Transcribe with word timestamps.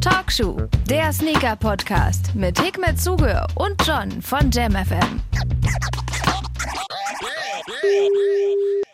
Talkshow, 0.00 0.56
der 0.88 1.12
Sneaker-Podcast 1.12 2.34
mit 2.34 2.60
Hikmet 2.60 3.00
Zuge 3.00 3.46
und 3.54 3.74
John 3.86 4.10
von 4.20 4.50
JamFM. 4.50 5.20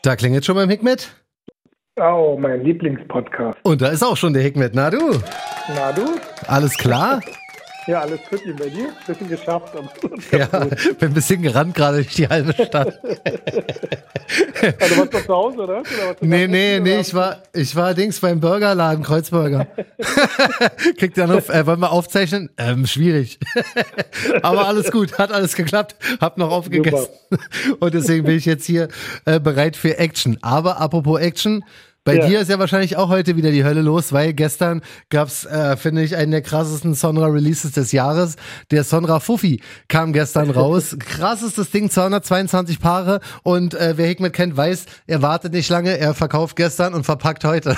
Da 0.02 0.16
klingelt 0.16 0.44
schon 0.44 0.56
beim 0.56 0.70
Hikmet. 0.70 1.14
Oh, 2.00 2.38
mein 2.40 2.64
Lieblingspodcast. 2.64 3.58
Und 3.64 3.82
da 3.82 3.88
ist 3.88 4.03
auch 4.03 4.17
schon 4.17 4.33
der 4.33 4.42
Hikmet. 4.42 4.74
Na 4.74 4.88
du? 4.90 5.21
Na 5.74 5.92
du? 5.92 6.18
Alles 6.46 6.76
klar? 6.76 7.21
Ja, 7.87 8.01
alles 8.03 8.21
gut 8.28 8.40
bei 8.58 8.69
dir. 8.69 8.88
Ein 8.88 8.94
bisschen 9.06 9.28
geschafft. 9.28 9.74
ja, 10.33 10.46
bin 10.46 11.08
ein 11.08 11.15
bisschen 11.15 11.42
gerannt 11.42 11.74
gerade 11.74 11.99
durch 11.99 12.14
die 12.14 12.28
halbe 12.28 12.53
Stadt. 12.53 13.01
also 14.81 14.96
warst 14.99 15.14
du 15.14 15.19
zu 15.19 15.35
Hause, 15.35 15.58
oder? 15.58 15.81
oder 15.81 16.16
nee, 16.20 16.46
nee, 16.46 16.78
nee, 16.80 17.01
ich 17.01 17.14
war, 17.14 17.38
ich 17.52 17.74
war 17.74 17.95
Dings 17.95 18.20
beim 18.20 18.41
Burgerladen, 18.41 19.02
Kreuzburger. 19.02 19.66
Kriegt 20.98 21.16
ihr 21.16 21.27
noch, 21.27 21.48
äh, 21.48 21.66
wollen 21.66 21.80
wir 21.80 21.90
aufzeichnen? 21.92 22.51
Ähm, 22.59 22.87
schwierig. 22.87 23.38
Aber 24.42 24.66
alles 24.66 24.90
gut, 24.90 25.18
hat 25.18 25.32
alles 25.32 25.56
geklappt. 25.56 25.96
Hab 26.20 26.38
noch 26.38 26.51
aufgegessen. 26.51 27.09
Super. 27.30 27.76
Und 27.80 27.95
deswegen 27.95 28.24
bin 28.24 28.37
ich 28.37 28.45
jetzt 28.45 28.66
hier 28.66 28.88
äh, 29.24 29.40
bereit 29.40 29.76
für 29.76 29.98
Action. 29.98 30.38
Aber 30.42 30.80
apropos 30.80 31.18
Action, 31.20 31.65
bei 32.04 32.16
ja. 32.16 32.27
dir 32.27 32.40
ist 32.40 32.48
ja 32.48 32.59
wahrscheinlich 32.59 32.96
auch 32.96 33.10
heute 33.10 33.36
wieder 33.36 33.50
die 33.50 33.62
Hölle 33.62 33.82
los, 33.82 34.10
weil 34.14 34.32
gestern 34.32 34.80
gab's, 35.10 35.45
äh, 35.45 35.77
finde 35.77 36.02
ich, 36.02 36.16
einen 36.16 36.30
der 36.30 36.40
krassesten 36.40 36.95
Sonra-Releases 36.95 37.73
des 37.73 37.92
Jahres. 37.92 38.36
Der 38.70 38.84
Sonra 38.84 39.20
Fuffi 39.20 39.60
kam 39.88 40.14
gestern 40.14 40.48
raus. 40.56 40.96
Krassestes 40.98 41.70
Ding, 41.70 41.90
222 41.90 42.80
Paare. 42.80 43.20
Und 43.42 43.74
äh, 43.74 43.95
wer 43.96 44.06
Hickmet 44.06 44.32
kennt, 44.32 44.56
weiß, 44.56 44.86
er 45.06 45.20
wartet 45.20 45.52
nicht 45.52 45.68
lange, 45.68 45.98
er 45.98 46.14
verkauft 46.14 46.56
gestern 46.56 46.95
und 46.95 47.04
verpackt 47.04 47.45
heute. 47.45 47.70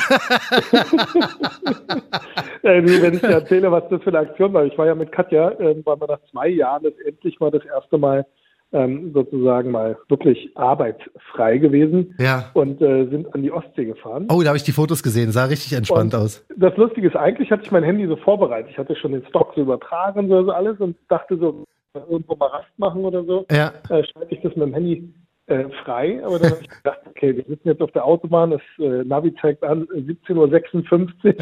äh, 2.62 2.81
wenn 3.03 3.15
ich 3.15 3.20
dir 3.20 3.27
erzähle, 3.29 3.73
was 3.73 3.83
das 3.91 4.03
für 4.03 4.11
eine 4.11 4.20
Aktion 4.20 4.53
war. 4.53 4.65
Ich 4.65 4.78
war 4.78 4.87
ja 4.87 4.95
mit 4.95 5.11
Katja, 5.11 5.50
äh, 5.50 5.84
war 5.84 6.00
wir 6.00 6.06
nach 6.06 6.20
zwei 6.31 6.47
Jahren 6.47 6.84
das 6.84 6.95
endlich 7.05 7.41
mal 7.41 7.50
das 7.50 7.65
erste 7.65 7.98
Mal 7.98 8.25
ähm, 8.73 9.12
sozusagen 9.12 9.70
mal 9.70 9.98
wirklich 10.09 10.51
arbeitsfrei 10.56 11.59
gewesen 11.59 12.15
ja. 12.19 12.51
und 12.55 12.81
äh, 12.81 13.06
sind 13.09 13.33
an 13.34 13.42
die 13.42 13.53
Ostsee 13.53 13.84
gefahren. 13.84 14.27
Oh, 14.31 14.41
da 14.41 14.48
habe 14.48 14.56
ich 14.56 14.65
die 14.65 14.73
Fotos 14.73 15.03
gesehen, 15.03 15.31
sah 15.31 15.45
richtig 15.45 15.75
entspannt 15.75 16.15
und 16.15 16.20
aus. 16.20 16.45
Das 16.56 16.77
Lustige 16.77 17.06
ist, 17.09 17.17
eigentlich 17.17 17.50
hatte 17.50 17.62
ich 17.65 17.70
mein 17.70 17.84
Handy 17.84 18.06
so 18.06 18.17
vorbereitet. 18.17 18.70
Ich 18.70 18.78
hatte 18.78 18.97
schon 18.97 19.12
den 19.12 19.25
Stock 19.27 19.53
so 19.55 19.62
übertragen 19.62 20.20
und 20.20 20.47
so 20.47 20.50
alles 20.50 20.78
und 20.81 20.97
dachte 21.09 21.37
so, 21.37 21.65
irgendwo 21.95 22.37
mal 22.37 22.47
Rast 22.47 22.78
machen 22.78 23.05
oder 23.05 23.25
so. 23.25 23.47
Ja. 23.50 23.73
Äh, 23.91 24.05
schalte 24.05 24.34
ich 24.34 24.41
das 24.41 24.56
mit 24.56 24.67
dem 24.67 24.75
Handy 24.75 25.12
äh, 25.47 25.65
frei, 25.84 26.25
aber 26.25 26.39
dann 26.39 26.53
habe 26.53 26.62
ich 26.62 26.69
gedacht, 26.69 27.00
okay, 27.06 27.37
wir 27.37 27.45
sitzen 27.45 27.69
jetzt 27.69 27.83
auf 27.83 27.93
der 27.93 28.05
Autobahn, 28.05 28.53
das 28.53 28.62
äh, 28.78 29.05
Navi 29.05 29.34
zeigt 29.41 29.62
an 29.65 29.87
17.56 29.87 31.37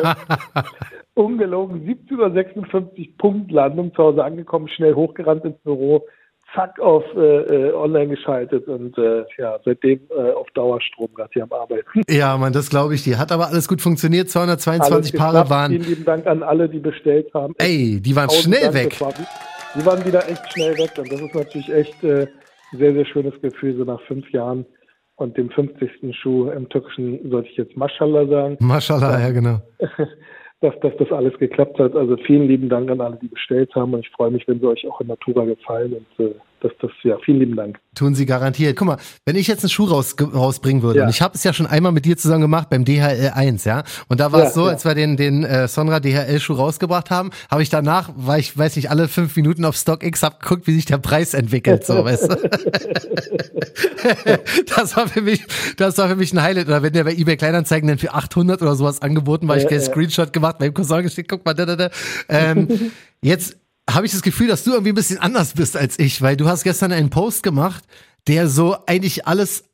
Uhr. 0.00 0.64
Ungelogen, 1.24 1.86
17.56 1.86 2.74
Uhr 2.74 3.06
Punktlandung, 3.18 3.94
zu 3.94 4.02
Hause 4.02 4.22
angekommen, 4.22 4.68
schnell 4.68 4.94
hochgerannt 4.94 5.44
ins 5.44 5.58
Büro, 5.60 6.06
zack 6.54 6.78
auf 6.80 7.04
äh, 7.14 7.18
äh, 7.18 7.72
online 7.74 8.08
geschaltet 8.08 8.66
und 8.68 8.96
äh, 8.98 9.24
ja, 9.38 9.58
seitdem 9.64 10.00
äh, 10.10 10.32
auf 10.32 10.48
Dauerstrom 10.54 11.12
gerade 11.14 11.30
hier 11.32 11.42
am 11.44 11.52
Arbeiten. 11.52 12.02
Ja, 12.08 12.36
man, 12.36 12.52
das 12.52 12.70
glaube 12.70 12.94
ich 12.94 13.04
dir. 13.04 13.18
Hat 13.18 13.32
aber 13.32 13.48
alles 13.48 13.68
gut 13.68 13.80
funktioniert. 13.80 14.30
222 14.30 15.14
Paare 15.14 15.50
waren. 15.50 15.72
Vielen 15.72 15.84
lieben 15.84 16.04
Dank 16.04 16.26
an 16.26 16.42
alle, 16.42 16.68
die 16.68 16.78
bestellt 16.78 17.32
haben. 17.34 17.54
Ey, 17.58 18.00
die 18.00 18.16
waren 18.16 18.30
schnell 18.30 18.72
Dank, 18.72 18.74
weg. 18.74 19.00
War, 19.00 19.12
die 19.74 19.84
waren 19.84 20.04
wieder 20.04 20.28
echt 20.28 20.52
schnell 20.52 20.76
weg 20.78 20.92
und 20.98 21.12
das 21.12 21.20
ist 21.20 21.34
natürlich 21.34 21.72
echt 21.72 22.04
äh, 22.04 22.26
ein 22.72 22.78
sehr, 22.78 22.92
sehr 22.92 23.06
schönes 23.06 23.34
Gefühl, 23.42 23.76
so 23.76 23.84
nach 23.84 24.00
fünf 24.02 24.30
Jahren 24.30 24.64
und 25.16 25.36
dem 25.36 25.50
50. 25.50 26.16
Schuh 26.16 26.50
im 26.50 26.68
Türkischen 26.68 27.30
sollte 27.30 27.48
ich 27.48 27.56
jetzt 27.56 27.76
Mashallah 27.76 28.26
sagen. 28.26 28.56
Mashallah, 28.60 29.20
ja 29.20 29.30
genau. 29.30 29.60
dass, 30.60 30.78
dass 30.80 30.96
das 30.96 31.12
alles 31.12 31.36
geklappt 31.38 31.78
hat. 31.78 31.94
Also 31.94 32.16
vielen 32.18 32.48
lieben 32.48 32.68
Dank 32.68 32.90
an 32.90 33.00
alle, 33.00 33.16
die 33.16 33.28
bestellt 33.28 33.74
haben 33.74 33.94
und 33.94 34.00
ich 34.00 34.10
freue 34.10 34.30
mich, 34.30 34.46
wenn 34.48 34.60
sie 34.60 34.66
euch 34.66 34.86
auch 34.88 35.00
in 35.00 35.08
Natura 35.08 35.44
gefallen 35.44 35.94
und 35.94 36.26
äh, 36.26 36.34
das, 36.60 36.72
das, 36.80 36.90
ja, 37.02 37.16
vielen 37.24 37.40
lieben 37.40 37.56
Dank. 37.56 37.78
Tun 37.94 38.14
Sie 38.14 38.26
garantiert. 38.26 38.76
Guck 38.76 38.88
mal, 38.88 38.96
wenn 39.24 39.36
ich 39.36 39.46
jetzt 39.46 39.62
einen 39.62 39.70
Schuh 39.70 39.84
raus, 39.84 40.16
rausbringen 40.20 40.82
würde, 40.82 41.00
ja. 41.00 41.04
und 41.04 41.10
ich 41.10 41.22
habe 41.22 41.34
es 41.34 41.44
ja 41.44 41.52
schon 41.52 41.66
einmal 41.66 41.92
mit 41.92 42.04
dir 42.04 42.16
zusammen 42.16 42.42
gemacht 42.42 42.68
beim 42.70 42.84
DHL 42.84 43.32
1, 43.34 43.64
ja, 43.64 43.84
und 44.08 44.20
da 44.20 44.32
war 44.32 44.40
ja, 44.40 44.46
es 44.46 44.54
so, 44.54 44.64
als 44.64 44.84
wir 44.84 44.94
den, 44.94 45.16
den 45.16 45.44
äh, 45.44 45.68
Sonra 45.68 46.00
DHL-Schuh 46.00 46.54
rausgebracht 46.54 47.10
haben, 47.10 47.30
habe 47.50 47.62
ich 47.62 47.70
danach, 47.70 48.10
war 48.16 48.38
ich, 48.38 48.56
weiß 48.56 48.76
nicht, 48.76 48.90
alle 48.90 49.08
fünf 49.08 49.36
Minuten 49.36 49.64
auf 49.64 49.76
StockX, 49.76 50.22
hab 50.22 50.40
geguckt, 50.40 50.66
wie 50.66 50.72
sich 50.72 50.84
der 50.84 50.98
Preis 50.98 51.34
entwickelt, 51.34 51.84
so, 51.84 52.04
weißt 52.04 52.30
du. 52.30 52.36
das 54.76 54.96
war 54.96 55.08
für 55.08 55.22
mich, 55.22 55.44
das 55.76 55.98
war 55.98 56.08
für 56.08 56.16
mich 56.16 56.32
ein 56.32 56.42
Highlight. 56.42 56.66
Oder 56.66 56.82
wenn 56.82 56.92
der 56.92 57.04
bei 57.04 57.12
eBay 57.12 57.36
Kleinanzeigen 57.36 57.88
dann 57.88 57.98
für 57.98 58.14
800 58.14 58.62
oder 58.62 58.74
sowas 58.74 59.02
angeboten 59.02 59.48
war, 59.48 59.56
ich 59.56 59.66
den 59.66 59.80
Screenshot 59.80 60.32
gemacht, 60.32 60.58
beim 60.58 60.74
Cousin 60.74 61.02
gesteckt, 61.02 61.30
guck 61.30 61.44
mal, 61.44 61.54
da, 61.54 61.66
da, 61.66 61.76
da. 61.76 61.90
Ähm, 62.28 62.92
jetzt 63.22 63.56
habe 63.88 64.06
ich 64.06 64.12
das 64.12 64.22
Gefühl, 64.22 64.48
dass 64.48 64.64
du 64.64 64.72
irgendwie 64.72 64.92
ein 64.92 64.96
bisschen 64.96 65.18
anders 65.18 65.54
bist 65.54 65.76
als 65.76 65.98
ich, 65.98 66.20
weil 66.22 66.36
du 66.36 66.48
hast 66.48 66.64
gestern 66.64 66.92
einen 66.92 67.10
Post 67.10 67.42
gemacht, 67.42 67.84
der 68.26 68.48
so 68.48 68.76
eigentlich 68.86 69.26
alles 69.26 69.64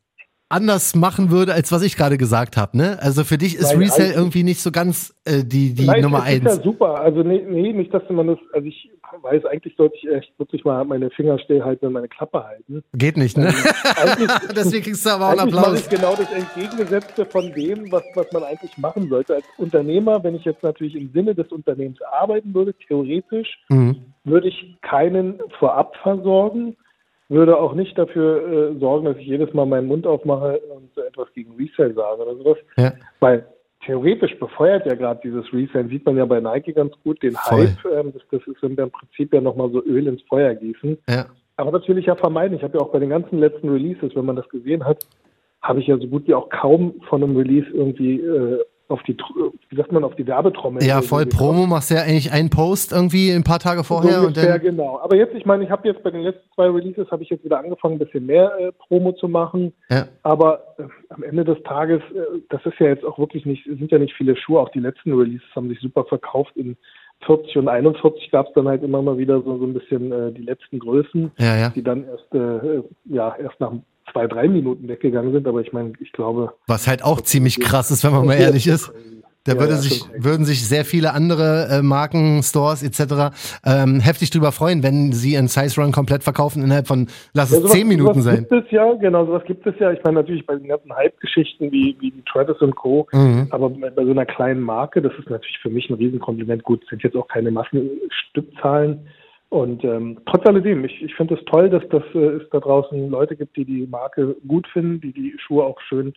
anders 0.53 0.95
machen 0.95 1.31
würde, 1.31 1.55
als 1.55 1.73
was 1.73 1.83
ich 1.83 1.97
gerade 1.97 2.19
gesagt 2.19 2.57
habe. 2.57 2.77
Ne? 2.77 2.99
Also 3.01 3.25
für 3.25 3.39
dich 3.39 3.57
ist 3.57 3.73
Nein, 3.73 3.85
Resale 3.85 4.13
irgendwie 4.13 4.43
nicht 4.43 4.61
so 4.61 4.71
ganz 4.71 5.15
äh, 5.25 5.45
die, 5.45 5.75
die 5.75 5.87
Nein, 5.87 6.03
Nummer 6.03 6.23
eins. 6.23 6.45
Ist 6.45 6.59
ja 6.59 6.63
super. 6.63 7.01
Also 7.01 7.23
nee, 7.23 7.45
nee, 7.49 7.73
nicht, 7.73 7.93
dass 7.93 8.03
man 8.11 8.27
das, 8.27 8.39
also 8.53 8.67
ich 8.67 8.91
weiß, 9.21 9.45
eigentlich 9.47 9.75
sollte 9.77 9.97
ich 9.97 10.09
echt 10.09 10.39
wirklich 10.39 10.65
mal 10.65 10.85
meine 10.85 11.11
Finger 11.11 11.39
stillhalten 11.39 11.89
und 11.89 11.95
meine 11.95 12.09
Klappe 12.09 12.45
halten. 12.45 12.83
Geht 12.95 13.17
nicht, 13.17 13.37
ne? 13.37 13.49
Ähm, 13.49 14.29
Deswegen 14.57 14.85
kriegst 14.85 15.05
du 15.05 15.11
aber 15.11 15.27
auch 15.27 15.31
einen 15.31 15.41
Applaus. 15.41 15.81
Ich 15.81 15.89
genau 15.89 16.15
das 16.17 16.31
Entgegengesetzte 16.33 17.27
von 17.27 17.53
dem, 17.53 17.91
was, 17.91 18.03
was 18.15 18.31
man 18.33 18.45
eigentlich 18.45 18.77
machen 18.79 19.09
sollte. 19.09 19.35
Als 19.35 19.45
Unternehmer, 19.59 20.23
wenn 20.25 20.35
ich 20.35 20.45
jetzt 20.45 20.63
natürlich 20.63 20.95
im 20.95 21.11
Sinne 21.13 21.35
des 21.35 21.51
Unternehmens 21.53 21.99
arbeiten 22.03 22.55
würde, 22.55 22.75
theoretisch, 22.87 23.59
mhm. 23.69 23.97
würde 24.25 24.49
ich 24.49 24.77
keinen 24.83 25.41
vorab 25.59 25.97
versorgen, 26.03 26.77
würde 27.33 27.59
auch 27.59 27.75
nicht 27.75 27.99
dafür 27.99 28.71
äh, 28.75 28.79
sorgen, 28.79 29.07
dass 29.07 29.17
ich 29.17 29.27
jedes 29.27 29.53
Mal 29.55 29.67
meinen 29.67 29.89
Mund 29.89 30.07
aufmache 30.07 30.61
und 30.75 30.95
so 30.95 31.03
etwas 31.03 31.33
gegen 31.35 31.55
Resale 31.57 31.95
sage 31.95 32.23
oder 32.23 32.37
sowas. 32.37 32.59
Ja. 32.77 32.93
Weil 33.21 33.47
theoretisch 33.85 34.39
befeuert 34.39 34.87
ja 34.87 34.95
gerade 34.95 35.21
dieses 35.25 35.53
Resale, 35.53 35.89
sieht 35.89 36.07
man 36.07 36.17
ja 36.17 36.25
bei 36.25 36.41
Nike 36.41 36.73
ganz 36.73 36.95
gut, 37.03 37.23
den 37.23 37.33
Voll. 37.33 37.69
Hype. 37.69 37.93
Ähm, 37.93 38.13
das, 38.13 38.23
das, 38.31 38.47
ist 38.47 38.63
im 38.63 38.77
Prinzip 38.77 39.33
ja 39.35 39.41
nochmal 39.41 39.71
so 39.71 39.83
Öl 39.85 40.07
ins 40.07 40.23
Feuer 40.23 40.55
gießen. 40.55 40.99
Ja. 41.09 41.27
Aber 41.57 41.73
natürlich 41.73 42.07
ja 42.07 42.15
vermeiden. 42.15 42.57
Ich 42.57 42.63
habe 42.63 42.79
ja 42.79 42.85
auch 42.85 42.93
bei 42.93 42.99
den 42.99 43.11
ganzen 43.11 43.39
letzten 43.39 43.69
Releases, 43.69 44.15
wenn 44.15 44.25
man 44.25 44.37
das 44.37 44.49
gesehen 44.49 44.85
hat, 44.85 45.05
habe 45.61 45.81
ich 45.81 45.87
ja 45.87 45.97
so 45.99 46.07
gut 46.07 46.27
wie 46.27 46.35
auch 46.35 46.49
kaum 46.49 47.01
von 47.09 47.23
einem 47.23 47.37
Release 47.37 47.69
irgendwie 47.73 48.21
äh, 48.21 48.65
auf 48.93 49.03
die, 49.03 49.17
wie 49.71 49.77
sagt 49.77 49.91
man, 49.91 50.05
auf 50.05 50.15
die 50.17 50.27
Werbetrommel. 50.27 50.83
Ja, 50.85 51.03
voll 51.03 51.27
Promo 51.27 51.67
machst 51.67 51.91
du 51.91 51.95
ja 51.95 52.03
eigentlich 52.03 52.33
einen 52.33 52.51
Post 52.51 52.93
irgendwie 52.93 53.31
ein 53.31 53.43
paar 53.43 53.59
Tage 53.59 53.83
vorher. 53.85 54.21
So 54.21 54.27
ungefähr, 54.27 54.55
und 54.55 54.55
dann 54.55 54.61
genau. 54.61 55.01
Aber 55.01 55.17
jetzt, 55.17 55.35
ich 55.35 55.47
meine, 55.47 55.65
ich 55.65 55.71
habe 55.71 55.89
jetzt 55.89 56.03
bei 56.03 56.11
den 56.11 56.23
letzten 56.23 56.49
zwei 56.55 56.69
Releases, 56.69 57.11
habe 57.11 57.23
ich 57.23 57.31
jetzt 57.31 57.45
wieder 57.45 57.59
angefangen, 57.59 57.97
ein 57.97 57.99
bisschen 57.99 58.27
mehr 58.27 58.53
äh, 58.59 58.73
Promo 58.73 59.13
zu 59.13 59.29
machen. 59.29 59.73
Ja. 59.91 60.07
Aber 60.23 60.63
äh, 60.79 60.85
am 61.09 61.23
Ende 61.23 61.45
des 61.45 61.63
Tages, 61.65 62.01
äh, 62.15 62.41
das 62.51 62.65
ist 62.67 62.79
ja 62.79 62.89
jetzt 62.89 63.05
auch 63.05 63.19
wirklich 63.19 63.47
nicht, 63.47 63.65
sind 63.65 63.91
ja 63.91 63.99
nicht 63.99 64.15
viele 64.15 64.37
Schuhe. 64.37 64.61
Auch 64.61 64.71
die 64.71 64.81
letzten 64.81 65.13
Releases 65.13 65.49
haben 65.57 65.69
sich 65.69 65.81
super 65.81 66.05
verkauft. 66.05 66.57
In 66.57 66.77
40 67.27 67.57
und 67.57 67.69
41 67.69 68.31
gab 68.31 68.49
es 68.49 68.53
dann 68.55 68.69
halt 68.69 68.83
immer 68.83 69.01
mal 69.03 69.17
wieder 69.17 69.41
so, 69.43 69.59
so 69.59 69.65
ein 69.65 69.75
bisschen 69.75 70.13
äh, 70.13 70.33
die 70.33 70.43
letzten 70.43 70.79
Größen, 70.79 71.31
ja, 71.39 71.57
ja. 71.57 71.69
die 71.71 71.83
dann 71.83 72.05
erst, 72.05 72.35
äh, 72.35 72.83
ja, 73.05 73.35
erst 73.37 73.61
nach 73.61 73.73
zwei, 74.13 74.27
drei 74.27 74.49
Minuten 74.49 74.89
weggegangen 74.89 75.33
sind, 75.33 75.47
aber 75.47 75.61
ich 75.61 75.73
meine, 75.73 75.93
ich 76.01 76.13
glaube. 76.13 76.53
Was 76.67 76.87
halt 76.87 77.05
auch 77.05 77.21
ziemlich 77.21 77.61
krass 77.61 77.91
ist, 77.91 78.05
wenn 78.05 78.13
man 78.13 78.27
mal 78.27 78.35
ehrlich 78.35 78.67
ist. 78.67 78.93
Da 79.45 79.55
ja, 79.55 79.59
würde 79.59 79.73
ja, 79.73 79.79
sich, 79.79 80.05
würden 80.17 80.45
sich 80.47 80.65
sehr 80.67 80.85
viele 80.85 81.15
andere 81.15 81.67
äh, 81.69 81.83
Marken, 81.83 82.43
Stores 82.45 82.85
etc. 82.85 83.35
Ähm, 83.67 83.99
heftig 83.99 84.31
drüber 84.31 84.53
freuen, 84.53 84.85
wenn 84.85 85.11
sie 85.13 85.33
ihren 85.33 85.49
Size 85.49 85.81
Run 85.81 85.91
komplett 85.91 86.23
verkaufen 86.23 86.63
innerhalb 86.63 86.87
von, 86.87 87.09
lass 87.35 87.51
es 87.51 87.61
ja, 87.65 87.69
zehn 87.69 87.89
Minuten 87.89 88.23
sowas 88.23 88.37
sein. 88.37 88.47
Gibt 88.49 88.67
es 88.67 88.71
ja, 88.71 88.93
genau, 88.95 89.27
sowas 89.27 89.43
gibt 89.45 89.67
es 89.67 89.75
ja. 89.81 89.91
Ich 89.91 90.03
meine 90.05 90.21
natürlich 90.21 90.47
bei 90.47 90.55
den 90.55 90.69
ganzen 90.69 90.95
Hype-Geschichten 90.95 91.73
wie, 91.73 91.97
wie 91.99 92.13
die 92.13 92.23
Travis 92.31 92.61
und 92.61 92.77
Co., 92.77 93.09
mhm. 93.13 93.49
aber 93.51 93.69
bei, 93.71 93.91
bei, 93.91 94.05
so 94.05 94.13
einer 94.13 94.27
kleinen 94.27 94.61
Marke, 94.61 95.03
das 95.03 95.13
ist 95.19 95.29
natürlich 95.29 95.59
für 95.61 95.71
mich 95.71 95.91
ein 95.91 95.95
Riesenkompliment. 95.95 96.63
Gut, 96.63 96.85
sind 96.89 97.03
jetzt 97.03 97.17
auch 97.17 97.27
keine 97.27 97.51
Massenstückzahlen. 97.51 99.09
Und 99.53 99.85
ähm, 99.85 100.19
trotz 100.25 100.47
alledem, 100.47 100.83
ich, 100.87 101.03
ich 101.03 101.15
finde 101.15 101.35
es 101.35 101.41
das 101.41 101.51
toll, 101.51 101.69
dass, 101.69 101.87
dass 101.91 102.03
äh, 102.15 102.37
es 102.41 102.49
da 102.49 102.59
draußen 102.59 103.11
Leute 103.11 103.37
gibt, 103.37 103.55
die 103.55 103.67
die 103.67 103.87
Marke 103.87 104.35
gut 104.49 104.67
finden, 104.69 105.03
die 105.03 105.13
die 105.13 105.37
Schuhe 105.37 105.63
auch 105.63 105.79
schön 105.83 106.15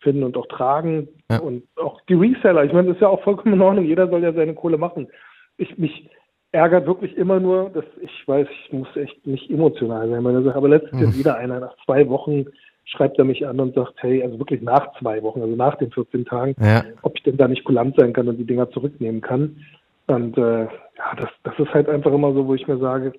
finden 0.00 0.22
und 0.22 0.36
auch 0.36 0.46
tragen. 0.48 1.08
Ja. 1.30 1.38
Und 1.38 1.62
auch 1.76 1.98
die 2.10 2.12
Reseller, 2.12 2.62
ich 2.62 2.74
meine, 2.74 2.88
das 2.88 2.96
ist 2.96 3.00
ja 3.00 3.08
auch 3.08 3.22
vollkommen 3.22 3.54
in 3.54 3.62
Ordnung, 3.62 3.86
jeder 3.86 4.06
soll 4.08 4.22
ja 4.22 4.34
seine 4.34 4.52
Kohle 4.52 4.76
machen. 4.76 5.08
Ich 5.56 5.78
mich 5.78 6.10
ärgert 6.52 6.86
wirklich 6.86 7.16
immer 7.16 7.40
nur, 7.40 7.70
dass 7.70 7.86
ich 8.02 8.28
weiß, 8.28 8.46
ich 8.66 8.72
muss 8.74 8.94
echt 8.96 9.26
nicht 9.26 9.50
emotional 9.50 10.06
sein 10.10 10.22
meine 10.22 10.42
Sache, 10.42 10.56
aber 10.56 10.68
letztens 10.68 11.16
mhm. 11.16 11.18
wieder 11.18 11.38
einer 11.38 11.60
nach 11.60 11.74
zwei 11.86 12.06
Wochen 12.10 12.44
schreibt 12.84 13.18
er 13.18 13.24
mich 13.24 13.46
an 13.46 13.60
und 13.60 13.74
sagt, 13.74 13.94
hey, 14.02 14.22
also 14.22 14.38
wirklich 14.38 14.60
nach 14.60 14.92
zwei 14.98 15.22
Wochen, 15.22 15.40
also 15.40 15.56
nach 15.56 15.76
den 15.78 15.90
14 15.90 16.26
Tagen, 16.26 16.54
ja. 16.60 16.84
ob 17.00 17.16
ich 17.16 17.22
denn 17.22 17.38
da 17.38 17.48
nicht 17.48 17.64
kulant 17.64 17.96
sein 17.96 18.12
kann 18.12 18.28
und 18.28 18.36
die 18.36 18.44
Dinger 18.44 18.68
zurücknehmen 18.72 19.22
kann. 19.22 19.56
Und 20.06 20.36
äh, 20.36 20.64
ja, 20.64 21.14
das, 21.16 21.30
das 21.42 21.58
ist 21.58 21.72
halt 21.72 21.88
einfach 21.88 22.12
immer 22.12 22.32
so, 22.32 22.46
wo 22.46 22.54
ich 22.54 22.66
mir 22.68 22.78
sage, 22.78 23.12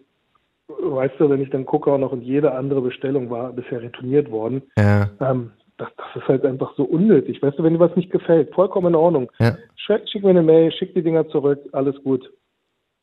weißt 0.67 1.15
du, 1.19 1.29
wenn 1.29 1.41
ich 1.41 1.49
dann 1.49 1.65
gucke 1.65 1.91
auch 1.91 1.97
noch 1.97 2.11
und 2.11 2.21
jede 2.21 2.53
andere 2.53 2.81
Bestellung 2.81 3.29
war 3.29 3.53
bisher 3.53 3.81
retourniert 3.81 4.31
worden. 4.31 4.63
Ja. 4.77 5.09
Ähm, 5.19 5.51
das, 5.77 5.89
das 5.97 6.23
ist 6.23 6.27
halt 6.27 6.45
einfach 6.45 6.73
so 6.75 6.83
unnötig. 6.83 7.41
Weißt 7.41 7.59
du, 7.59 7.63
wenn 7.63 7.73
dir 7.73 7.79
was 7.79 7.95
nicht 7.95 8.11
gefällt, 8.11 8.53
vollkommen 8.53 8.87
in 8.87 8.95
Ordnung. 8.95 9.31
Ja. 9.39 9.57
Schick, 9.75 10.07
schick 10.09 10.23
mir 10.23 10.29
eine 10.29 10.43
Mail, 10.43 10.71
schick 10.71 10.93
die 10.93 11.03
Dinger 11.03 11.27
zurück, 11.29 11.59
alles 11.73 12.01
gut. 12.03 12.31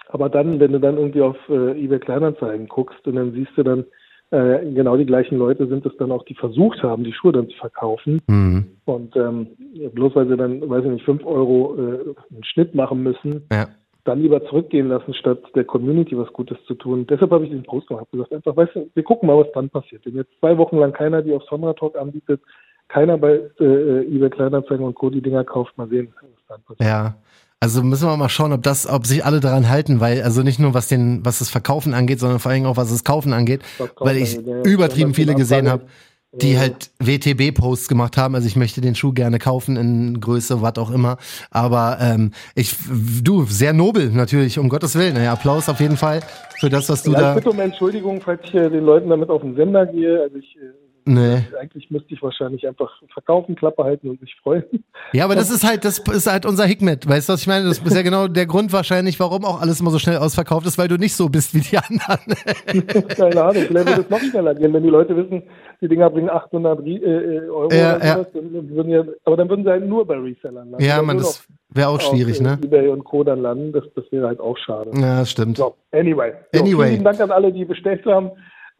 Aber 0.08 0.28
dann, 0.28 0.60
wenn 0.60 0.72
du 0.72 0.80
dann 0.80 0.96
irgendwie 0.96 1.22
auf 1.22 1.36
äh, 1.48 1.72
eBay 1.72 1.98
Kleinanzeigen 1.98 2.68
guckst 2.68 3.06
und 3.06 3.16
dann 3.16 3.32
siehst 3.32 3.52
du 3.56 3.62
dann, 3.62 3.84
äh, 4.32 4.72
genau 4.72 4.96
die 4.96 5.04
gleichen 5.04 5.36
Leute 5.36 5.66
sind 5.66 5.84
es 5.84 5.94
dann 5.98 6.10
auch, 6.10 6.24
die 6.24 6.34
versucht 6.34 6.82
haben, 6.82 7.04
die 7.04 7.12
Schuhe 7.12 7.32
dann 7.32 7.50
zu 7.50 7.56
verkaufen. 7.58 8.20
Mhm. 8.26 8.64
Und 8.86 9.14
ähm, 9.14 9.48
bloß 9.92 10.16
weil 10.16 10.26
sie 10.26 10.36
dann, 10.36 10.68
weiß 10.68 10.84
ich 10.84 10.90
nicht, 10.90 11.04
fünf 11.04 11.24
Euro 11.26 11.76
äh, 11.76 12.14
einen 12.32 12.44
Schnitt 12.44 12.74
machen 12.74 13.02
müssen, 13.02 13.42
ja. 13.52 13.68
dann 14.04 14.22
lieber 14.22 14.42
zurückgehen 14.46 14.88
lassen, 14.88 15.12
statt 15.12 15.38
der 15.54 15.64
Community 15.64 16.16
was 16.16 16.32
Gutes 16.32 16.56
zu 16.66 16.74
tun. 16.74 17.06
Deshalb 17.06 17.30
habe 17.30 17.44
ich 17.44 17.50
diesen 17.50 17.64
Post 17.64 17.88
gemacht. 17.88 18.06
Gesagt, 18.10 18.32
einfach, 18.32 18.56
weißt 18.56 18.74
du, 18.74 18.90
wir 18.94 19.02
gucken 19.02 19.26
mal, 19.26 19.36
was 19.36 19.52
dann 19.52 19.68
passiert. 19.68 20.06
Wenn 20.06 20.16
jetzt 20.16 20.32
zwei 20.40 20.56
Wochen 20.56 20.78
lang 20.78 20.92
keiner 20.94 21.20
die 21.20 21.34
auf 21.34 21.42
Sonra 21.44 21.74
Talk 21.74 21.98
anbietet, 21.98 22.40
keiner 22.88 23.18
bei 23.18 23.40
äh, 23.60 24.06
eBay 24.06 24.30
Kleinanzeigen 24.30 24.84
und 24.84 24.94
Co. 24.94 25.10
die 25.10 25.20
Dinger 25.20 25.44
kauft, 25.44 25.76
mal 25.76 25.88
sehen, 25.88 26.12
was 26.20 26.46
dann 26.48 26.62
passiert. 26.62 26.88
Ja. 26.88 27.14
Also 27.62 27.84
müssen 27.84 28.08
wir 28.08 28.16
mal 28.16 28.28
schauen, 28.28 28.52
ob 28.52 28.64
das, 28.64 28.88
ob 28.88 29.06
sich 29.06 29.24
alle 29.24 29.38
daran 29.38 29.68
halten, 29.68 30.00
weil 30.00 30.20
also 30.22 30.42
nicht 30.42 30.58
nur 30.58 30.74
was 30.74 30.88
den, 30.88 31.24
was 31.24 31.38
das 31.38 31.48
Verkaufen 31.48 31.94
angeht, 31.94 32.18
sondern 32.18 32.40
vor 32.40 32.50
allem 32.50 32.66
auch 32.66 32.76
was 32.76 32.90
das 32.90 33.04
Kaufen 33.04 33.32
angeht, 33.32 33.60
weil 34.00 34.16
ich 34.16 34.34
ja, 34.34 34.62
übertrieben 34.62 35.14
viele 35.14 35.36
gesehen 35.36 35.70
habe, 35.70 35.84
die 36.32 36.54
ja. 36.54 36.58
halt 36.58 36.90
WTB-Posts 36.98 37.86
gemacht 37.86 38.16
haben. 38.16 38.34
Also 38.34 38.48
ich 38.48 38.56
möchte 38.56 38.80
den 38.80 38.96
Schuh 38.96 39.12
gerne 39.12 39.38
kaufen 39.38 39.76
in 39.76 40.20
Größe, 40.20 40.60
was 40.60 40.76
auch 40.76 40.90
immer. 40.90 41.18
Aber 41.52 41.98
ähm, 42.00 42.32
ich, 42.56 42.74
du, 43.22 43.44
sehr 43.44 43.72
nobel 43.72 44.10
natürlich, 44.10 44.58
um 44.58 44.68
Gottes 44.68 44.96
Willen. 44.96 45.14
Ja, 45.14 45.34
Applaus 45.34 45.68
auf 45.68 45.78
jeden 45.78 45.96
Fall 45.96 46.18
für 46.58 46.68
das, 46.68 46.88
was 46.88 47.04
du 47.04 47.12
ja, 47.12 47.20
da. 47.20 47.30
Ich 47.30 47.44
bitte 47.44 47.50
um 47.50 47.60
Entschuldigung, 47.60 48.20
falls 48.20 48.40
ich 48.42 48.50
den 48.50 48.84
Leuten 48.84 49.08
damit 49.08 49.30
auf 49.30 49.42
den 49.42 49.54
Sender 49.54 49.86
gehe. 49.86 50.20
Also 50.20 50.36
ich 50.36 50.56
äh, 50.56 50.81
Nee. 51.04 51.42
Eigentlich 51.60 51.90
müsste 51.90 52.14
ich 52.14 52.22
wahrscheinlich 52.22 52.66
einfach 52.66 52.90
verkaufen, 53.12 53.56
Klappe 53.56 53.82
halten 53.82 54.08
und 54.08 54.20
mich 54.20 54.34
freuen. 54.42 54.64
Ja, 55.12 55.24
aber 55.24 55.34
das 55.34 55.50
ist 55.50 55.64
halt, 55.64 55.84
das 55.84 55.98
ist 55.98 56.30
halt 56.30 56.46
unser 56.46 56.64
Hikmet. 56.64 57.08
Weißt 57.08 57.28
du, 57.28 57.32
was 57.32 57.42
ich 57.42 57.46
meine? 57.46 57.66
Das 57.66 57.78
ist 57.78 57.94
ja 57.94 58.02
genau 58.02 58.28
der 58.28 58.46
Grund 58.46 58.72
wahrscheinlich, 58.72 59.18
warum 59.18 59.44
auch 59.44 59.60
alles 59.60 59.80
immer 59.80 59.90
so 59.90 59.98
schnell 59.98 60.18
ausverkauft 60.18 60.66
ist, 60.66 60.78
weil 60.78 60.88
du 60.88 60.96
nicht 60.96 61.14
so 61.14 61.28
bist 61.28 61.54
wie 61.54 61.60
die 61.60 61.76
anderen. 61.76 63.08
Keine 63.08 63.42
Ahnung, 63.42 63.62
vielleicht 63.66 63.88
würde 63.88 64.02
es 64.02 64.10
noch 64.10 64.20
schneller 64.20 64.54
gehen, 64.54 64.72
wenn 64.72 64.82
die 64.82 64.88
Leute 64.88 65.16
wissen, 65.16 65.42
die 65.80 65.88
Dinger 65.88 66.08
bringen 66.10 66.30
800 66.30 66.86
äh, 66.86 66.90
äh, 66.90 67.48
Euro 67.48 67.72
ja, 67.72 67.96
oder 67.96 68.06
sowas, 68.06 68.26
dann 68.32 68.70
würden 68.70 68.92
ja, 68.92 69.04
aber 69.24 69.36
dann 69.36 69.48
würden 69.48 69.64
sie 69.64 69.70
halt 69.70 69.86
nur 69.86 70.06
bei 70.06 70.14
Resellern 70.14 70.70
landen. 70.70 70.84
Ja, 70.84 71.02
man, 71.02 71.18
das 71.18 71.46
wäre 71.70 71.88
auch 71.88 72.00
schwierig, 72.00 72.40
ne? 72.40 72.58
eBay 72.62 72.88
und 72.88 73.04
Co. 73.04 73.24
dann 73.24 73.42
landen, 73.42 73.72
das, 73.72 73.84
das 73.96 74.04
wäre 74.12 74.28
halt 74.28 74.40
auch 74.40 74.56
schade. 74.58 74.90
Ja, 74.94 75.26
stimmt. 75.26 75.56
So, 75.56 75.74
anyway. 75.90 76.32
So, 76.52 76.62
anyway. 76.62 76.90
Vielen 76.90 77.04
Dank 77.04 77.20
an 77.20 77.32
alle, 77.32 77.52
die 77.52 77.64
bestellt 77.64 78.06
haben. 78.06 78.30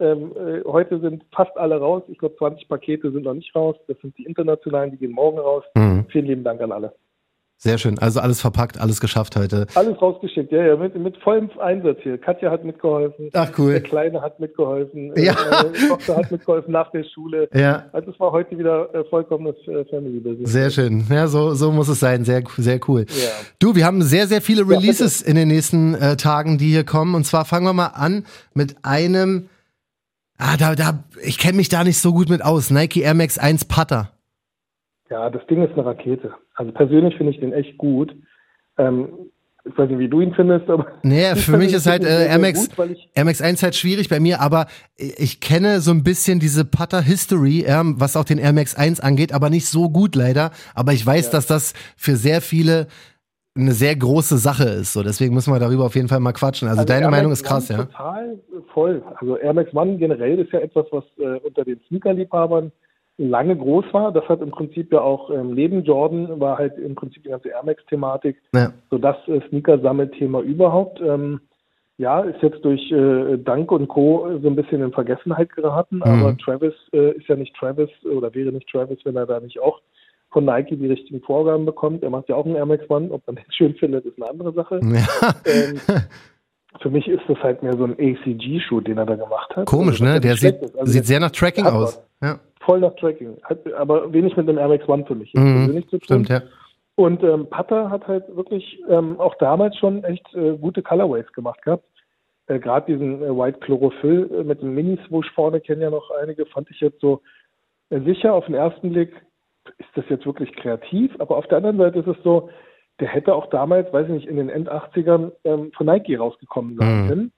Ähm, 0.03 0.33
äh, 0.35 0.63
heute 0.65 0.99
sind 0.99 1.23
fast 1.33 1.55
alle 1.57 1.77
raus. 1.77 2.03
Ich 2.09 2.17
glaube, 2.17 2.35
20 2.37 2.67
Pakete 2.67 3.11
sind 3.11 3.23
noch 3.23 3.33
nicht 3.33 3.55
raus. 3.55 3.75
Das 3.87 3.97
sind 4.01 4.17
die 4.17 4.25
internationalen, 4.25 4.91
die 4.91 4.97
gehen 4.97 5.13
morgen 5.13 5.39
raus. 5.39 5.63
Mhm. 5.75 6.05
Vielen 6.11 6.25
lieben 6.25 6.43
Dank 6.43 6.61
an 6.61 6.73
alle. 6.73 6.93
Sehr 7.63 7.77
schön. 7.77 7.97
Also 7.97 8.19
alles 8.19 8.41
verpackt, 8.41 8.77
alles 8.77 8.99
geschafft 8.99 9.37
heute. 9.37 9.67
Alles 9.75 10.01
rausgeschickt, 10.01 10.51
ja, 10.51 10.65
ja, 10.65 10.75
mit, 10.75 10.97
mit 10.97 11.15
vollem 11.19 11.49
Einsatz 11.61 11.99
hier. 12.03 12.17
Katja 12.17 12.51
hat 12.51 12.65
mitgeholfen. 12.65 13.29
Ach 13.31 13.49
cool. 13.57 13.71
Der 13.71 13.81
Kleine 13.81 14.21
hat 14.21 14.41
mitgeholfen. 14.41 15.13
Ja. 15.15 15.31
Äh, 15.31 15.87
Tochter 15.87 16.17
hat 16.17 16.29
mitgeholfen 16.29 16.73
nach 16.73 16.91
der 16.91 17.05
Schule. 17.05 17.47
Ja. 17.53 17.85
Also 17.93 18.11
es 18.11 18.19
war 18.19 18.33
heute 18.33 18.57
wieder 18.57 18.93
äh, 18.93 19.05
vollkommenes 19.05 19.55
äh, 19.65 19.85
Family 19.85 20.19
Business. 20.19 20.51
Sehr 20.51 20.71
schön. 20.71 21.05
Ja, 21.09 21.27
so, 21.27 21.53
so 21.53 21.71
muss 21.71 21.87
es 21.87 22.01
sein. 22.01 22.25
Sehr, 22.25 22.43
sehr 22.57 22.81
cool. 22.89 23.05
Ja. 23.07 23.29
Du, 23.59 23.75
wir 23.75 23.85
haben 23.85 24.01
sehr, 24.01 24.27
sehr 24.27 24.41
viele 24.41 24.67
Releases 24.67 25.21
ja, 25.21 25.27
in 25.29 25.35
den 25.37 25.47
nächsten 25.47 25.95
äh, 25.95 26.17
Tagen, 26.17 26.57
die 26.57 26.67
hier 26.67 26.83
kommen. 26.83 27.15
Und 27.15 27.23
zwar 27.23 27.45
fangen 27.45 27.65
wir 27.65 27.71
mal 27.71 27.93
an 27.95 28.25
mit 28.53 28.75
einem 28.83 29.47
Ah, 30.45 30.57
da, 30.57 30.75
da, 30.75 31.05
ich 31.23 31.37
kenne 31.37 31.55
mich 31.55 31.69
da 31.69 31.85
nicht 31.85 31.99
so 31.99 32.11
gut 32.11 32.27
mit 32.27 32.43
aus. 32.43 32.69
Nike 32.69 32.97
Air 32.97 33.13
Max 33.13 33.37
1 33.37 33.63
Putter. 33.63 34.11
Ja, 35.09 35.29
das 35.29 35.45
Ding 35.47 35.63
ist 35.63 35.71
eine 35.71 35.85
Rakete. 35.85 36.33
Also 36.55 36.73
persönlich 36.73 37.15
finde 37.15 37.31
ich 37.31 37.39
den 37.39 37.53
echt 37.53 37.77
gut. 37.77 38.13
Ähm, 38.77 39.07
ich 39.63 39.77
weiß 39.77 39.89
nicht, 39.89 39.99
wie 39.99 40.09
du 40.09 40.19
ihn 40.19 40.33
findest, 40.33 40.69
aber. 40.69 40.87
Nee, 41.01 41.33
für 41.35 41.55
mich 41.55 41.71
ist 41.71 41.87
halt 41.87 42.03
äh, 42.03 42.27
Air, 42.27 42.39
Max, 42.39 42.75
gut, 42.75 42.97
Air 43.13 43.23
Max 43.23 43.41
1 43.41 43.63
halt 43.63 43.75
schwierig 43.75 44.09
bei 44.09 44.19
mir, 44.19 44.41
aber 44.41 44.65
ich 44.97 45.39
kenne 45.39 45.79
so 45.79 45.91
ein 45.91 46.03
bisschen 46.03 46.41
diese 46.41 46.65
Putter-History, 46.65 47.63
ja, 47.65 47.81
was 47.85 48.17
auch 48.17 48.25
den 48.25 48.37
Air 48.37 48.51
Max 48.51 48.75
1 48.75 48.99
angeht, 48.99 49.31
aber 49.31 49.49
nicht 49.49 49.67
so 49.67 49.89
gut 49.89 50.13
leider. 50.13 50.51
Aber 50.75 50.91
ich 50.91 51.05
weiß, 51.05 51.27
ja. 51.27 51.31
dass 51.31 51.47
das 51.47 51.73
für 51.95 52.17
sehr 52.17 52.41
viele 52.41 52.87
eine 53.55 53.71
sehr 53.71 53.95
große 53.95 54.37
Sache 54.39 54.63
ist. 54.63 54.93
So, 54.93 55.03
deswegen 55.03 55.33
müssen 55.33 55.53
wir 55.53 55.59
darüber 55.59 55.85
auf 55.85 55.95
jeden 55.95 56.07
Fall 56.07 56.19
mal 56.19 56.33
quatschen. 56.33 56.67
Also, 56.67 56.81
also 56.81 56.93
deine 56.93 57.09
Meinung 57.09 57.31
ist 57.31 57.43
krass, 57.43 57.69
ja? 57.69 57.85
Total 57.85 58.39
voll. 58.73 59.03
Also 59.19 59.37
Air 59.37 59.53
Max 59.53 59.73
One 59.73 59.97
generell 59.97 60.39
ist 60.39 60.51
ja 60.51 60.59
etwas, 60.59 60.85
was 60.91 61.03
äh, 61.17 61.39
unter 61.39 61.63
den 61.63 61.79
Sneakerliebhabern 61.87 62.71
lange 63.17 63.55
groß 63.55 63.85
war. 63.91 64.11
Das 64.11 64.27
hat 64.27 64.41
im 64.41 64.51
Prinzip 64.51 64.91
ja 64.91 65.01
auch 65.01 65.29
ähm, 65.29 65.53
neben 65.53 65.83
Jordan 65.83 66.39
war 66.39 66.57
halt 66.57 66.77
im 66.77 66.95
Prinzip 66.95 67.23
die 67.23 67.29
ganze 67.29 67.49
Air 67.49 67.63
Max 67.63 67.85
Thematik 67.85 68.37
ja. 68.53 68.73
so 68.89 68.97
das 68.97 69.15
äh, 69.27 69.41
Sneaker-Sammelthema 69.49 70.41
überhaupt. 70.41 70.99
Ähm, 71.01 71.41
ja, 71.97 72.21
ist 72.21 72.41
jetzt 72.41 72.65
durch 72.65 72.91
äh, 72.91 73.37
Dank 73.37 73.71
und 73.71 73.87
Co. 73.87 74.39
so 74.41 74.47
ein 74.47 74.55
bisschen 74.55 74.81
in 74.81 74.91
Vergessenheit 74.91 75.53
geraten, 75.53 75.97
mhm. 75.97 76.03
aber 76.03 76.37
Travis 76.37 76.73
äh, 76.91 77.11
ist 77.11 77.27
ja 77.27 77.35
nicht 77.35 77.55
Travis 77.55 77.89
oder 78.03 78.33
wäre 78.33 78.51
nicht 78.51 78.67
Travis, 78.67 78.97
wenn 79.03 79.15
er 79.15 79.27
da 79.27 79.39
nicht 79.39 79.59
auch 79.59 79.79
von 80.31 80.45
Nike 80.45 80.75
die 80.75 80.87
richtigen 80.87 81.21
Vorgaben 81.21 81.65
bekommt. 81.65 82.01
Er 82.01 82.09
macht 82.09 82.27
ja 82.27 82.35
auch 82.35 82.45
einen 82.45 82.55
Air 82.55 82.65
Max 82.65 82.89
One. 82.89 83.11
Ob 83.11 83.25
man 83.27 83.35
den 83.35 83.45
schön 83.51 83.75
findet, 83.75 84.05
ist 84.05 84.19
eine 84.19 84.29
andere 84.29 84.51
Sache. 84.53 84.79
Ja. 84.81 85.35
Ähm, 85.45 85.79
für 86.81 86.89
mich 86.89 87.07
ist 87.07 87.23
das 87.27 87.37
halt 87.39 87.63
mehr 87.63 87.75
so 87.77 87.85
ein 87.85 87.93
ACG-Schuh, 87.93 88.81
den 88.81 88.97
er 88.97 89.05
da 89.05 89.15
gemacht 89.15 89.55
hat. 89.55 89.65
Komisch, 89.65 90.01
also, 90.01 90.05
ne? 90.05 90.19
Der 90.19 90.35
sieht, 90.35 90.61
also 90.61 90.85
sieht 90.85 91.05
sehr 91.05 91.19
nach 91.19 91.31
Tracking 91.31 91.65
aus. 91.65 92.01
Ja. 92.21 92.39
Voll 92.61 92.79
nach 92.79 92.95
Tracking. 92.95 93.37
Hat 93.43 93.59
aber 93.73 94.11
wenig 94.11 94.35
mit 94.37 94.47
dem 94.47 94.57
Air 94.57 94.69
Max 94.69 94.87
One 94.87 95.05
für 95.05 95.15
mich. 95.15 95.33
Mhm, 95.33 95.83
zu 95.89 95.97
tun. 95.97 96.01
Stimmt, 96.03 96.29
ja. 96.29 96.41
Und 96.95 97.23
ähm, 97.23 97.47
Putter 97.49 97.89
hat 97.89 98.07
halt 98.07 98.23
wirklich 98.35 98.79
ähm, 98.89 99.19
auch 99.19 99.35
damals 99.35 99.75
schon 99.77 100.03
echt 100.03 100.33
äh, 100.35 100.57
gute 100.57 100.81
Colorways 100.81 101.31
gemacht 101.33 101.61
gehabt. 101.63 101.83
Äh, 102.47 102.59
Gerade 102.59 102.91
diesen 102.91 103.23
äh, 103.23 103.35
White 103.35 103.59
Chlorophyll 103.59 104.29
äh, 104.31 104.43
mit 104.43 104.61
dem 104.61 104.75
Mini-Swoosh 104.75 105.31
vorne 105.31 105.59
kennen 105.59 105.81
ja 105.81 105.89
noch 105.89 106.11
einige, 106.21 106.45
fand 106.45 106.69
ich 106.69 106.79
jetzt 106.81 107.01
so 107.01 107.21
äh, 107.89 107.99
sicher 108.01 108.33
auf 108.33 108.45
den 108.45 108.55
ersten 108.55 108.91
Blick 108.91 109.13
ist 109.77 109.89
das 109.95 110.05
jetzt 110.09 110.25
wirklich 110.25 110.53
kreativ? 110.55 111.11
Aber 111.19 111.37
auf 111.37 111.47
der 111.47 111.57
anderen 111.57 111.77
Seite 111.77 111.99
ist 111.99 112.07
es 112.07 112.23
so, 112.23 112.49
der 112.99 113.07
hätte 113.07 113.33
auch 113.33 113.49
damals, 113.49 113.91
weiß 113.91 114.07
ich 114.07 114.13
nicht, 114.13 114.27
in 114.27 114.37
den 114.37 114.49
End-80ern 114.49 115.31
ähm, 115.43 115.71
von 115.75 115.85
Nike 115.87 116.15
rausgekommen 116.15 116.77
sein 116.77 117.03
mhm. 117.03 117.07
können. 117.07 117.31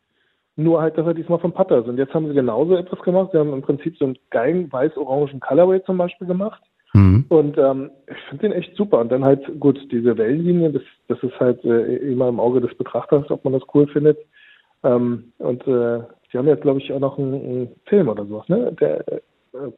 Nur 0.57 0.81
halt, 0.81 0.97
dass 0.97 1.05
er 1.05 1.13
diesmal 1.13 1.39
von 1.39 1.51
Putter 1.51 1.79
ist. 1.79 1.87
Und 1.87 1.97
jetzt 1.97 2.13
haben 2.13 2.27
sie 2.27 2.33
genauso 2.33 2.75
etwas 2.75 2.99
gemacht. 3.01 3.31
Sie 3.31 3.37
haben 3.37 3.53
im 3.53 3.61
Prinzip 3.61 3.97
so 3.97 4.05
einen 4.05 4.17
geilen 4.29 4.71
weiß-orangen 4.71 5.39
Colorway 5.39 5.83
zum 5.83 5.97
Beispiel 5.97 6.27
gemacht. 6.27 6.61
Mhm. 6.93 7.25
Und 7.27 7.57
ähm, 7.57 7.91
ich 8.07 8.17
finde 8.29 8.49
den 8.49 8.51
echt 8.53 8.75
super. 8.75 8.99
Und 8.99 9.11
dann 9.11 9.25
halt, 9.25 9.59
gut, 9.59 9.79
diese 9.91 10.17
Wellenlinie, 10.17 10.71
das, 10.71 10.83
das 11.09 11.21
ist 11.23 11.37
halt 11.39 11.63
äh, 11.65 11.97
immer 11.97 12.29
im 12.29 12.39
Auge 12.39 12.61
des 12.61 12.73
Betrachters, 12.75 13.29
ob 13.29 13.43
man 13.43 13.53
das 13.53 13.63
cool 13.73 13.87
findet. 13.87 14.17
Ähm, 14.83 15.33
und 15.39 15.61
äh, 15.67 15.99
sie 16.31 16.37
haben 16.37 16.47
jetzt, 16.47 16.61
glaube 16.61 16.79
ich, 16.79 16.91
auch 16.93 16.99
noch 16.99 17.17
einen, 17.17 17.33
einen 17.33 17.75
Film 17.85 18.07
oder 18.07 18.25
sowas, 18.25 18.47
ne? 18.47 18.71
Der 18.79 19.05
äh, 19.11 19.19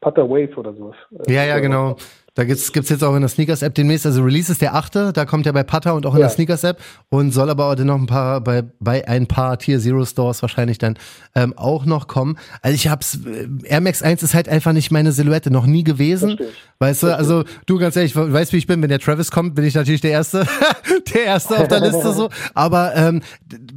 Putter 0.00 0.28
Wave 0.28 0.56
oder 0.56 0.72
sowas. 0.74 0.96
Ja, 1.26 1.44
ja, 1.44 1.58
genau. 1.58 1.96
Da 2.38 2.44
gibt's 2.44 2.70
gibt's 2.70 2.88
jetzt 2.88 3.02
auch 3.02 3.16
in 3.16 3.20
der 3.22 3.28
Sneakers-App 3.28 3.74
demnächst, 3.74 4.06
also 4.06 4.22
Release 4.22 4.52
ist 4.52 4.62
der 4.62 4.76
achte, 4.76 5.12
da 5.12 5.24
kommt 5.24 5.44
ja 5.44 5.50
bei 5.50 5.64
Putter 5.64 5.96
und 5.96 6.06
auch 6.06 6.14
in 6.14 6.20
ja. 6.20 6.26
der 6.26 6.30
Sneakers-App 6.30 6.78
und 7.08 7.32
soll 7.32 7.50
aber 7.50 7.66
auch 7.66 7.74
noch 7.74 7.96
ein 7.96 8.06
paar, 8.06 8.40
bei, 8.40 8.62
bei 8.78 9.08
ein 9.08 9.26
paar 9.26 9.58
Tier 9.58 9.80
Zero 9.80 10.04
Stores 10.04 10.40
wahrscheinlich 10.40 10.78
dann 10.78 10.96
ähm, 11.34 11.52
auch 11.56 11.84
noch 11.84 12.06
kommen. 12.06 12.38
Also 12.62 12.76
ich 12.76 12.86
hab's, 12.86 13.18
äh, 13.26 13.48
Air 13.64 13.80
Max 13.80 14.02
1 14.02 14.22
ist 14.22 14.34
halt 14.34 14.48
einfach 14.48 14.72
nicht 14.72 14.92
meine 14.92 15.10
Silhouette, 15.10 15.50
noch 15.50 15.66
nie 15.66 15.82
gewesen. 15.82 16.36
Verstehe. 16.36 16.48
Weißt 16.78 17.02
du, 17.02 17.16
also 17.16 17.42
du 17.66 17.76
ganz 17.76 17.96
ehrlich, 17.96 18.14
weißt 18.14 18.52
wie 18.52 18.58
ich 18.58 18.68
bin, 18.68 18.80
wenn 18.82 18.88
der 18.88 19.00
Travis 19.00 19.32
kommt, 19.32 19.56
bin 19.56 19.64
ich 19.64 19.74
natürlich 19.74 20.02
der 20.02 20.12
Erste, 20.12 20.46
der 21.12 21.24
Erste 21.24 21.58
auf 21.58 21.66
der 21.66 21.80
Liste 21.80 22.12
so. 22.12 22.30
Aber 22.54 22.94
ähm, 22.94 23.20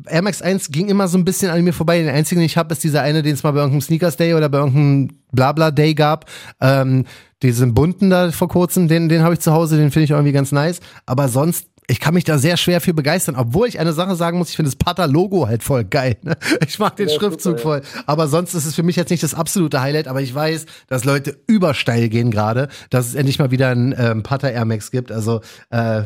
Air 0.06 0.22
Max 0.22 0.39
1 0.44 0.70
ging 0.70 0.88
immer 0.88 1.08
so 1.08 1.18
ein 1.18 1.25
bisschen 1.25 1.50
an 1.50 1.63
mir 1.63 1.74
vorbei. 1.74 1.98
Den 1.98 2.10
einzigen, 2.10 2.41
den 2.41 2.46
ich 2.46 2.58
habe, 2.58 2.74
ist 2.74 2.84
dieser 2.84 3.01
eine, 3.01 3.24
den 3.24 3.34
es 3.34 3.41
mal 3.41 3.53
bei 3.53 3.58
irgendeinem 3.58 3.82
Sneakers 3.82 4.18
Day 4.18 4.36
oder 4.36 4.50
bei 4.50 4.60
irgendeinem 4.60 5.18
Blabla 5.32 5.72
Day 5.72 5.96
gab. 5.96 6.25
Ähm, 6.60 7.06
diesen 7.43 7.74
bunten 7.74 8.10
da 8.10 8.31
vor 8.31 8.48
kurzem, 8.48 8.88
den, 8.88 9.10
den 9.10 9.24
habe 9.24 9.33
ich 9.33 9.39
zu 9.39 9.51
Hause, 9.51 9.77
den 9.77 9.91
finde 9.91 10.05
ich 10.05 10.12
irgendwie 10.12 10.31
ganz 10.31 10.51
nice. 10.51 10.79
Aber 11.05 11.27
sonst, 11.27 11.67
ich 11.88 12.00
kann 12.00 12.13
mich 12.13 12.24
da 12.24 12.38
sehr 12.38 12.57
schwer 12.57 12.79
für 12.79 12.93
begeistern, 12.93 13.36
obwohl 13.36 13.67
ich 13.67 13.79
eine 13.79 13.93
Sache 13.93 14.15
sagen 14.15 14.38
muss, 14.38 14.50
ich 14.50 14.55
finde 14.55 14.69
das 14.69 14.77
Pata-Logo 14.77 15.48
halt 15.48 15.63
voll 15.63 15.83
geil. 15.83 16.17
Ne? 16.21 16.36
Ich 16.67 16.79
mag 16.79 16.95
den 16.95 17.10
ja, 17.10 17.15
Schriftzug 17.15 17.60
super, 17.60 17.81
voll. 17.81 18.03
Aber 18.05 18.27
sonst 18.27 18.53
ist 18.53 18.65
es 18.65 18.75
für 18.75 18.83
mich 18.83 18.95
jetzt 18.95 19.10
nicht 19.10 19.24
das 19.24 19.33
absolute 19.33 19.81
Highlight, 19.81 20.07
aber 20.07 20.21
ich 20.21 20.33
weiß, 20.33 20.65
dass 20.88 21.03
Leute 21.03 21.38
übersteil 21.48 22.10
gehen 22.10 22.31
gerade, 22.31 22.69
dass 22.89 23.07
es 23.07 23.15
endlich 23.15 23.39
mal 23.39 23.51
wieder 23.51 23.69
ein 23.69 23.95
ähm, 23.98 24.24
Pata 24.24 24.48
Air 24.48 24.65
Max 24.65 24.91
gibt. 24.91 25.12
Also 25.12 25.41
äh, 25.71 26.03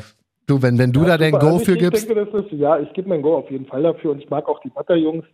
du, 0.47 0.61
wenn, 0.61 0.77
wenn 0.77 0.91
du 0.91 1.01
ja, 1.01 1.09
da 1.09 1.17
dein 1.17 1.33
Go 1.33 1.47
also 1.47 1.59
für 1.59 1.73
ich 1.73 1.79
gibst. 1.79 2.09
Denke, 2.09 2.25
das 2.25 2.45
ist, 2.45 2.51
ja, 2.53 2.79
ich 2.79 2.91
gebe 2.93 3.09
mein 3.09 3.21
Go 3.21 3.35
auf 3.35 3.51
jeden 3.51 3.65
Fall 3.65 3.83
dafür 3.83 4.11
und 4.11 4.19
ich 4.23 4.29
mag 4.29 4.47
auch 4.47 4.61
die 4.61 4.69
Pata-Jungs. 4.69 5.25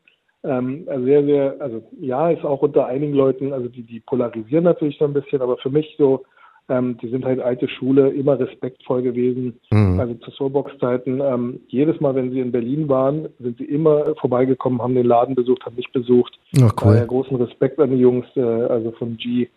Ähm, 0.43 0.85
also 0.87 1.05
sehr, 1.05 1.23
sehr, 1.23 1.55
also 1.59 1.83
ja, 1.99 2.29
ist 2.31 2.43
auch 2.43 2.61
unter 2.61 2.87
einigen 2.87 3.13
Leuten, 3.13 3.53
also 3.53 3.67
die, 3.67 3.83
die 3.83 3.99
polarisieren 3.99 4.63
natürlich 4.63 4.97
so 4.97 5.05
ein 5.05 5.13
bisschen, 5.13 5.41
aber 5.41 5.57
für 5.57 5.69
mich 5.69 5.95
so, 5.97 6.23
ähm, 6.67 6.97
die 7.01 7.09
sind 7.09 7.25
halt 7.25 7.39
alte 7.39 7.67
Schule, 7.67 8.09
immer 8.09 8.39
respektvoll 8.39 9.03
gewesen. 9.03 9.59
Mhm. 9.71 9.99
Also 9.99 10.15
zu 10.15 10.31
Soulbox-Zeiten, 10.31 11.21
ähm, 11.21 11.59
jedes 11.67 11.99
Mal, 11.99 12.15
wenn 12.15 12.31
sie 12.31 12.39
in 12.39 12.51
Berlin 12.51 12.89
waren, 12.89 13.29
sind 13.39 13.57
sie 13.57 13.65
immer 13.65 14.15
vorbeigekommen, 14.15 14.81
haben 14.81 14.95
den 14.95 15.05
Laden 15.05 15.35
besucht, 15.35 15.65
haben 15.65 15.75
mich 15.75 15.91
besucht. 15.91 16.39
Oh, 16.59 16.69
cool. 16.83 16.95
Äh, 16.95 17.05
großen 17.05 17.35
Respekt 17.35 17.79
an 17.79 17.91
die 17.91 17.97
Jungs, 17.97 18.25
äh, 18.35 18.41
also 18.41 18.91
von 18.93 19.17
G. 19.17 19.47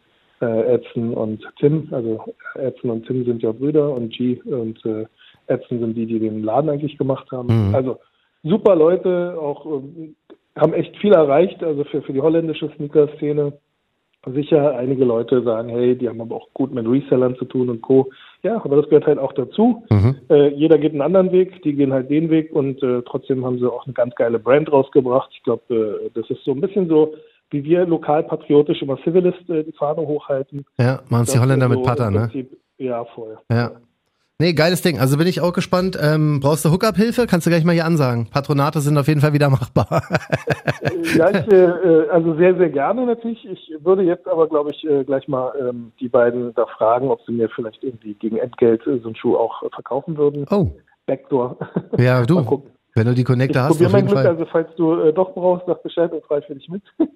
äh, 0.41 0.75
Edson 0.75 1.15
und 1.15 1.43
Tim. 1.59 1.89
Also 1.93 2.21
Edson 2.57 2.91
und 2.91 3.07
Tim 3.07 3.25
sind 3.25 3.43
ja 3.43 3.53
Brüder 3.53 3.95
und 3.95 4.13
G 4.13 4.41
und 4.43 4.85
äh, 4.85 5.07
Edson 5.47 5.81
sind 5.81 5.95
die, 5.95 6.07
die 6.07 6.19
den 6.19 6.43
Laden 6.43 6.69
eigentlich 6.69 6.99
gemacht 6.99 7.31
haben. 7.31 7.69
Mhm. 7.69 7.75
Also 7.75 7.99
super 8.43 8.77
Leute, 8.77 9.37
auch 9.41 9.67
ähm, 9.67 10.17
haben 10.57 10.73
echt 10.73 10.97
viel 10.99 11.13
erreicht, 11.13 11.63
also 11.63 11.85
für, 11.85 12.03
für 12.03 12.13
die 12.13 12.21
holländische 12.21 12.71
Sneaker-Szene. 12.77 13.53
Sicher, 14.27 14.77
einige 14.79 15.05
Leute 15.05 15.43
sagen, 15.43 15.69
hey, 15.69 15.97
die 15.97 16.09
haben 16.09 16.21
aber 16.21 16.37
auch 16.37 16.49
gut 16.55 16.73
mit 16.73 16.87
Resellern 16.87 17.37
zu 17.37 17.45
tun 17.45 17.69
und 17.69 17.83
Co. 17.83 18.11
Ja, 18.43 18.57
aber 18.57 18.77
das 18.77 18.87
gehört 18.87 19.07
halt 19.07 19.19
auch 19.19 19.35
dazu. 19.35 19.85
Mhm. 19.91 20.17
Äh, 20.31 20.49
jeder 20.55 20.79
geht 20.79 20.93
einen 20.93 21.03
anderen 21.03 21.31
Weg, 21.31 21.63
die 21.63 21.75
gehen 21.75 21.93
halt 21.93 22.09
den 22.09 22.31
Weg 22.31 22.51
und 22.53 22.83
äh, 22.83 23.03
trotzdem 23.03 23.45
haben 23.45 23.59
sie 23.59 23.71
auch 23.71 23.85
eine 23.85 23.93
ganz 23.93 24.15
geile 24.15 24.39
Brand 24.39 24.73
rausgebracht. 24.73 25.31
Ich 25.35 25.43
glaube, 25.43 25.75
äh, 26.07 26.11
das 26.15 26.31
ist 26.31 26.43
so 26.45 26.53
ein 26.53 26.61
bisschen 26.63 26.89
so, 26.89 27.15
wie 27.51 27.65
wir 27.65 27.85
lokalpatriotisch 27.85 28.81
immer 28.81 28.97
Civilist 29.05 29.49
äh, 29.51 29.63
die 29.63 29.73
Fahne 29.73 30.01
hochhalten. 30.07 30.65
Ja, 30.79 31.03
machen 31.11 31.25
es 31.25 31.33
die 31.33 31.39
Holländer 31.39 31.69
so 31.69 31.75
mit 31.75 31.85
Patter, 31.85 32.11
ne? 32.11 32.31
Ja, 32.79 33.05
voll. 33.05 33.37
Ja. 33.51 33.73
Nee, 34.41 34.53
geiles 34.53 34.83
Ding. 34.83 34.99
Also 34.99 35.17
bin 35.17 35.29
ich 35.29 35.41
auch 35.41 35.53
gespannt. 35.53 35.97
Ähm, 36.01 36.41
brauchst 36.41 36.65
du 36.65 36.73
Hookup-Hilfe? 36.73 37.27
Kannst 37.29 37.47
du 37.47 37.51
gleich 37.51 37.65
mal 37.65 37.73
hier 37.73 37.85
ansagen. 37.85 38.29
Patronate 38.31 38.81
sind 38.81 38.99
auf 38.99 39.07
jeden 39.07 39.21
Fall 39.21 39.33
wieder 39.33 39.49
machbar. 39.49 39.87
ja, 41.17 41.31
ich, 41.31 41.53
äh, 41.53 42.09
also 42.11 42.35
sehr, 42.35 42.57
sehr 42.57 42.71
gerne 42.71 43.07
natürlich. 43.07 43.47
Ich 43.49 43.73
würde 43.85 44.03
jetzt 44.03 44.27
aber, 44.27 44.49
glaube 44.49 44.71
ich, 44.73 44.85
äh, 44.85 45.05
gleich 45.05 45.29
mal 45.29 45.53
ähm, 45.61 45.93
die 46.01 46.09
beiden 46.09 46.53
da 46.55 46.67
fragen, 46.67 47.11
ob 47.11 47.21
sie 47.27 47.33
mir 47.33 47.49
vielleicht 47.49 47.85
irgendwie 47.85 48.15
gegen 48.15 48.39
Entgelt 48.39 48.85
äh, 48.89 48.99
so 48.99 49.07
einen 49.07 49.17
Schuh 49.17 49.37
auch 49.37 49.63
verkaufen 49.73 50.17
würden. 50.17 50.47
Oh. 50.51 50.73
Backdoor. 51.07 51.57
Ja, 51.97 52.25
du. 52.25 52.63
Wenn 52.97 53.07
du 53.07 53.15
die 53.15 53.25
Connector 53.25 53.63
ich 53.63 53.69
hast, 53.69 53.79
probier 53.79 53.89
mein 53.89 54.07
Glück, 54.07 54.19
Fall. 54.19 54.27
also 54.29 54.47
falls 54.51 54.69
du 54.77 54.95
äh, 55.01 55.13
doch 55.13 55.35
brauchst, 55.35 55.67
sag 55.67 55.83
Bescheid 55.83 56.13
und 56.13 56.25
frei 56.25 56.41
für 56.43 56.55
dich 56.55 56.69
mit. 56.69 56.83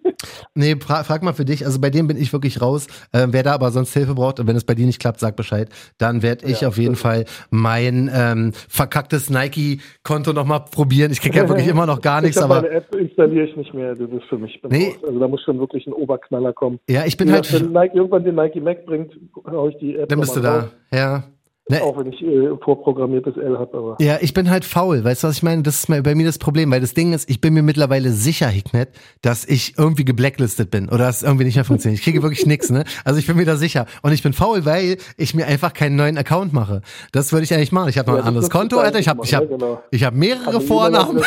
nee, 0.54 0.75
fra 0.75 1.04
frag 1.04 1.23
mal 1.23 1.35
für 1.35 1.44
dich. 1.44 1.64
Also 1.64 1.80
bei 1.80 1.90
dem 1.90 2.08
bin 2.08 2.16
ich 2.16 2.32
wirklich 2.32 2.61
raus. 2.61 2.88
Ähm, 3.12 3.32
wer 3.32 3.44
da 3.44 3.54
aber 3.54 3.70
sonst 3.70 3.94
Hilfe 3.94 4.14
braucht 4.14 4.40
und 4.40 4.49
wenn 4.49 4.56
es 4.56 4.64
bei 4.64 4.75
dir 4.75 4.87
nicht 4.87 5.00
klappt, 5.00 5.20
sag 5.20 5.37
Bescheid. 5.37 5.68
Dann 5.99 6.23
werde 6.23 6.47
ich 6.47 6.62
ja, 6.62 6.68
auf 6.68 6.78
jeden 6.78 6.97
Fall 6.97 7.26
mein 7.50 8.11
ähm, 8.12 8.52
verkacktes 8.68 9.30
Nike-Konto 9.30 10.32
nochmal 10.32 10.64
probieren. 10.64 11.12
Ich 11.12 11.20
kriege 11.20 11.38
ja 11.38 11.49
wirklich 11.49 11.68
immer 11.68 11.87
noch 11.87 12.00
gar 12.00 12.23
nichts. 12.23 12.38
Ich 12.38 12.42
aber 12.42 12.62
meine 12.62 12.70
App 12.70 12.92
installiere 12.97 13.47
ich 13.47 13.56
nicht 13.56 13.73
mehr. 13.73 13.94
Das 13.94 14.11
ist 14.11 14.25
für 14.28 14.38
mich. 14.38 14.61
Nee. 14.68 14.97
Also 15.06 15.18
da 15.18 15.28
muss 15.28 15.42
schon 15.42 15.61
wirklich 15.61 15.87
ein 15.87 15.92
Oberknaller 15.92 16.52
kommen. 16.52 16.80
Ja, 16.88 17.04
ich 17.06 17.16
bin 17.16 17.30
halt. 17.30 17.52
Wenn 17.52 17.73
Nike 17.73 17.94
irgendwann 17.94 18.25
den 18.25 18.35
Nike 18.35 18.61
Mac 18.61 18.85
bringt, 18.85 19.12
hau 19.47 19.68
ich 19.68 19.78
die 19.78 19.97
App. 19.97 20.08
Dann 20.08 20.18
bist 20.18 20.35
du 20.35 20.40
da. 20.40 20.70
Ja. 20.92 21.23
Ne? 21.71 21.83
Auch 21.83 21.99
wenn 21.99 22.11
ich 22.11 22.23
äh, 22.23 22.57
vorprogrammiertes 22.65 23.37
L 23.37 23.59
habe, 23.59 23.77
aber. 23.77 23.97
Ja, 24.01 24.17
ich 24.23 24.33
bin 24.33 24.49
halt 24.49 24.65
faul, 24.65 25.05
weißt 25.05 25.23
du, 25.23 25.29
was 25.29 25.37
ich 25.37 25.43
meine? 25.43 25.63
Das 25.63 25.77
ist 25.77 26.03
bei 26.03 26.15
mir 26.15 26.25
das 26.25 26.39
Problem, 26.39 26.71
weil 26.71 26.81
das 26.81 26.95
Ding 26.95 27.13
ist, 27.13 27.29
ich 27.29 27.43
bin 27.43 27.53
mir 27.53 27.63
mittlerweile 27.63 28.11
sicher, 28.11 28.49
Hicknet, 28.49 28.89
dass 29.21 29.45
ich 29.45 29.77
irgendwie 29.77 30.07
geblacklistet 30.07 30.71
bin 30.71 30.89
oder 30.89 31.05
dass 31.05 31.19
es 31.19 31.23
irgendwie 31.25 31.45
nicht 31.45 31.57
mehr 31.57 31.67
funktioniert. 31.67 31.99
Ich 31.99 32.05
kriege 32.05 32.23
wirklich 32.23 32.47
nichts, 32.47 32.71
ne? 32.71 32.85
Also 33.05 33.19
ich 33.19 33.27
bin 33.27 33.37
mir 33.37 33.45
da 33.45 33.57
sicher. 33.57 33.85
Und 34.01 34.13
ich 34.13 34.23
bin 34.23 34.33
faul, 34.33 34.65
weil 34.65 34.97
ich 35.19 35.35
mir 35.35 35.47
einfach 35.47 35.75
keinen 35.75 35.97
neuen 35.97 36.17
Account 36.17 36.55
mache. 36.55 36.81
Das 37.13 37.33
würde 37.33 37.45
ich 37.45 37.53
eigentlich 37.53 37.73
machen. 37.73 37.91
Ich 37.91 37.99
habe 37.99 38.11
noch 38.11 38.17
ja, 38.17 38.23
ein 38.23 38.29
anderes 38.29 38.49
Konto, 38.49 38.79
Alter. 38.79 38.99
Ich 38.99 39.09
habe 39.09 39.21
ich 39.23 39.35
hab, 39.35 39.43
ja, 39.43 39.49
genau. 39.49 39.83
ich 39.91 40.05
hab 40.05 40.15
mehrere 40.15 40.49
aber 40.49 40.61
Vornamen. 40.63 41.23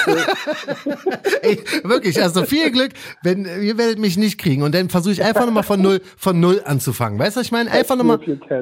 Ey, 1.44 1.60
wirklich, 1.84 2.20
also 2.20 2.46
viel 2.46 2.72
Glück, 2.72 2.94
wenn 3.22 3.46
ihr 3.46 3.78
werdet 3.78 4.00
mich 4.00 4.18
nicht 4.18 4.40
kriegen. 4.40 4.64
Und 4.64 4.74
dann 4.74 4.90
versuche 4.90 5.14
ich 5.14 5.24
einfach 5.24 5.46
nochmal 5.46 5.64
von 5.64 5.80
null, 5.80 6.02
von 6.18 6.40
null 6.40 6.64
anzufangen. 6.66 7.20
Weißt 7.20 7.36
du, 7.36 7.42
was 7.42 7.46
ich 7.46 7.52
meine? 7.52 7.70
Einfach 7.70 7.96
nochmal. 7.96 8.20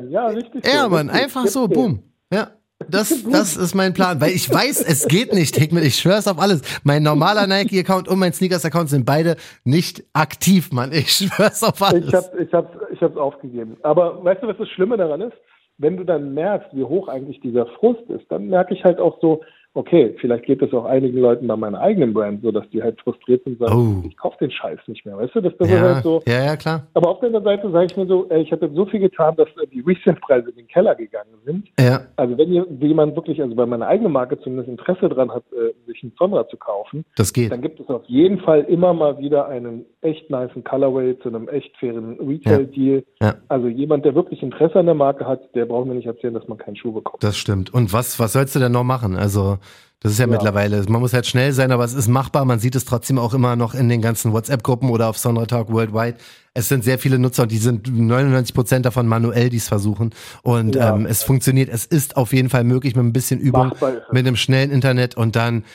Ja, 0.10 0.28
richtig. 0.28 0.68
Ja, 0.68 0.90
Mann, 0.90 1.10
einfach 1.10 1.48
so 1.48 1.69
boom. 1.70 2.04
Ja. 2.32 2.52
Das, 2.88 3.24
das 3.32 3.58
ist 3.58 3.76
mein 3.76 3.94
Plan, 3.94 4.22
weil 4.22 4.32
ich 4.32 4.50
weiß, 4.50 4.82
es 4.82 5.08
geht 5.08 5.34
nicht, 5.34 5.56
Hickman. 5.56 5.84
Ich 5.84 5.96
schwör's 5.96 6.28
auf 6.28 6.40
alles. 6.40 6.62
Mein 6.84 7.04
normaler 7.04 7.46
Nike-Account 7.46 8.08
und 8.08 8.20
mein 8.20 8.34
Sneakers-Account 8.34 8.90
sind 8.90 9.06
beide 9.06 9.36
nicht 9.66 10.04
aktiv, 10.14 10.72
Mann. 10.72 10.92
Ich 10.94 11.12
schwör's 11.12 11.64
auf 11.64 11.82
alles. 11.82 12.08
Ich 12.08 12.14
hab, 12.14 12.40
ich 12.40 12.54
hab's, 12.54 12.78
ich 12.94 13.02
hab's 13.02 13.18
aufgegeben. 13.18 13.78
Aber 13.84 14.24
weißt 14.24 14.44
du, 14.44 14.48
was 14.48 14.58
das 14.58 14.70
Schlimme 14.70 14.98
daran 14.98 15.22
ist? 15.22 15.36
Wenn 15.78 15.98
du 15.98 16.04
dann 16.04 16.34
merkst, 16.34 16.70
wie 16.74 16.84
hoch 16.84 17.08
eigentlich 17.08 17.40
dieser 17.42 17.66
Frust 17.66 18.10
ist, 18.10 18.30
dann 18.30 18.48
merke 18.48 18.74
ich 18.74 18.84
halt 18.84 19.00
auch 19.00 19.20
so, 19.22 19.42
okay, 19.74 20.16
vielleicht 20.20 20.46
geht 20.46 20.62
es 20.62 20.74
auch 20.74 20.86
einigen 20.86 21.20
Leuten 21.20 21.48
bei 21.48 21.56
meiner 21.56 21.80
eigenen 21.80 22.14
Brand 22.14 22.42
so, 22.42 22.52
dass 22.52 22.68
die 22.72 22.82
halt 22.82 23.00
frustriert 23.02 23.44
sind 23.44 23.60
und 23.60 23.68
sagen, 23.68 24.02
oh. 24.04 24.08
ich 24.08 24.18
kaufe 24.18 24.38
den 24.42 24.52
Scheiß 24.52 24.80
nicht 24.88 25.06
mehr, 25.06 25.18
weißt 25.18 25.36
du? 25.36 25.42
Das, 25.42 25.54
das 25.58 25.70
ja, 25.70 25.76
ist 25.76 25.82
halt 25.82 26.04
so. 26.04 26.22
Ja, 26.28 26.44
ja, 26.44 26.58
klar. 26.58 26.88
Aber 26.94 27.10
auf 27.10 27.20
der 27.20 27.28
anderen 27.28 27.46
Seite 27.46 27.72
sage 27.72 27.86
ich 27.86 27.98
mir 27.98 28.08
so, 28.08 28.28
ey, 28.30 28.42
ich 28.42 28.52
habe 28.52 28.70
so 28.74 28.86
viel 28.86 29.00
getan, 29.00 29.36
dass 29.36 29.48
äh, 29.62 29.68
die 29.68 29.82
Resale-Preise 29.82 30.50
in 30.50 30.56
den 30.56 30.68
Keller 30.68 30.96
gegangen 30.96 31.36
sind. 31.46 31.68
Ja. 31.80 32.02
Also 32.16 32.38
wenn 32.38 32.52
jemand 32.82 33.16
wirklich, 33.16 33.42
also 33.42 33.56
bei 33.56 33.66
meiner 33.66 33.88
eigenen 33.88 34.12
Marke 34.12 34.40
zumindest 34.40 34.70
Interesse 34.70 35.08
dran 35.08 35.32
hat, 35.32 35.44
äh, 35.54 35.74
sich 35.86 36.02
einen 36.04 36.14
Sonra 36.18 36.48
zu 36.48 36.58
kaufen, 36.58 37.06
das 37.16 37.32
geht. 37.32 37.52
dann 37.52 37.62
gibt 37.62 37.80
es 37.80 37.88
auf 37.90 38.04
jeden 38.08 38.40
Fall 38.40 38.62
immer 38.62 38.94
mal 38.94 39.20
wieder 39.20 39.48
einen 39.48 39.86
echt 40.02 40.30
niceen 40.32 40.64
Colorway 40.64 41.18
zu 41.20 41.30
einem 41.30 41.48
echt 41.48 41.76
fairen 41.78 42.18
Retail-Deal. 42.20 43.04
Ja. 43.22 43.28
Ja. 43.28 43.36
Also 43.50 43.68
jemand, 43.68 44.06
der 44.06 44.16
wirklich 44.16 44.42
Interesse 44.42 44.80
an 44.80 44.88
der 44.88 44.96
Marke 44.96 45.26
hat, 45.28 45.54
der 45.56 45.66
braucht 45.66 45.88
mir 45.88 45.96
nicht 45.96 46.08
erzählen, 46.08 46.34
dass 46.34 46.48
man 46.48 46.58
keinen 46.58 46.76
Schuh 46.76 46.92
bekommt. 46.92 47.24
Das 47.24 47.38
stimmt. 47.38 47.74
Und 47.74 47.94
was, 47.94 48.20
was 48.20 48.34
sollst 48.34 48.56
du 48.56 48.60
denn 48.60 48.72
noch 48.72 48.84
machen? 48.84 49.16
Also 49.16 49.59
das 50.02 50.14
ist 50.14 50.20
ja, 50.20 50.26
ja, 50.26 50.32
mittlerweile, 50.32 50.82
man 50.88 51.02
muss 51.02 51.14
halt 51.14 51.26
schnell 51.26 51.52
sein, 51.52 51.72
aber 51.74 51.84
es 51.84 51.94
ist 51.94 52.08
machbar. 52.08 52.46
Man 52.46 52.60
sieht 52.60 52.76
es 52.76 52.86
trotzdem 52.86 53.20
auch 53.20 53.34
immer 53.34 53.58
noch 53.58 53.76
in 53.76 53.90
den 53.90 54.02
ganzen 54.02 54.32
WhatsApp-Gruppen 54.32 54.90
oder 54.90 55.10
auf 55.10 55.18
Sonra 55.18 55.46
Talk 55.46 55.72
Worldwide. 55.72 56.16
Es 56.54 56.70
sind 56.70 56.86
sehr 56.86 57.00
viele 57.00 57.20
Nutzer 57.20 57.44
und 57.44 57.52
die 57.52 57.58
sind 57.58 57.94
99 57.94 58.56
Prozent 58.56 58.86
davon 58.86 59.08
manuell, 59.08 59.50
die 59.50 59.58
es 59.58 59.68
versuchen. 59.68 60.12
Und 60.42 60.76
ja. 60.76 60.96
ähm, 60.96 61.06
es 61.06 61.24
funktioniert. 61.24 61.70
Es 61.70 61.86
ist 61.86 62.16
auf 62.16 62.32
jeden 62.32 62.50
Fall 62.50 62.64
möglich 62.64 62.96
mit 62.96 63.04
ein 63.04 63.14
bisschen 63.14 63.42
Übung, 63.42 63.74
mit 64.12 64.26
einem 64.26 64.38
schnellen 64.38 64.72
Internet 64.72 65.18
und 65.18 65.36
dann 65.36 65.66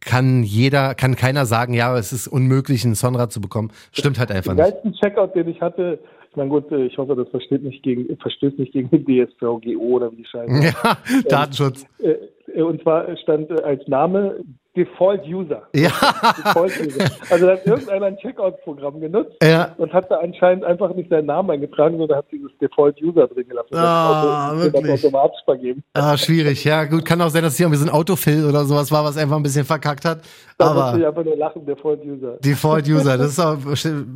kann 0.00 0.42
jeder, 0.42 0.94
kann 0.94 1.16
keiner 1.16 1.46
sagen, 1.46 1.74
ja, 1.74 1.96
es 1.96 2.12
ist 2.12 2.28
unmöglich, 2.28 2.84
einen 2.84 2.94
Sonra 2.94 3.30
zu 3.30 3.40
bekommen. 3.40 3.72
Stimmt 3.92 4.18
halt 4.18 4.30
einfach 4.30 4.52
nicht. 4.54 4.64
Den 4.64 4.70
geilsten 4.70 4.92
Checkout, 4.94 5.34
den 5.34 5.48
ich 5.48 5.60
hatte, 5.60 5.98
ich 6.32 6.36
meine, 6.36 6.48
gut, 6.48 6.72
ich 6.72 6.96
hoffe, 6.96 7.14
das 7.14 7.28
versteht 7.28 7.62
nicht 7.62 7.82
gegen, 7.82 8.16
verstößt 8.16 8.58
nicht 8.58 8.72
gegen 8.72 8.88
die 8.90 9.26
DSVGO 9.26 9.78
oder 9.78 10.10
wie 10.12 10.16
die 10.16 10.24
Scheiße. 10.24 10.64
Ja, 10.64 10.96
Datenschutz. 11.28 11.84
Ähm, 12.02 12.16
äh, 12.54 12.62
und 12.62 12.80
zwar 12.80 13.14
stand 13.18 13.50
äh, 13.50 13.62
als 13.62 13.86
Name 13.86 14.36
Default 14.74 15.26
User. 15.26 15.64
Ja. 15.74 15.90
Default 16.38 16.72
User. 16.80 17.04
Also 17.28 17.46
da 17.46 17.52
hat 17.52 17.66
irgendeiner 17.66 18.06
ein 18.06 18.16
Checkout-Programm 18.16 19.00
genutzt 19.00 19.36
ja. 19.42 19.74
und 19.76 19.92
hat 19.92 20.10
da 20.10 20.16
anscheinend 20.16 20.64
einfach 20.64 20.94
nicht 20.94 21.10
seinen 21.10 21.26
Namen 21.26 21.50
eingetragen, 21.50 21.98
sondern 21.98 22.16
hat 22.16 22.32
dieses 22.32 22.50
Default 22.58 23.00
User 23.02 23.28
drin 23.28 23.46
gelassen. 23.46 23.74
Ah, 23.74 24.54
das 24.54 24.72
wirklich? 24.72 25.04
automatisch 25.04 25.40
vergeben. 25.44 25.84
Ah, 25.92 26.16
schwierig. 26.16 26.64
Ja, 26.64 26.84
gut, 26.84 27.04
kann 27.04 27.20
auch 27.20 27.28
sein, 27.28 27.42
dass 27.42 27.58
hier 27.58 27.66
irgendwie 27.66 27.80
so 27.80 27.86
ein 27.86 27.92
Autofill 27.92 28.46
oder 28.46 28.64
sowas 28.64 28.90
war, 28.90 29.04
was 29.04 29.18
einfach 29.18 29.36
ein 29.36 29.42
bisschen 29.42 29.66
verkackt 29.66 30.06
hat. 30.06 30.22
Da 30.64 30.70
aber 30.70 30.98
ich 30.98 31.06
einfach 31.06 31.24
nur 31.24 31.36
lachen, 31.36 31.66
Default 31.66 32.04
User. 32.04 32.36
Default 32.44 32.88
User, 32.88 33.18
das 33.18 33.32
ist 33.32 33.40
auch 33.40 33.58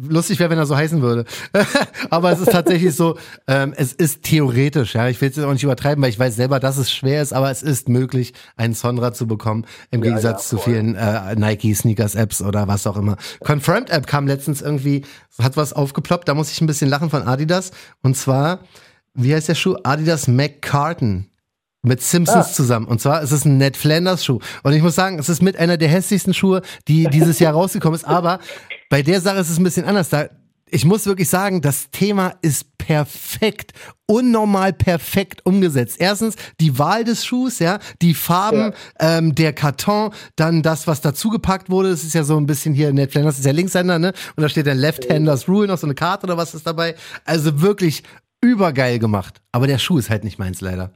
lustig 0.08 0.38
wäre, 0.38 0.50
wenn 0.50 0.58
er 0.58 0.66
so 0.66 0.76
heißen 0.76 1.02
würde. 1.02 1.24
aber 2.10 2.30
es 2.32 2.40
ist 2.40 2.52
tatsächlich 2.52 2.94
so, 2.94 3.16
ähm, 3.46 3.74
es 3.76 3.92
ist 3.92 4.22
theoretisch, 4.22 4.94
ja, 4.94 5.08
ich 5.08 5.20
will 5.20 5.30
es 5.30 5.38
auch 5.38 5.52
nicht 5.52 5.64
übertreiben, 5.64 6.02
weil 6.02 6.10
ich 6.10 6.18
weiß 6.18 6.36
selber, 6.36 6.60
dass 6.60 6.76
es 6.78 6.90
schwer 6.90 7.22
ist, 7.22 7.32
aber 7.32 7.50
es 7.50 7.62
ist 7.62 7.88
möglich, 7.88 8.32
einen 8.56 8.74
Sonra 8.74 9.12
zu 9.12 9.26
bekommen, 9.26 9.66
im 9.90 10.00
ja, 10.02 10.10
Gegensatz 10.10 10.50
ja, 10.50 10.56
zu 10.56 10.62
vielen 10.62 10.94
äh, 10.94 11.34
Nike 11.36 11.74
Sneakers 11.74 12.14
Apps 12.14 12.42
oder 12.42 12.68
was 12.68 12.86
auch 12.86 12.96
immer. 12.96 13.16
Confirmed 13.40 13.90
App 13.90 14.06
kam 14.06 14.26
letztens 14.26 14.62
irgendwie, 14.62 15.02
hat 15.40 15.56
was 15.56 15.72
aufgeploppt, 15.72 16.28
da 16.28 16.34
muss 16.34 16.52
ich 16.52 16.60
ein 16.60 16.66
bisschen 16.66 16.88
lachen 16.88 17.10
von 17.10 17.22
Adidas. 17.22 17.72
Und 18.02 18.16
zwar, 18.16 18.60
wie 19.14 19.34
heißt 19.34 19.48
der 19.48 19.54
Schuh? 19.54 19.76
Adidas 19.82 20.28
McCartan 20.28 21.26
mit 21.87 22.02
Simpsons 22.02 22.49
ah. 22.49 22.52
zusammen. 22.52 22.87
Und 22.87 23.00
zwar 23.00 23.23
ist 23.23 23.33
es 23.33 23.45
ein 23.45 23.59
Ned 23.59 23.76
Flanders 23.76 24.25
Schuh. 24.25 24.40
Und 24.62 24.73
ich 24.73 24.83
muss 24.83 24.95
sagen, 24.95 25.19
es 25.19 25.28
ist 25.28 25.43
mit 25.43 25.57
einer 25.57 25.76
der 25.76 25.88
hässlichsten 25.88 26.35
Schuhe, 26.35 26.62
die 26.88 27.05
dieses 27.12 27.38
Jahr 27.38 27.55
rausgekommen 27.55 27.95
ist. 27.95 28.05
Aber 28.05 28.40
bei 28.90 29.02
der 29.02 29.21
Sache 29.21 29.38
ist 29.38 29.50
es 29.50 29.59
ein 29.59 29.64
bisschen 29.64 29.87
anders. 29.87 30.09
Da 30.09 30.28
ich 30.69 30.85
muss 30.85 31.07
wirklich 31.07 31.28
sagen, 31.28 31.61
das 31.61 31.90
Thema 31.90 32.35
ist 32.43 32.76
perfekt, 32.76 33.73
unnormal 34.07 34.73
perfekt 34.73 35.47
umgesetzt. 35.47 35.97
Erstens 36.00 36.35
die 36.61 36.76
Wahl 36.76 37.05
des 37.05 37.25
Schuhs, 37.25 37.61
ja, 37.61 37.78
die 38.02 38.14
Farben, 38.14 38.73
ja. 39.00 39.19
ähm, 39.19 39.35
der 39.35 39.52
Karton, 39.52 40.11
dann 40.35 40.62
das, 40.62 40.88
was 40.88 41.00
dazugepackt 41.00 41.71
wurde. 41.71 41.90
Das 41.90 42.02
ist 42.02 42.14
ja 42.14 42.25
so 42.25 42.37
ein 42.37 42.47
bisschen 42.47 42.75
hier, 42.75 42.93
Ned 42.93 43.12
Flanders 43.12 43.38
ist 43.38 43.45
ja 43.45 43.52
Linkshänder, 43.52 44.00
ne? 44.00 44.12
Und 44.35 44.43
da 44.43 44.49
steht 44.49 44.66
dann 44.66 44.78
Left-Handers 44.78 45.49
Rule, 45.49 45.69
noch 45.69 45.78
so 45.78 45.87
eine 45.87 45.95
Karte 45.95 46.26
oder 46.26 46.37
was 46.37 46.52
ist 46.55 46.66
dabei. 46.66 46.97
Also 47.25 47.61
wirklich 47.61 48.02
übergeil 48.40 48.99
gemacht. 48.99 49.40
Aber 49.52 49.69
der 49.69 49.78
Schuh 49.78 49.99
ist 49.99 50.11
halt 50.11 50.25
nicht 50.25 50.38
meins 50.38 50.61
leider. 50.61 50.90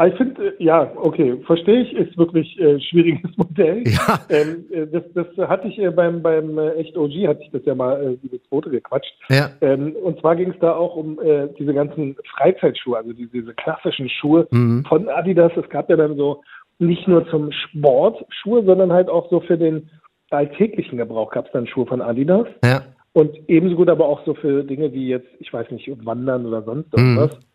Ah, 0.00 0.06
ich 0.06 0.14
finde, 0.14 0.46
äh, 0.46 0.64
ja, 0.64 0.90
okay, 0.96 1.36
verstehe 1.44 1.82
ich, 1.82 1.92
ist 1.92 2.16
wirklich 2.16 2.58
äh, 2.58 2.80
schwieriges 2.80 3.30
Modell. 3.36 3.86
Ja. 3.86 4.18
Ähm, 4.30 4.64
äh, 4.72 4.86
das, 4.86 5.02
das 5.12 5.26
hatte 5.46 5.68
ich 5.68 5.78
äh, 5.78 5.90
beim, 5.90 6.22
beim 6.22 6.56
äh, 6.56 6.70
Echt 6.76 6.96
OG, 6.96 7.10
hatte 7.28 7.42
ich 7.42 7.50
das 7.50 7.60
ja 7.66 7.74
mal 7.74 8.02
äh, 8.02 8.16
dieses 8.22 8.40
Foto 8.48 8.70
gequatscht. 8.70 9.12
Ja. 9.28 9.50
Ähm, 9.60 9.94
und 10.02 10.18
zwar 10.20 10.36
ging 10.36 10.52
es 10.52 10.58
da 10.58 10.72
auch 10.72 10.96
um 10.96 11.20
äh, 11.20 11.48
diese 11.58 11.74
ganzen 11.74 12.16
Freizeitschuhe, 12.34 12.96
also 12.96 13.12
diese, 13.12 13.30
diese 13.30 13.52
klassischen 13.52 14.08
Schuhe 14.08 14.48
mhm. 14.50 14.86
von 14.88 15.06
Adidas. 15.10 15.52
Es 15.54 15.68
gab 15.68 15.90
ja 15.90 15.96
dann 15.96 16.16
so 16.16 16.40
nicht 16.78 17.06
nur 17.06 17.28
zum 17.28 17.52
Sport 17.52 18.24
Schuhe, 18.30 18.64
sondern 18.64 18.90
halt 18.94 19.10
auch 19.10 19.28
so 19.28 19.40
für 19.40 19.58
den 19.58 19.90
alltäglichen 20.30 20.96
Gebrauch 20.96 21.30
gab 21.30 21.44
es 21.44 21.52
dann 21.52 21.66
Schuhe 21.66 21.84
von 21.84 22.00
Adidas. 22.00 22.46
Ja. 22.64 22.84
Und 23.12 23.36
ebenso 23.48 23.76
gut 23.76 23.90
aber 23.90 24.06
auch 24.06 24.24
so 24.24 24.32
für 24.32 24.64
Dinge 24.64 24.94
wie 24.94 25.08
jetzt, 25.08 25.28
ich 25.40 25.52
weiß 25.52 25.70
nicht, 25.72 25.90
Wandern 26.06 26.46
oder 26.46 26.62
sonst 26.62 26.90
irgendwas. 26.96 27.32
Mhm. 27.32 27.49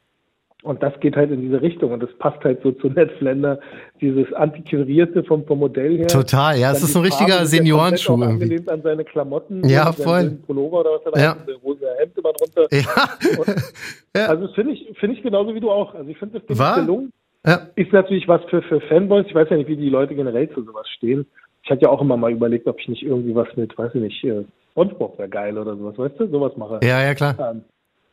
Und 0.65 0.81
das 0.81 0.99
geht 0.99 1.15
halt 1.15 1.29
in 1.29 1.41
diese 1.41 1.61
Richtung 1.61 1.91
und 1.91 2.01
das 2.01 2.09
passt 2.17 2.43
halt 2.43 2.61
so 2.63 2.71
zu 2.71 2.87
Ned 2.95 3.11
Flender, 3.19 3.59
dieses 4.01 4.33
antiquarierte 4.33 5.23
vom, 5.23 5.45
vom 5.45 5.59
Modell 5.59 5.99
her. 5.99 6.07
Total, 6.07 6.57
ja, 6.57 6.71
es 6.71 6.81
ist 6.81 6.95
ein 6.95 7.03
richtiger 7.03 7.45
Seniorenschuh 7.45 8.19
irgendwie. 8.19 8.67
An 8.67 8.81
seine 8.81 9.05
Klamotten. 9.05 9.63
Ja, 9.69 9.91
voll. 9.91 10.39
Pullover 10.47 10.79
oder 10.79 10.89
was 10.95 11.13
er 11.13 11.21
ja. 11.21 11.37
da 11.45 11.53
rosa 11.63 11.85
Hemd 11.99 12.17
immer 12.17 12.33
drunter. 12.33 12.67
Ja. 12.71 13.39
Und, 13.39 13.47
ja. 14.15 14.25
Also 14.25 14.47
das 14.47 14.55
finde 14.55 14.73
ich, 14.73 14.97
finde 14.99 15.15
ich 15.15 15.21
genauso 15.21 15.53
wie 15.53 15.59
du 15.59 15.69
auch. 15.69 15.93
Also 15.93 16.09
ich 16.09 16.17
finde 16.17 16.39
das 16.39 16.47
Ding 16.47 16.57
War? 16.57 16.81
gelungen. 16.81 17.13
Ja. 17.45 17.67
Ist 17.75 17.93
natürlich 17.93 18.27
was 18.27 18.41
für, 18.49 18.63
für 18.63 18.81
Fanboys. 18.81 19.27
Ich 19.27 19.35
weiß 19.35 19.47
ja 19.51 19.57
nicht, 19.57 19.69
wie 19.69 19.77
die 19.77 19.89
Leute 19.89 20.15
generell 20.15 20.49
zu 20.49 20.63
sowas 20.63 20.87
stehen. 20.97 21.27
Ich 21.63 21.69
hatte 21.69 21.83
ja 21.83 21.89
auch 21.89 22.01
immer 22.01 22.17
mal 22.17 22.31
überlegt, 22.31 22.67
ob 22.67 22.79
ich 22.79 22.87
nicht 22.87 23.03
irgendwie 23.03 23.35
was 23.35 23.47
mit, 23.55 23.77
weiß 23.77 23.93
ich 23.93 24.01
nicht, 24.01 24.23
äh, 24.23 24.43
SpongeBob 24.71 25.17
wäre 25.19 25.29
geil 25.29 25.57
oder 25.57 25.75
sowas, 25.77 25.97
weißt 25.97 26.19
du, 26.19 26.27
sowas 26.27 26.57
mache. 26.57 26.79
Ja, 26.83 27.01
ja, 27.01 27.13
klar. 27.13 27.35
Ähm, 27.39 27.63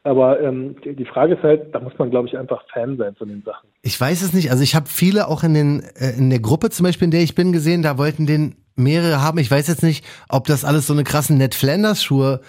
aber 0.05 0.41
ähm, 0.41 0.77
die, 0.85 1.05
Frage 1.05 1.35
ist 1.35 1.43
halt, 1.43 1.73
da 1.75 1.81
muss 1.81 1.93
man, 1.97 2.11
glaube 2.11 2.29
ich, 2.29 2.37
einfach 2.37 2.65
Fan 2.73 2.97
sein 2.97 3.15
von 3.15 3.29
den 3.29 3.43
Sachen. 3.43 3.69
Ich 3.83 4.01
weiß 4.01 4.23
es 4.23 4.33
nicht. 4.33 4.51
Also 4.51 4.65
ich 4.65 4.75
habe 4.75 4.89
viele 4.89 5.29
auch 5.29 5.45
in 5.45 5.55
den 5.55 5.83
äh, 5.97 6.17
in 6.17 6.29
der 6.29 6.41
Gruppe 6.41 6.71
zum 6.71 6.85
Beispiel, 6.85 7.07
in 7.07 7.13
der 7.13 7.23
ich 7.23 7.35
bin, 7.35 7.53
gesehen. 7.53 7.83
Da 7.83 7.99
wollten 7.99 8.27
den 8.27 8.57
mehrere 8.75 9.23
haben. 9.23 9.39
Ich 9.39 9.51
weiß 9.51 9.69
jetzt 9.69 9.83
nicht, 9.83 10.05
ob 10.29 10.47
das 10.47 10.65
alles 10.65 10.87
so 10.87 10.93
eine 10.93 11.05
krassen 11.05 11.39
Ned 11.39 11.55
Flanders 11.55 12.03
Schuhe, 12.03 12.41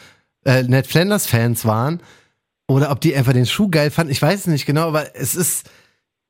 äh, 0.46 0.64
Ned 0.64 0.88
Flanders 0.88 1.28
Fans 1.28 1.66
waren 1.66 2.02
oder 2.68 2.90
ob 2.92 3.02
die 3.02 3.16
einfach 3.16 3.34
den 3.34 3.46
Schuh 3.46 3.70
geil 3.70 3.92
fanden. 3.92 4.12
Ich 4.12 4.22
weiß 4.22 4.42
es 4.42 4.48
nicht 4.48 4.66
genau, 4.66 4.88
aber 4.88 5.16
es 5.16 5.36
ist 5.36 5.70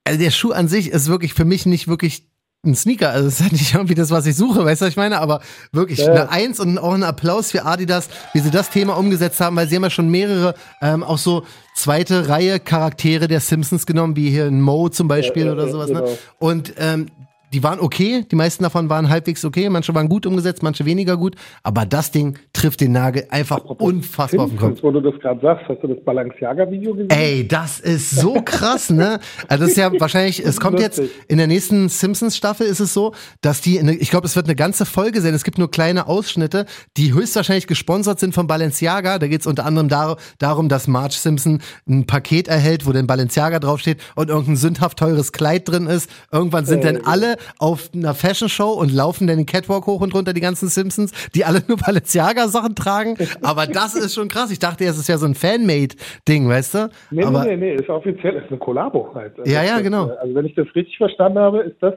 also 0.04 0.20
der 0.20 0.32
Schuh 0.32 0.52
an 0.52 0.68
sich 0.68 0.90
ist 0.90 1.08
wirklich 1.08 1.34
für 1.34 1.46
mich 1.46 1.66
nicht 1.66 1.88
wirklich 1.88 2.28
ein 2.66 2.76
Sneaker. 2.76 3.10
Also 3.10 3.28
es 3.28 3.36
ist 3.36 3.42
halt 3.42 3.52
nicht 3.52 3.74
irgendwie 3.74 3.96
das, 3.96 4.10
was 4.10 4.26
ich 4.26 4.36
suche, 4.36 4.64
weißt 4.64 4.82
du, 4.82 4.86
was 4.86 4.92
ich 4.92 4.98
meine? 4.98 5.20
Aber 5.20 5.42
wirklich 5.74 6.00
Ja. 6.00 6.12
eine 6.12 6.30
Eins 6.30 6.60
und 6.60 6.78
auch 6.78 6.94
ein 6.94 7.04
Applaus 7.04 7.52
für 7.52 7.66
Adidas, 7.66 8.08
wie 8.34 8.40
sie 8.40 8.52
das 8.52 8.70
Thema 8.70 8.98
umgesetzt 8.98 9.40
haben, 9.42 9.56
weil 9.58 9.68
sie 9.68 9.76
haben 9.76 9.84
ja 9.84 9.90
schon 9.90 10.08
mehrere, 10.10 10.54
ähm, 10.82 11.04
auch 11.04 11.18
so 11.18 11.44
zweite 11.76 12.30
Reihe 12.30 12.60
Charaktere 12.62 13.28
der 13.28 13.42
Simpsons 13.42 13.86
genommen, 13.86 14.16
wie 14.16 14.30
hier 14.30 14.46
ein 14.46 14.62
Mo 14.62 14.88
zum 14.90 15.08
Beispiel 15.10 15.44
Ja, 15.44 15.48
ja, 15.50 15.54
oder 15.54 15.68
sowas. 15.70 15.90
Ne? 15.90 16.00
genau. 16.02 16.18
Und 16.40 16.74
ähm, 16.78 17.08
die 17.54 17.64
waren 17.64 17.80
okay, 17.80 18.26
die 18.30 18.36
meisten 18.36 18.64
davon 18.64 18.90
waren 18.90 19.10
halbwegs 19.10 19.46
okay, 19.46 19.70
manche 19.70 19.94
waren 19.94 20.10
gut 20.10 20.26
umgesetzt, 20.26 20.64
manche 20.64 20.86
weniger 20.86 21.18
gut, 21.18 21.36
aber 21.62 21.86
das 21.86 22.12
Ding 22.12 22.40
trifft 22.52 22.82
den 22.82 22.92
Nagel 22.94 23.28
einfach 23.30 23.64
unfassbar 23.64 24.46
auf 24.46 24.50
den 24.50 24.60
Kopf. 24.60 24.80
Wo 24.82 24.92
du 24.92 25.02
das 25.02 25.20
gerade 25.22 25.40
sagst, 25.42 25.66
hast 25.70 25.84
du 25.84 25.88
das 25.88 26.04
Balenciaga-Video 26.04 26.94
gesehen? 26.94 27.10
Ey, 27.10 27.48
das 27.48 27.80
ist 27.80 28.12
so 28.12 28.42
krass, 28.46 28.90
ne? 28.90 29.20
Also 29.48 29.64
das 29.64 29.72
ist 29.72 29.78
ja 29.78 29.92
wahrscheinlich, 30.00 30.44
es 30.44 30.60
kommt 30.60 30.80
jetzt 30.80 31.02
in 31.28 31.38
der 31.38 31.48
nächsten 31.48 31.90
Simpsons-Staffel 31.90 32.66
ist 32.66 32.80
es 32.80 32.94
so, 32.94 33.14
dass 33.42 33.62
die, 33.62 33.78
ich 33.78 34.10
glaube, 34.10 34.26
es 34.26 34.36
wird 34.36 34.48
eine 34.48 34.56
ganze 34.56 34.86
Folge 34.86 35.22
sein. 35.22 35.34
Es 35.34 35.44
gibt 35.44 35.58
nur 35.58 35.70
kleine 35.70 36.08
Ausschnitte, 36.08 36.66
die 36.98 37.14
höchstwahrscheinlich 37.14 37.68
gesponsert 37.68 38.20
sind 38.20 38.34
von 38.34 38.48
Balenciaga. 38.48 39.20
Da 39.20 39.28
geht 39.28 39.42
es 39.42 39.48
unter 39.48 39.66
anderem 39.66 39.90
dar 39.90 40.18
darum, 40.40 40.70
dass 40.70 40.88
Marge 40.88 41.16
Simpson 41.16 41.62
ein 41.88 42.06
Paket 42.08 42.48
erhält, 42.48 42.86
wo 42.88 42.92
dann 42.92 43.08
Balenciaga 43.08 43.60
draufsteht 43.60 44.02
und 44.16 44.30
irgendein 44.30 44.56
sündhaft 44.56 44.98
teures 44.98 45.32
Kleid 45.32 45.70
drin 45.70 45.86
ist. 45.86 46.10
Irgendwann 46.32 46.66
sind 46.66 46.84
dann 46.84 47.02
alle 47.06 47.38
auf 47.60 47.90
einer 47.94 48.14
Fashion-Show 48.14 48.72
und 48.72 48.94
laufen 48.94 49.28
dann 49.28 49.38
den 49.38 49.46
Catwalk 49.46 49.86
hoch 49.88 50.02
und 50.02 50.14
runter, 50.14 50.34
die 50.34 50.42
ganzen 50.42 50.68
Simpsons, 50.70 51.12
die 51.36 51.46
alle 51.46 51.62
nur 51.68 51.78
Balenciaga-Sachen 51.78 52.76
tragen. 52.76 53.18
Aber 53.42 53.68
das 53.68 53.96
ist 53.96 54.14
schon 54.14 54.28
krass. 54.28 54.52
Ich 54.52 54.60
dachte, 54.60 54.86
es 54.86 54.98
ist 54.98 55.08
ja 55.08 55.18
so 55.18 55.26
ein 55.26 55.36
Fanmade-Ding, 55.36 56.48
weißt 56.48 56.76
du? 56.76 56.90
Nee, 57.12 57.24
Aber 57.24 57.46
nee, 57.46 57.56
nee, 57.56 57.74
nee, 57.74 57.76
ist 57.76 57.90
offiziell, 57.90 58.36
ist 58.36 58.50
eine 58.50 58.58
Kollabo 58.58 59.12
halt. 59.14 59.40
Also 59.40 59.52
Ja, 59.52 59.64
ja, 59.64 59.80
genau. 59.80 60.10
Also 60.22 60.36
wenn 60.36 60.46
ich 60.46 60.56
das 60.56 60.68
richtig 60.76 60.98
verstanden 60.98 61.40
habe, 61.40 61.60
ist 61.62 61.78
das 61.82 61.94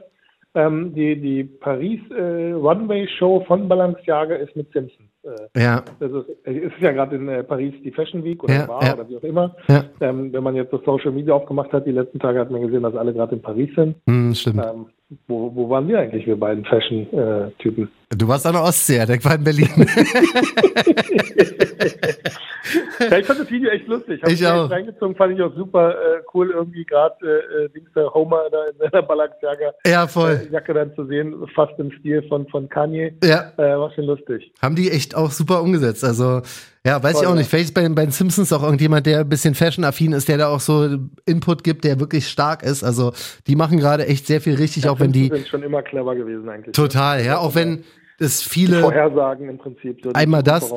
ähm, 0.55 0.93
die, 0.95 1.19
die 1.19 1.43
Paris 1.43 1.99
äh, 2.09 2.51
Runway 2.53 3.07
Show 3.19 3.43
von 3.47 3.67
Balenciaga 3.67 4.35
ist 4.35 4.55
mit 4.55 4.71
Simpsons. 4.73 5.07
Äh, 5.23 5.61
ja. 5.61 5.83
ist, 5.99 6.13
es 6.45 6.55
ist 6.55 6.81
ja 6.81 6.91
gerade 6.93 7.15
in 7.15 7.27
äh, 7.27 7.43
Paris 7.43 7.73
die 7.83 7.91
Fashion 7.91 8.23
Week 8.23 8.43
oder 8.43 8.53
Ja, 8.53 8.67
war 8.67 8.83
ja. 8.83 8.93
oder 8.93 9.07
wie 9.09 9.17
auch 9.17 9.23
immer. 9.23 9.55
Ja. 9.67 9.83
Ähm, 10.01 10.31
wenn 10.33 10.43
man 10.43 10.55
jetzt 10.55 10.73
das 10.73 10.81
Social 10.85 11.11
Media 11.11 11.33
aufgemacht 11.33 11.71
hat, 11.73 11.85
die 11.85 11.91
letzten 11.91 12.19
Tage 12.19 12.39
hat 12.39 12.49
man 12.49 12.61
gesehen, 12.61 12.83
dass 12.83 12.95
alle 12.95 13.13
gerade 13.13 13.35
in 13.35 13.41
Paris 13.41 13.69
sind. 13.75 13.97
Hm, 14.07 14.33
stimmt. 14.33 14.63
Ähm, 14.65 14.87
wo, 15.27 15.55
wo 15.55 15.69
waren 15.69 15.87
wir 15.87 15.99
eigentlich, 15.99 16.25
wir 16.27 16.37
beiden 16.37 16.65
Fashion-Typen? 16.65 17.89
Du 18.09 18.27
warst 18.27 18.45
an 18.45 18.53
der 18.53 18.63
Ostsee, 18.63 19.05
der 19.05 19.23
war 19.23 19.35
in 19.35 19.43
Berlin. 19.43 19.69
ja, 23.09 23.17
ich 23.17 23.25
fand 23.25 23.39
das 23.39 23.49
Video 23.49 23.69
echt 23.69 23.87
lustig. 23.87 24.21
Hab 24.21 24.29
Ich 24.29 24.45
auch. 24.45 24.69
reingezogen, 24.69 25.15
fand 25.15 25.33
ich 25.37 25.41
auch 25.41 25.53
super 25.55 25.91
äh, 25.91 26.21
cool, 26.33 26.51
irgendwie 26.51 26.83
gerade 26.85 27.15
äh, 27.21 27.65
äh, 27.65 27.69
der 27.95 28.13
Homer 28.13 28.43
da 28.51 28.65
in 28.65 28.77
seiner 28.77 29.01
Balenciaga 29.07 29.73
ja, 29.85 30.07
voll. 30.07 30.41
äh, 30.49 30.53
Jacke 30.53 30.73
dann 30.73 30.93
zu 30.95 31.05
sehen, 31.05 31.35
fast 31.55 31.77
im 31.79 31.91
Stil 31.99 32.23
von, 32.27 32.47
von 32.47 32.67
Kanye. 32.69 33.13
Ja, 33.23 33.51
Äh, 33.57 33.77
war 33.77 33.91
schon 33.93 34.05
lustig. 34.05 34.51
haben 34.61 34.75
die 34.75 34.89
echt 34.91 35.15
auch 35.15 35.31
super 35.31 35.61
umgesetzt. 35.61 36.03
Also, 36.03 36.41
ja, 36.87 37.03
weiß 37.03 37.13
Voll, 37.13 37.21
ich 37.21 37.27
auch 37.27 37.31
ja. 37.33 37.37
nicht. 37.37 37.49
Vielleicht 37.49 37.65
ist 37.69 37.73
bei, 37.73 37.81
den- 37.83 37.95
bei 37.95 38.03
den 38.05 38.11
Simpsons 38.11 38.51
auch 38.53 38.63
irgendjemand, 38.63 39.05
der 39.05 39.19
ein 39.21 39.29
bisschen 39.29 39.53
fashion-affin 39.55 40.13
ist, 40.13 40.27
der 40.27 40.37
da 40.37 40.47
auch 40.47 40.59
so 40.59 40.97
Input 41.25 41.63
gibt, 41.63 41.83
der 41.83 41.99
wirklich 41.99 42.27
stark 42.27 42.63
ist. 42.63 42.83
Also, 42.83 43.13
die 43.47 43.55
machen 43.55 43.77
gerade 43.77 44.07
echt 44.07 44.25
sehr 44.27 44.41
viel 44.41 44.55
richtig, 44.55 44.87
auch 44.89 44.99
wenn 44.99 45.11
die. 45.11 45.27
sind 45.27 45.47
schon 45.47 45.63
immer 45.63 45.81
clever 45.83 46.15
gewesen 46.15 46.49
eigentlich. 46.49 46.73
Total, 46.75 47.23
ja, 47.23 47.37
auch 47.37 47.55
wenn 47.55 47.83
es 48.19 48.41
viele. 48.41 48.81
Vorhersagen 48.81 49.49
im 49.49 49.57
Prinzip. 49.57 49.99
So 50.03 50.09
die 50.09 50.15
Einmal 50.15 50.41
das. 50.43 50.71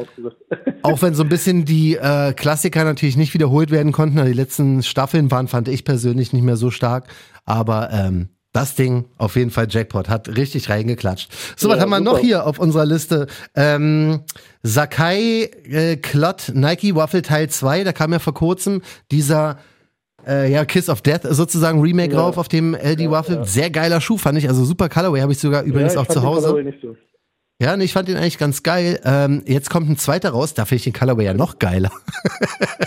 Auch 0.83 1.01
wenn 1.03 1.15
so 1.15 1.23
ein 1.23 1.29
bisschen 1.29 1.65
die 1.65 1.97
äh, 1.97 2.33
Klassiker 2.35 2.85
natürlich 2.85 3.17
nicht 3.17 3.33
wiederholt 3.35 3.71
werden 3.71 3.93
konnten, 3.93 4.19
also 4.19 4.31
die 4.31 4.37
letzten 4.37 4.83
Staffeln 4.83 5.31
waren, 5.31 5.49
fand 5.49 5.69
ich 5.69 5.85
persönlich 5.85 6.33
nicht 6.33 6.43
mehr 6.43 6.57
so 6.57 6.71
stark. 6.71 7.09
Aber 7.47 7.91
ähm, 7.93 8.29
das 8.53 8.75
Ding 8.75 9.05
auf 9.19 9.37
jeden 9.37 9.51
Fall 9.51 9.67
Jackpot, 9.71 10.09
hat 10.09 10.29
richtig 10.37 10.69
reingeklatscht. 10.71 11.31
So, 11.57 11.69
was 11.69 11.77
Ja, 11.77 11.83
haben 11.83 11.91
wir 11.91 11.99
super. 11.99 12.13
noch 12.13 12.19
hier 12.19 12.47
auf 12.47 12.59
unserer 12.59 12.85
Liste? 12.87 13.27
Ähm, 13.55 14.21
Sakai 14.63 15.51
äh, 15.71 15.97
Klott 15.97 16.51
Nike 16.55 16.95
Waffle 16.95 17.23
Teil 17.23 17.49
2, 17.49 17.85
da 17.85 17.93
kam 17.93 18.13
ja 18.13 18.19
vor 18.19 18.35
kurzem 18.35 18.83
dieser 19.11 19.59
äh, 20.27 20.51
ja, 20.53 20.65
Kiss 20.65 20.89
of 20.89 21.01
Death 21.01 21.23
sozusagen 21.31 21.81
Remake 21.81 22.13
Ja. 22.13 22.19
drauf 22.21 22.37
auf 22.39 22.49
dem 22.49 22.75
LD 22.75 23.01
Ja, 23.01 23.11
Waffle. 23.11 23.45
Sehr 23.45 23.71
geiler 23.71 24.01
Schuh, 24.01 24.19
fand 24.19 24.37
ich. 24.37 24.49
Also 24.49 24.65
super 24.65 24.89
Colorway, 24.89 25.21
habe 25.21 25.33
ich 25.33 25.39
sogar 25.39 25.63
übrigens 25.63 25.97
auch 25.97 26.03
ich 26.03 26.09
fand 26.09 26.19
zu 26.19 26.23
Hause. 26.23 26.65
Ja, 27.61 27.77
nee, 27.77 27.85
ich 27.85 27.93
fand 27.93 28.09
den 28.09 28.17
eigentlich 28.17 28.39
ganz 28.39 28.63
geil. 28.63 28.99
Ähm, 29.05 29.43
jetzt 29.45 29.69
kommt 29.69 29.91
ein 29.91 29.99
zweiter 29.99 30.31
raus, 30.31 30.55
da 30.55 30.65
finde 30.65 30.77
ich 30.77 30.85
den 30.85 30.93
Colorway 30.95 31.27
ja 31.27 31.35
noch 31.35 31.59
geiler. 31.59 31.91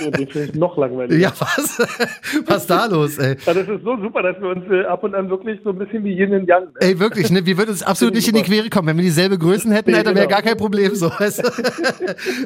Ja, 0.01 0.09
Den 0.09 0.27
finde 0.27 0.49
ich 0.49 0.55
noch 0.55 0.75
langweiliger. 0.77 1.15
Ja, 1.15 1.31
was? 1.38 1.77
was 2.47 2.65
da 2.65 2.88
los, 2.88 3.19
ey? 3.19 3.38
Ja, 3.45 3.53
das 3.53 3.67
ist 3.67 3.83
so 3.83 3.95
super, 4.01 4.23
dass 4.23 4.41
wir 4.41 4.49
uns 4.49 4.65
äh, 4.71 4.86
ab 4.86 5.03
und 5.03 5.13
an 5.13 5.29
wirklich 5.29 5.59
so 5.63 5.69
ein 5.69 5.77
bisschen 5.77 6.03
wie 6.03 6.13
Yin 6.17 6.33
und 6.33 6.47
Yang. 6.47 6.63
Ne? 6.63 6.71
Ey, 6.79 6.99
wirklich, 6.99 7.29
ne? 7.29 7.45
Wir 7.45 7.55
würden 7.59 7.69
uns 7.69 7.83
absolut 7.83 8.15
nicht 8.15 8.27
in 8.27 8.33
die 8.33 8.41
Quere 8.41 8.69
kommen. 8.69 8.88
Wenn 8.88 8.97
wir 8.97 9.03
dieselbe 9.03 9.38
Größen 9.38 9.71
hätten, 9.71 9.91
Nee, 9.91 9.97
wäre 9.97 10.13
genau. 10.15 10.27
gar 10.27 10.41
kein 10.41 10.57
Problem, 10.57 10.95
so, 10.95 11.12
weißt 11.12 11.43
du? 11.43 11.51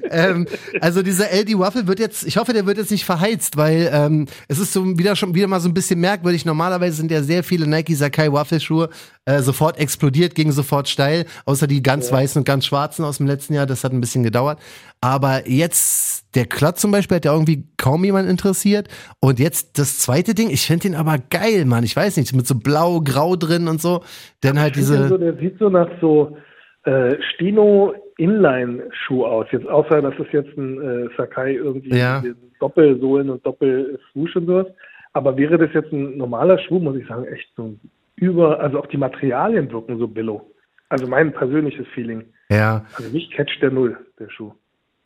ähm, 0.12 0.48
also 0.82 1.02
dieser 1.02 1.32
LD 1.32 1.58
Waffle 1.58 1.88
wird 1.88 2.00
jetzt, 2.00 2.28
ich 2.28 2.36
hoffe, 2.36 2.52
der 2.52 2.66
wird 2.66 2.78
jetzt 2.78 2.92
nicht 2.92 3.06
verheizt, 3.06 3.56
weil 3.56 3.90
ähm, 3.94 4.26
es 4.50 4.60
ist 4.60 4.74
so 4.74 4.86
wieder 4.98 5.16
schon 5.16 5.34
wieder 5.34 5.48
mal 5.48 5.62
so 5.62 5.70
ein 5.70 5.74
bisschen 5.74 6.02
merkwürdig. 6.02 6.44
Normalerweise 6.44 6.98
sind 6.98 7.10
ja 7.10 7.24
sehr 7.24 7.44
viele 7.46 7.68
Nike 7.68 7.96
Sakai 7.96 8.34
Waffle 8.34 8.60
Schuhe 8.60 8.90
äh, 9.28 9.42
sofort 9.42 9.78
explodiert, 9.78 10.36
ging 10.36 10.52
sofort 10.52 10.88
steil, 10.88 11.26
außer 11.46 11.68
die 11.68 11.84
ganz 11.84 12.12
weißen 12.18 12.40
und 12.42 12.46
ganz 12.46 12.66
schwarzen 12.66 13.06
aus 13.06 13.18
dem 13.18 13.28
letzten 13.28 13.54
Jahr, 13.54 13.66
das 13.66 13.84
hat 13.84 13.92
ein 13.92 14.02
bisschen 14.02 14.24
gedauert. 14.24 14.60
Aber 15.02 15.48
jetzt, 15.48 16.36
der 16.36 16.46
Klotz 16.46 16.82
zum 16.82 16.92
Beispiel, 16.92 17.18
hat 17.18 17.26
ja 17.26 17.34
irgendwie 17.34 17.66
kaum 17.78 18.04
jemand 18.04 18.30
interessiert. 18.30 18.88
Und 19.20 19.40
jetzt 19.40 19.78
das 19.80 20.00
zweite 20.00 20.34
Ding, 20.34 20.50
ich 20.50 20.66
finde 20.66 20.90
den 20.90 20.96
aber 20.96 21.18
geil, 21.30 21.66
Mann. 21.66 21.84
Ich 21.84 21.96
weiß 21.96 22.18
nicht, 22.18 22.34
mit 22.36 22.48
so 22.48 22.56
blau, 22.56 23.02
grau 23.02 23.36
drin 23.36 23.68
und 23.68 23.80
so. 23.80 24.02
Dann 24.42 24.60
halt 24.60 24.76
diese. 24.76 25.08
So, 25.08 25.18
der 25.18 25.36
sieht 25.38 25.60
so 25.60 25.70
nach 25.70 25.90
so 26.02 26.38
äh, 26.84 27.16
Stino 27.34 27.94
Inline-Schuh 28.18 29.26
aus. 29.26 29.46
Jetzt 29.52 29.68
außer, 29.68 30.02
dass 30.02 30.16
es 30.20 30.28
jetzt 30.32 30.58
ein 30.58 30.82
äh, 30.82 31.08
Sakai 31.16 31.54
irgendwie 31.54 31.96
Ja. 31.96 32.22
mit 32.24 32.36
Doppelsohlen 32.60 33.30
und 33.30 33.46
Doppelswoosh 33.46 34.36
und 34.36 34.48
sowas. 34.48 34.68
Aber 35.14 35.38
wäre 35.38 35.58
das 35.58 35.70
jetzt 35.74 35.92
ein 35.92 36.18
normaler 36.18 36.58
Schuh, 36.60 36.80
muss 36.80 36.98
ich 36.98 37.08
sagen, 37.08 37.26
echt 37.26 37.48
so 37.56 37.76
über, 38.16 38.60
also 38.60 38.80
auch 38.80 38.88
die 38.88 38.98
Materialien 38.98 39.72
wirken 39.72 39.98
so 40.00 40.08
billow. 40.08 40.42
Also 40.90 41.08
mein 41.08 41.34
persönliches 41.34 41.88
Feeling. 41.94 42.34
Ja. 42.50 42.86
Also 42.96 43.10
mich 43.12 43.30
catcht 43.32 43.62
der 43.62 43.72
Null, 43.72 43.98
der 44.20 44.30
Schuh. 44.30 44.54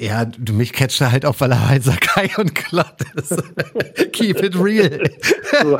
Ja, 0.01 0.25
du 0.25 0.53
mich 0.53 0.73
catcht 0.73 0.99
er 0.99 1.11
halt 1.11 1.27
auch, 1.27 1.35
weil 1.39 1.51
er 1.51 1.69
halt 1.69 1.83
Sakai 1.83 2.29
und 2.39 2.55
Klott 2.55 2.95
ist. 3.15 3.37
Keep 4.13 4.41
it 4.41 4.59
real. 4.59 4.99
So 5.61 5.77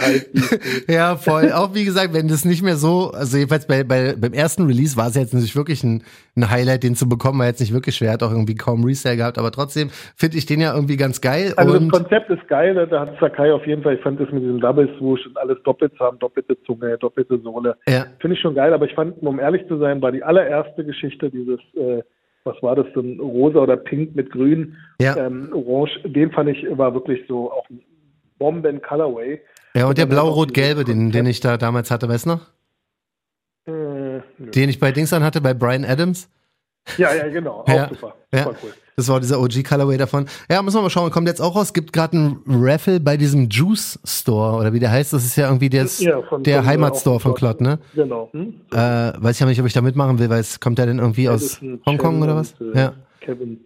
ja, 0.88 1.16
voll. 1.16 1.52
Auch 1.52 1.74
wie 1.74 1.86
gesagt, 1.86 2.14
wenn 2.14 2.28
das 2.28 2.46
nicht 2.46 2.62
mehr 2.62 2.76
so, 2.76 3.10
also 3.16 3.38
jedenfalls 3.38 3.66
bei, 3.66 3.84
bei, 3.84 4.14
beim 4.16 4.34
ersten 4.34 4.68
Release 4.68 4.96
war 4.96 5.08
es 5.08 5.16
jetzt 5.16 5.34
natürlich 5.34 5.56
wirklich 5.56 5.84
ein, 5.84 6.04
ein 6.36 6.52
Highlight, 6.52 6.84
den 6.84 6.94
zu 6.94 7.10
bekommen, 7.10 7.40
war 7.40 7.48
jetzt 7.48 7.62
nicht 7.62 7.74
wirklich 7.74 7.96
schwer, 7.96 8.12
hat 8.12 8.22
auch 8.22 8.30
irgendwie 8.30 8.54
kaum 8.54 8.84
Resale 8.84 9.18
gehabt, 9.18 9.40
aber 9.40 9.50
trotzdem 9.50 9.90
finde 10.16 10.38
ich 10.38 10.46
den 10.46 10.62
ja 10.62 10.76
irgendwie 10.76 10.98
ganz 10.98 11.20
geil. 11.20 11.54
Also 11.58 11.80
das 11.80 11.90
Konzept 11.90 12.30
ist 12.30 12.48
geil, 12.48 12.76
da 12.76 13.00
hat 13.00 13.20
Sakai 13.20 13.52
auf 13.52 13.66
jeden 13.66 13.82
Fall, 13.82 13.96
ich 13.96 14.02
fand 14.02 14.20
das 14.20 14.30
mit 14.32 14.44
diesem 14.44 14.60
Double 14.60 14.88
Swoosh 15.00 15.26
und 15.26 15.36
alles 15.40 15.58
doppelt 15.64 15.94
zu 15.98 16.06
haben, 16.06 16.20
doppelte 16.20 16.62
Zunge, 16.68 16.96
doppelte 17.00 17.40
Sohle. 17.40 17.76
ja, 17.88 18.06
Finde 18.20 18.36
ich 18.36 18.42
schon 18.42 18.54
geil, 18.54 18.72
aber 18.72 18.86
ich 18.86 18.94
fand, 18.94 19.20
um 19.24 19.40
ehrlich 19.40 19.68
zu 19.68 19.80
sein, 19.80 20.00
war 20.00 20.12
die 20.12 20.24
allererste 20.24 20.86
Geschichte 20.86 21.32
dieses, 21.32 21.60
äh, 21.74 22.04
was 22.44 22.62
war 22.62 22.76
das, 22.76 22.88
so 22.94 23.02
ein 23.02 23.20
rosa 23.20 23.60
oder 23.60 23.78
pink 23.78 24.16
mit 24.16 24.32
grün, 24.32 24.78
ja, 25.00 25.16
ähm, 25.18 25.50
orange, 25.54 26.00
den 26.04 26.32
fand 26.32 26.50
ich, 26.50 26.66
war 26.78 26.94
wirklich 26.94 27.26
so 27.28 27.52
auch 27.52 27.70
ein 27.70 27.82
Bomben-Colorway. 28.40 29.40
ja, 29.76 29.88
und 29.88 29.98
der 29.98 30.06
blau-rot-gelbe, 30.06 30.84
den, 30.84 31.12
den 31.12 31.26
ich 31.26 31.40
da 31.40 31.58
damals 31.58 31.92
hatte, 31.92 32.10
weißt 32.10 32.26
du 32.26 32.30
noch? 32.30 32.48
Äh. 33.68 34.22
Den 34.38 34.70
ich 34.70 34.80
bei 34.80 34.92
Dings 34.92 35.14
an 35.14 35.24
hatte, 35.24 35.42
bei 35.42 35.54
Brian 35.54 35.86
Adams. 35.86 36.30
ja, 36.98 37.14
ja, 37.14 37.28
genau, 37.28 37.62
auch 37.62 37.68
Ja, 37.68 37.90
super, 37.90 38.16
ja. 38.34 38.44
super 38.44 38.56
cool. 38.64 38.74
Das 39.02 39.10
war 39.10 39.20
dieser 39.20 39.40
OG-Colorway 39.40 39.98
davon. 39.98 40.26
Ja, 40.50 40.62
müssen 40.62 40.78
wir 40.78 40.84
mal 40.84 40.90
schauen, 40.90 41.10
kommt 41.10 41.28
jetzt 41.28 41.42
auch 41.42 41.56
raus. 41.56 41.74
Gibt 41.74 41.92
gerade 41.92 42.18
ein 42.18 42.40
Raffle 42.48 43.00
bei 43.00 43.18
diesem 43.18 43.50
Juice 43.50 44.00
Store 44.06 44.58
oder 44.58 44.74
wie 44.74 44.80
der 44.80 44.92
heißt. 44.92 45.12
Das 45.12 45.26
ist 45.26 45.36
ja 45.36 45.48
irgendwie 45.48 45.70
des, 45.70 46.00
ja, 46.00 46.22
von, 46.22 46.44
der 46.44 46.60
von, 46.60 46.66
Heimatstore 46.68 47.20
von 47.20 47.34
Klott, 47.34 47.62
ne? 47.62 47.80
Genau. 47.96 48.30
Hm? 48.32 48.54
Äh, 48.72 48.78
weiß 48.78 49.36
ich 49.36 49.40
ja 49.40 49.48
nicht, 49.48 49.60
ob 49.60 49.66
ich 49.66 49.74
da 49.74 49.82
mitmachen 49.82 50.20
will, 50.20 50.30
weil 50.30 50.40
es 50.40 50.60
kommt 50.60 50.78
ja 50.78 50.86
denn 50.86 51.00
irgendwie 51.00 51.30
aus 51.30 51.60
Hongkong 51.86 52.22
oder 52.22 52.36
was? 52.36 52.54
Und, 52.60 52.76
äh, 52.76 52.80
ja. 52.80 52.94
Kevin. 53.20 53.60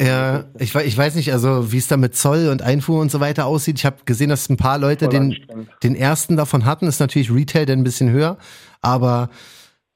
Ja, 0.00 0.44
ich, 0.58 0.74
ich 0.74 0.98
weiß 0.98 1.14
nicht, 1.14 1.32
also 1.32 1.72
wie 1.72 1.78
es 1.78 1.86
da 1.86 1.96
mit 1.96 2.16
Zoll 2.16 2.48
und 2.48 2.62
Einfuhr 2.62 3.00
und 3.00 3.10
so 3.10 3.20
weiter 3.20 3.46
aussieht. 3.46 3.78
Ich 3.78 3.86
habe 3.86 3.98
gesehen, 4.04 4.28
dass 4.28 4.48
ein 4.50 4.56
paar 4.56 4.76
Leute 4.76 5.08
den, 5.08 5.36
den 5.82 5.94
ersten 5.94 6.36
davon 6.36 6.64
hatten. 6.64 6.86
Ist 6.86 6.98
natürlich 6.98 7.32
Retail 7.32 7.64
denn 7.64 7.80
ein 7.80 7.84
bisschen 7.84 8.10
höher, 8.10 8.38
aber 8.80 9.30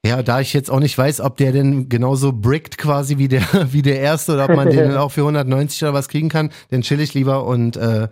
ja, 0.05 0.23
da 0.23 0.39
ich 0.39 0.53
jetzt 0.53 0.69
auch 0.69 0.79
nicht 0.79 0.97
weiß, 0.97 1.21
ob 1.21 1.37
der 1.37 1.51
denn 1.51 1.89
genauso 1.89 2.31
brickt 2.31 2.77
quasi 2.77 3.17
wie 3.17 3.27
der, 3.27 3.41
wie 3.71 3.81
der 3.81 3.99
erste 3.99 4.33
oder 4.33 4.45
ob 4.45 4.55
man 4.55 4.69
den 4.69 4.91
auch 4.97 5.11
für 5.11 5.21
190 5.21 5.83
oder 5.83 5.93
was 5.93 6.09
kriegen 6.09 6.29
kann, 6.29 6.51
den 6.71 6.81
chill 6.81 6.99
ich 6.99 7.13
lieber 7.13 7.45
und 7.45 7.77
äh, 7.77 8.07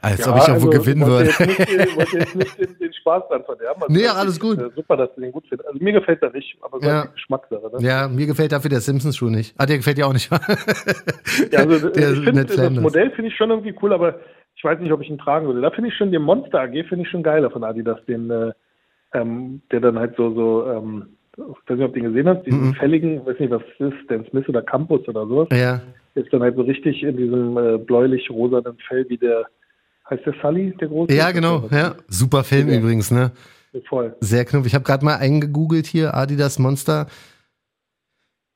als 0.00 0.24
ja, 0.24 0.32
ob 0.32 0.38
ich 0.38 0.48
irgendwo 0.48 0.68
also, 0.68 0.80
gewinnen 0.80 1.06
würde. 1.06 1.30
Ich 1.30 1.38
wollte 1.96 2.18
jetzt 2.18 2.36
nicht 2.36 2.58
den, 2.58 2.78
den 2.78 2.92
Spaß 2.92 3.24
dann 3.30 3.44
verderben. 3.44 3.82
Also 3.82 3.92
nee, 3.92 4.06
alles 4.06 4.38
gut. 4.38 4.58
Äh, 4.58 4.70
super, 4.76 4.96
dass 4.96 5.12
du 5.16 5.20
den 5.20 5.32
gut 5.32 5.44
findest. 5.48 5.68
Also 5.68 5.82
mir 5.82 5.92
gefällt 5.92 6.22
er 6.22 6.30
nicht, 6.30 6.56
aber 6.60 6.78
so 6.80 6.86
ja. 6.86 7.02
ist 7.02 7.14
Geschmackssache. 7.14 7.70
Ne? 7.72 7.86
Ja, 7.86 8.06
mir 8.06 8.26
gefällt 8.26 8.52
dafür 8.52 8.70
der 8.70 8.80
Simpsons-Schuh 8.80 9.28
nicht. 9.28 9.56
Ah, 9.58 9.66
der 9.66 9.78
gefällt 9.78 9.98
dir 9.98 10.06
auch 10.06 10.12
nicht. 10.12 10.30
ja, 10.30 11.58
also 11.58 11.88
der 11.88 12.12
ich 12.12 12.20
finde, 12.20 12.44
das 12.44 12.70
Modell 12.70 13.10
finde 13.10 13.30
ich 13.30 13.36
schon 13.36 13.50
irgendwie 13.50 13.74
cool, 13.82 13.92
aber 13.92 14.20
ich 14.54 14.62
weiß 14.62 14.78
nicht, 14.78 14.92
ob 14.92 15.00
ich 15.00 15.10
ihn 15.10 15.18
tragen 15.18 15.48
würde. 15.48 15.62
Da 15.62 15.70
finde 15.72 15.90
ich 15.90 15.96
schon 15.96 16.12
den 16.12 16.22
Monster 16.22 16.60
AG 16.60 16.84
finde 16.88 17.04
ich 17.04 17.10
schon 17.10 17.24
geiler 17.24 17.50
von 17.50 17.64
Adidas, 17.64 17.98
den, 18.06 18.30
äh, 18.30 18.52
ähm, 19.14 19.62
der 19.70 19.80
dann 19.80 19.98
halt 19.98 20.16
so, 20.16 20.34
so, 20.34 20.66
ähm, 20.66 21.06
ich 21.36 21.44
weiß 21.44 21.78
nicht, 21.78 21.86
ob 21.86 21.94
du 21.94 22.00
den 22.00 22.12
gesehen 22.12 22.28
hast, 22.28 22.44
diesen 22.44 22.72
-mm. 22.72 22.76
fälligen, 22.76 23.24
weiß 23.24 23.38
nicht, 23.38 23.50
was 23.50 23.62
es 23.78 23.92
ist, 23.92 24.10
Dan 24.10 24.26
Smith 24.30 24.48
oder 24.48 24.62
Campus 24.62 25.06
oder 25.08 25.26
sowas. 25.26 25.48
Ja. 25.52 25.80
Ist 26.14 26.32
dann 26.32 26.42
halt 26.42 26.56
so 26.56 26.62
richtig 26.62 27.02
in 27.02 27.16
diesem 27.16 27.56
äh, 27.56 27.78
bläulich-rosanen 27.78 28.76
Fell 28.88 29.08
wie 29.08 29.18
der 29.18 29.46
Heißt 30.10 30.24
der 30.24 30.34
Sully, 30.40 30.74
der 30.80 30.88
große? 30.88 31.12
Ja, 31.12 31.30
genau. 31.32 31.68
Ja. 31.70 31.94
Super 32.08 32.42
Film 32.42 32.68
ja. 32.68 32.78
übrigens, 32.78 33.10
ne? 33.10 33.32
Voll. 33.88 34.16
Sehr 34.20 34.46
knuffig. 34.46 34.68
Ich 34.68 34.74
habe 34.74 34.84
gerade 34.84 35.04
mal 35.04 35.16
eingegoogelt 35.16 35.86
hier, 35.86 36.14
Adidas 36.14 36.58
Monster. 36.58 37.06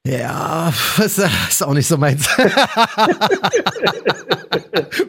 Ja, 0.06 0.72
das 0.96 1.18
ist 1.18 1.62
auch 1.62 1.74
nicht 1.74 1.86
so 1.86 1.98
meins. 1.98 2.26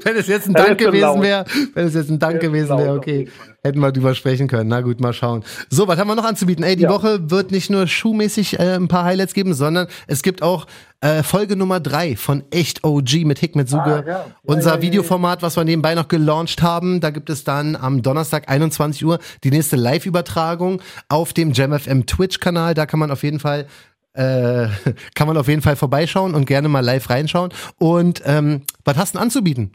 wenn 0.03 0.17
es 0.17 0.27
jetzt 0.27 0.47
ein 0.47 0.53
Dank 0.53 0.77
gewesen 0.77 1.21
wäre, 1.21 1.45
wenn 1.73 1.87
es 1.87 1.95
jetzt 1.95 2.11
ein 2.11 2.19
Dank 2.19 2.41
gewesen 2.41 2.77
wäre, 2.77 2.95
okay, 2.95 3.29
hätten 3.63 3.79
wir 3.79 3.91
drüber 3.91 4.13
sprechen 4.13 4.47
können. 4.47 4.69
Na 4.69 4.81
gut, 4.81 4.99
mal 4.99 5.13
schauen. 5.13 5.43
So, 5.69 5.87
was 5.87 5.97
haben 5.97 6.07
wir 6.07 6.15
noch 6.15 6.25
anzubieten? 6.25 6.63
Ey, 6.63 6.75
die 6.75 6.83
ja. 6.83 6.89
Woche 6.89 7.29
wird 7.31 7.51
nicht 7.51 7.69
nur 7.69 7.87
schuhmäßig 7.87 8.59
äh, 8.59 8.75
ein 8.75 8.89
paar 8.89 9.05
Highlights 9.05 9.33
geben, 9.33 9.53
sondern 9.53 9.87
es 10.07 10.21
gibt 10.21 10.41
auch 10.41 10.67
äh, 10.99 11.23
Folge 11.23 11.55
Nummer 11.55 11.79
drei 11.79 12.15
von 12.15 12.43
Echt 12.51 12.83
OG 12.83 13.23
mit 13.25 13.39
Hick 13.39 13.55
mit 13.55 13.69
Suge. 13.69 14.03
Ah, 14.05 14.09
ja. 14.09 14.25
Unser 14.43 14.75
ja, 14.75 14.81
Videoformat, 14.81 15.41
was 15.41 15.55
wir 15.55 15.63
nebenbei 15.63 15.95
noch 15.95 16.09
gelauncht 16.09 16.61
haben. 16.61 16.99
Da 16.99 17.09
gibt 17.09 17.29
es 17.29 17.45
dann 17.45 17.75
am 17.75 18.01
Donnerstag 18.01 18.49
21 18.49 19.05
Uhr 19.05 19.19
die 19.43 19.51
nächste 19.51 19.77
Live-Übertragung 19.77 20.81
auf 21.07 21.33
dem 21.33 21.53
JamFM 21.53 22.05
Twitch-Kanal. 22.05 22.73
Da 22.73 22.85
kann 22.85 22.99
man 22.99 23.11
auf 23.11 23.23
jeden 23.23 23.39
Fall 23.39 23.67
äh, 24.13 24.67
kann 25.15 25.27
man 25.27 25.37
auf 25.37 25.47
jeden 25.47 25.61
Fall 25.61 25.75
vorbeischauen 25.75 26.35
und 26.35 26.45
gerne 26.45 26.67
mal 26.67 26.81
live 26.81 27.09
reinschauen. 27.09 27.51
Und 27.79 28.21
ähm, 28.25 28.61
was 28.83 28.97
hast 28.97 29.13
du 29.13 29.17
denn 29.17 29.23
anzubieten? 29.23 29.71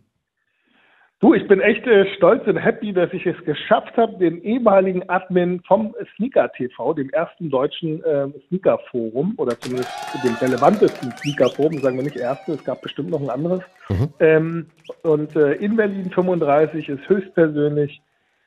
Du, 1.21 1.35
ich 1.35 1.49
bin 1.49 1.61
echt 1.61 1.85
äh, 1.85 2.07
stolz 2.15 2.47
und 2.47 2.59
happy, 2.59 2.93
dass 2.93 3.13
ich 3.13 3.27
es 3.27 3.37
geschafft 3.45 3.97
habe, 3.97 4.17
den 4.19 4.41
ehemaligen 4.41 5.09
Admin 5.09 5.61
vom 5.67 5.93
Sneaker 6.15 6.49
TV, 6.53 6.95
dem 6.95 7.11
ersten 7.11 7.51
deutschen 7.51 8.05
äh, 8.05 8.29
Sneaker 8.47 8.79
Forum 8.89 9.35
oder 9.37 9.59
zumindest 9.59 9.91
dem 10.25 10.35
relevantesten 10.37 11.11
Sneaker 11.17 11.49
Forum, 11.49 11.79
sagen 11.79 11.97
wir 11.97 12.05
nicht 12.05 12.17
erste, 12.17 12.53
es 12.53 12.65
gab 12.65 12.83
bestimmt 12.83 13.11
noch 13.11 13.21
ein 13.21 13.31
anderes. 13.31 13.63
Mhm. 13.89 14.09
Ähm, 14.21 14.67
und 15.03 15.35
äh, 15.35 15.55
in 15.55 15.75
Berlin 15.75 16.09
35 16.13 16.89
ist 16.89 17.09
höchstpersönlich 17.09 18.01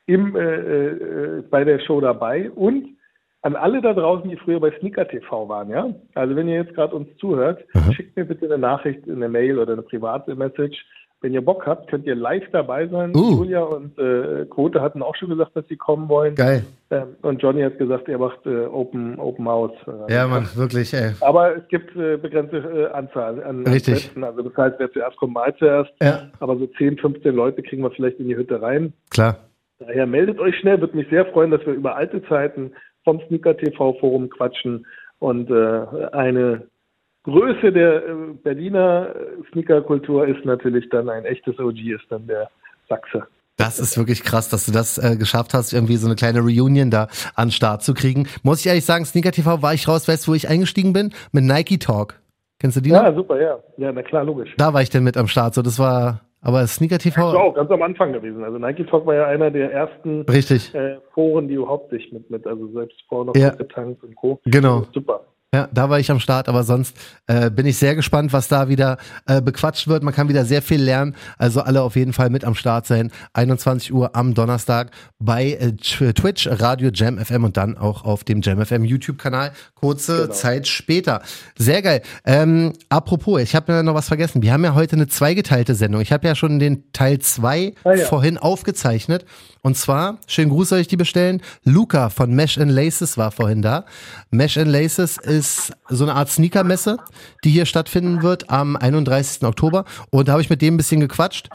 im, 0.06 0.34
äh, 0.34 0.40
äh, 0.40 1.42
bei 1.50 1.64
der 1.64 1.78
Show 1.78 2.00
dabei 2.00 2.50
und 2.52 2.88
an 3.42 3.54
alle 3.54 3.82
da 3.82 3.92
draußen, 3.92 4.30
die 4.30 4.36
früher 4.36 4.60
bei 4.60 4.70
Sneaker 4.78 5.06
TV 5.06 5.46
waren, 5.46 5.68
ja. 5.68 5.92
Also 6.14 6.36
wenn 6.36 6.48
ihr 6.48 6.62
jetzt 6.62 6.74
gerade 6.74 6.94
uns 6.94 7.08
zuhört, 7.18 7.64
Aha. 7.74 7.92
schickt 7.92 8.16
mir 8.16 8.24
bitte 8.24 8.46
eine 8.46 8.56
Nachricht, 8.56 9.06
eine 9.06 9.28
Mail 9.28 9.58
oder 9.58 9.74
eine 9.74 9.82
private 9.82 10.34
Message. 10.34 10.86
Wenn 11.22 11.34
ihr 11.34 11.40
Bock 11.40 11.66
habt, 11.66 11.88
könnt 11.88 12.04
ihr 12.04 12.16
live 12.16 12.42
dabei 12.50 12.88
sein. 12.88 13.14
Uh. 13.14 13.36
Julia 13.36 13.62
und 13.62 13.96
äh, 13.96 14.44
Quote 14.46 14.82
hatten 14.82 15.02
auch 15.02 15.14
schon 15.14 15.30
gesagt, 15.30 15.54
dass 15.54 15.66
sie 15.68 15.76
kommen 15.76 16.08
wollen. 16.08 16.34
Geil. 16.34 16.64
Ähm, 16.90 17.14
und 17.22 17.40
Johnny 17.40 17.62
hat 17.62 17.78
gesagt, 17.78 18.08
er 18.08 18.18
macht 18.18 18.44
äh, 18.44 18.66
Open, 18.66 19.18
Open 19.20 19.46
House. 19.46 19.72
Äh, 19.86 20.12
ja, 20.12 20.26
man, 20.26 20.48
wirklich, 20.56 20.92
ey. 20.92 21.12
Aber 21.20 21.56
es 21.56 21.68
gibt 21.68 21.94
äh, 21.94 22.16
begrenzte 22.16 22.56
äh, 22.58 22.92
Anzahl 22.92 23.40
an 23.44 23.64
Richtig. 23.64 24.12
Plätzen. 24.12 24.24
Also 24.24 24.42
das 24.42 24.56
heißt, 24.56 24.74
wer 24.78 24.92
zuerst 24.92 25.16
kommt, 25.16 25.34
mal 25.34 25.54
zuerst. 25.56 25.92
Ja. 26.02 26.28
Aber 26.40 26.56
so 26.56 26.66
10, 26.66 26.98
15 26.98 27.34
Leute 27.34 27.62
kriegen 27.62 27.82
wir 27.82 27.92
vielleicht 27.92 28.18
in 28.18 28.26
die 28.26 28.36
Hütte 28.36 28.60
rein. 28.60 28.92
Klar. 29.10 29.36
Daher 29.78 30.06
meldet 30.06 30.40
euch 30.40 30.56
schnell, 30.58 30.80
würde 30.80 30.96
mich 30.96 31.08
sehr 31.08 31.26
freuen, 31.26 31.52
dass 31.52 31.64
wir 31.64 31.72
über 31.72 31.94
alte 31.94 32.22
Zeiten 32.24 32.72
vom 33.04 33.20
Sneaker 33.28 33.56
TV 33.56 33.94
Forum 33.94 34.28
quatschen 34.28 34.86
und 35.18 35.50
äh, 35.50 35.86
eine 36.12 36.66
Größe 37.24 37.72
der 37.72 37.96
äh, 37.96 38.14
Berliner 38.42 39.14
Sneakerkultur 39.52 40.26
ist 40.26 40.44
natürlich 40.44 40.88
dann 40.90 41.08
ein 41.08 41.24
echtes 41.24 41.58
OG, 41.58 41.78
ist 41.78 42.06
dann 42.10 42.26
der 42.26 42.50
Sachse. 42.88 43.26
Das 43.56 43.78
ist 43.78 43.96
wirklich 43.96 44.24
krass, 44.24 44.48
dass 44.48 44.66
du 44.66 44.72
das 44.72 44.98
äh, 44.98 45.16
geschafft 45.16 45.54
hast, 45.54 45.72
irgendwie 45.72 45.96
so 45.96 46.06
eine 46.06 46.16
kleine 46.16 46.40
Reunion 46.40 46.90
da 46.90 47.08
an 47.34 47.50
Start 47.50 47.82
zu 47.82 47.94
kriegen. 47.94 48.26
Muss 48.42 48.60
ich 48.60 48.66
ehrlich 48.66 48.84
sagen, 48.84 49.04
Sneaker 49.04 49.30
TV 49.30 49.62
war 49.62 49.74
ich 49.74 49.86
raus, 49.86 50.08
weißt 50.08 50.26
du, 50.26 50.32
wo 50.32 50.34
ich 50.34 50.48
eingestiegen 50.48 50.92
bin? 50.92 51.12
Mit 51.32 51.44
Nike 51.44 51.78
Talk. 51.78 52.20
Kennst 52.58 52.76
du 52.76 52.80
die 52.80 52.90
noch? 52.90 53.02
Ja, 53.02 53.14
super, 53.14 53.40
ja. 53.40 53.58
Ja, 53.76 53.92
na 53.92 54.02
klar, 54.02 54.24
logisch. 54.24 54.54
Da 54.56 54.72
war 54.72 54.82
ich 54.82 54.90
denn 54.90 55.04
mit 55.04 55.16
am 55.16 55.28
Start, 55.28 55.54
so 55.54 55.62
das 55.62 55.78
war 55.78 56.22
aber 56.40 56.66
Sneaker 56.66 56.98
TV. 56.98 57.20
Das 57.20 57.34
war 57.34 57.44
auch 57.44 57.54
ganz 57.54 57.70
am 57.70 57.82
Anfang 57.82 58.12
gewesen. 58.12 58.42
Also 58.42 58.58
Nike 58.58 58.84
Talk 58.84 59.06
war 59.06 59.14
ja 59.14 59.26
einer 59.26 59.50
der 59.50 59.72
ersten 59.72 60.22
Richtig. 60.22 60.74
Äh, 60.74 60.98
Foren, 61.14 61.46
die 61.46 61.54
überhaupt 61.54 61.90
sich 61.90 62.10
mit, 62.12 62.30
mit 62.30 62.46
also 62.46 62.66
selbst 62.72 62.96
vorher 63.08 63.26
noch 63.26 63.36
ja. 63.36 63.50
getankt 63.50 64.02
und 64.02 64.16
Co. 64.16 64.40
Genau. 64.44 64.84
Super. 64.92 65.20
Ja, 65.54 65.68
da 65.70 65.90
war 65.90 66.00
ich 66.00 66.10
am 66.10 66.18
Start, 66.18 66.48
aber 66.48 66.64
sonst 66.64 66.96
äh, 67.26 67.50
bin 67.50 67.66
ich 67.66 67.76
sehr 67.76 67.94
gespannt, 67.94 68.32
was 68.32 68.48
da 68.48 68.70
wieder 68.70 68.96
äh, 69.26 69.42
bequatscht 69.42 69.86
wird. 69.86 70.02
Man 70.02 70.14
kann 70.14 70.30
wieder 70.30 70.46
sehr 70.46 70.62
viel 70.62 70.82
lernen. 70.82 71.14
Also 71.36 71.60
alle 71.60 71.82
auf 71.82 71.94
jeden 71.94 72.14
Fall 72.14 72.30
mit 72.30 72.42
am 72.42 72.54
Start 72.54 72.86
sein. 72.86 73.12
21 73.34 73.92
Uhr 73.92 74.16
am 74.16 74.32
Donnerstag 74.32 74.92
bei 75.18 75.52
äh, 75.52 75.72
Twitch, 75.72 76.48
Radio 76.50 76.88
Jam 76.90 77.18
FM 77.18 77.44
und 77.44 77.58
dann 77.58 77.76
auch 77.76 78.06
auf 78.06 78.24
dem 78.24 78.40
Jam 78.40 78.64
FM 78.64 78.82
YouTube-Kanal. 78.84 79.52
Kurze 79.74 80.22
genau. 80.22 80.32
Zeit 80.32 80.68
später. 80.68 81.20
Sehr 81.58 81.82
geil. 81.82 82.00
Ähm, 82.24 82.72
apropos, 82.88 83.42
ich 83.42 83.54
habe 83.54 83.84
noch 83.84 83.94
was 83.94 84.08
vergessen. 84.08 84.40
Wir 84.40 84.54
haben 84.54 84.64
ja 84.64 84.72
heute 84.72 84.96
eine 84.96 85.06
zweigeteilte 85.06 85.74
Sendung. 85.74 86.00
Ich 86.00 86.12
habe 86.12 86.26
ja 86.26 86.34
schon 86.34 86.60
den 86.60 86.90
Teil 86.94 87.18
2 87.18 87.74
ah, 87.84 87.92
ja. 87.92 88.06
vorhin 88.06 88.38
aufgezeichnet. 88.38 89.26
Und 89.64 89.76
zwar, 89.76 90.18
schönen 90.26 90.50
Gruß 90.50 90.70
soll 90.70 90.80
ich 90.80 90.88
die 90.88 90.96
bestellen. 90.96 91.40
Luca 91.62 92.10
von 92.10 92.34
Mesh 92.34 92.58
and 92.58 92.70
Laces 92.70 93.16
war 93.16 93.30
vorhin 93.30 93.62
da. 93.62 93.84
Mesh 94.30 94.58
and 94.58 94.68
Laces 94.68 95.18
ist 95.18 95.72
so 95.88 96.04
eine 96.04 96.16
Art 96.16 96.28
Sneaker-Messe, 96.28 96.96
die 97.44 97.50
hier 97.50 97.64
stattfinden 97.64 98.22
wird 98.22 98.50
am 98.50 98.76
31. 98.76 99.44
Oktober. 99.44 99.84
Und 100.10 100.26
da 100.26 100.32
habe 100.32 100.42
ich 100.42 100.50
mit 100.50 100.62
dem 100.62 100.74
ein 100.74 100.78
bisschen 100.78 101.00
gequatscht. 101.00 101.48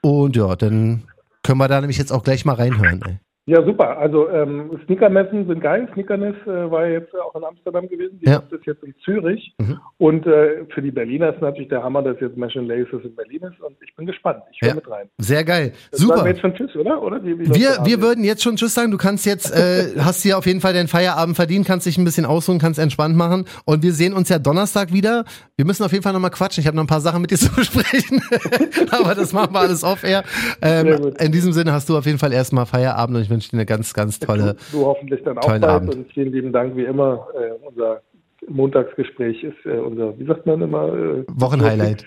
Und 0.00 0.36
ja, 0.36 0.56
dann 0.56 1.04
können 1.42 1.58
wir 1.58 1.68
da 1.68 1.80
nämlich 1.80 1.98
jetzt 1.98 2.12
auch 2.12 2.24
gleich 2.24 2.46
mal 2.46 2.54
reinhören. 2.54 3.02
Ey. 3.02 3.18
Ja, 3.46 3.62
super. 3.62 3.98
Also 3.98 4.28
ähm, 4.30 4.80
Sneakermessen 4.86 5.46
sind 5.46 5.60
geil. 5.60 5.86
Sneakerness 5.92 6.36
äh, 6.46 6.70
war 6.70 6.86
jetzt 6.86 7.14
auch 7.14 7.34
in 7.34 7.44
Amsterdam 7.44 7.86
gewesen. 7.88 8.18
Die 8.20 8.26
ja. 8.26 8.42
ist 8.50 8.66
jetzt 8.66 8.82
in 8.82 8.94
Zürich. 9.04 9.54
Mhm. 9.58 9.78
Und 9.98 10.26
äh, 10.26 10.64
für 10.72 10.80
die 10.80 10.90
Berliner 10.90 11.34
ist 11.34 11.42
natürlich 11.42 11.68
der 11.68 11.82
Hammer, 11.82 12.02
dass 12.02 12.18
jetzt 12.20 12.38
Machine 12.38 12.66
Laces 12.66 13.04
in 13.04 13.14
Berlin 13.14 13.42
ist. 13.42 13.60
Und 13.60 13.76
ich 13.86 13.94
bin 13.96 14.06
gespannt. 14.06 14.42
Ich 14.50 14.62
höre 14.62 14.70
ja. 14.70 14.74
mit 14.76 14.90
rein. 14.90 15.10
Sehr 15.18 15.44
geil. 15.44 15.72
Das 15.90 16.00
super. 16.00 16.16
Sagen 16.16 16.26
wir 16.26 16.32
jetzt 16.32 16.40
schon 16.40 16.54
Tschüss, 16.54 16.74
oder? 16.76 17.02
oder 17.02 17.22
wie, 17.22 17.38
wie 17.38 17.54
wir 17.54 17.84
wir 17.84 18.00
würden 18.00 18.24
jetzt 18.24 18.42
schon 18.42 18.56
Tschüss 18.56 18.72
sagen. 18.72 18.90
Du 18.90 18.96
kannst 18.96 19.26
jetzt, 19.26 19.54
äh, 19.54 19.92
hast 20.00 20.22
hier 20.22 20.38
auf 20.38 20.46
jeden 20.46 20.62
Fall 20.62 20.72
deinen 20.72 20.88
Feierabend 20.88 21.36
verdient, 21.36 21.66
kannst 21.66 21.86
dich 21.86 21.98
ein 21.98 22.04
bisschen 22.04 22.24
ausruhen, 22.24 22.58
kannst 22.58 22.78
entspannt 22.78 23.14
machen. 23.14 23.44
Und 23.66 23.82
wir 23.82 23.92
sehen 23.92 24.14
uns 24.14 24.30
ja 24.30 24.38
Donnerstag 24.38 24.92
wieder. 24.94 25.24
Wir 25.56 25.66
müssen 25.66 25.84
auf 25.84 25.92
jeden 25.92 26.02
Fall 26.02 26.14
nochmal 26.14 26.30
quatschen. 26.30 26.62
Ich 26.62 26.66
habe 26.66 26.76
noch 26.76 26.84
ein 26.84 26.88
paar 26.88 27.02
Sachen 27.02 27.20
mit 27.20 27.30
dir 27.30 27.36
zu 27.38 27.54
besprechen. 27.54 28.22
Aber 28.90 29.14
das 29.14 29.34
machen 29.34 29.52
wir 29.52 29.60
alles 29.60 29.84
off-air. 29.84 30.24
Ähm, 30.62 31.12
in 31.18 31.30
diesem 31.30 31.52
Sinne 31.52 31.72
hast 31.72 31.90
du 31.90 31.98
auf 31.98 32.06
jeden 32.06 32.18
Fall 32.18 32.32
erstmal 32.32 32.64
Feierabend 32.64 33.16
und 33.18 33.22
ich 33.22 33.33
wünsche 33.34 33.50
dir 33.50 33.58
eine 33.58 33.66
ganz, 33.66 33.92
ganz 33.92 34.18
tolle. 34.18 34.56
Du, 34.70 34.78
du 34.78 34.86
hoffentlich 34.86 35.22
dann 35.24 35.38
auch 35.38 35.46
bald 35.46 35.64
Abend. 35.64 35.94
und 35.94 36.12
vielen 36.12 36.32
lieben 36.32 36.52
Dank 36.52 36.76
wie 36.76 36.84
immer. 36.84 37.28
Äh, 37.34 37.66
unser 37.66 38.00
Montagsgespräch 38.48 39.42
ist 39.42 39.66
äh, 39.66 39.78
unser, 39.78 40.18
wie 40.18 40.26
sagt 40.26 40.46
man 40.46 40.60
immer? 40.62 40.88
Äh, 40.88 41.24
Wochenhighlight. 41.28 42.04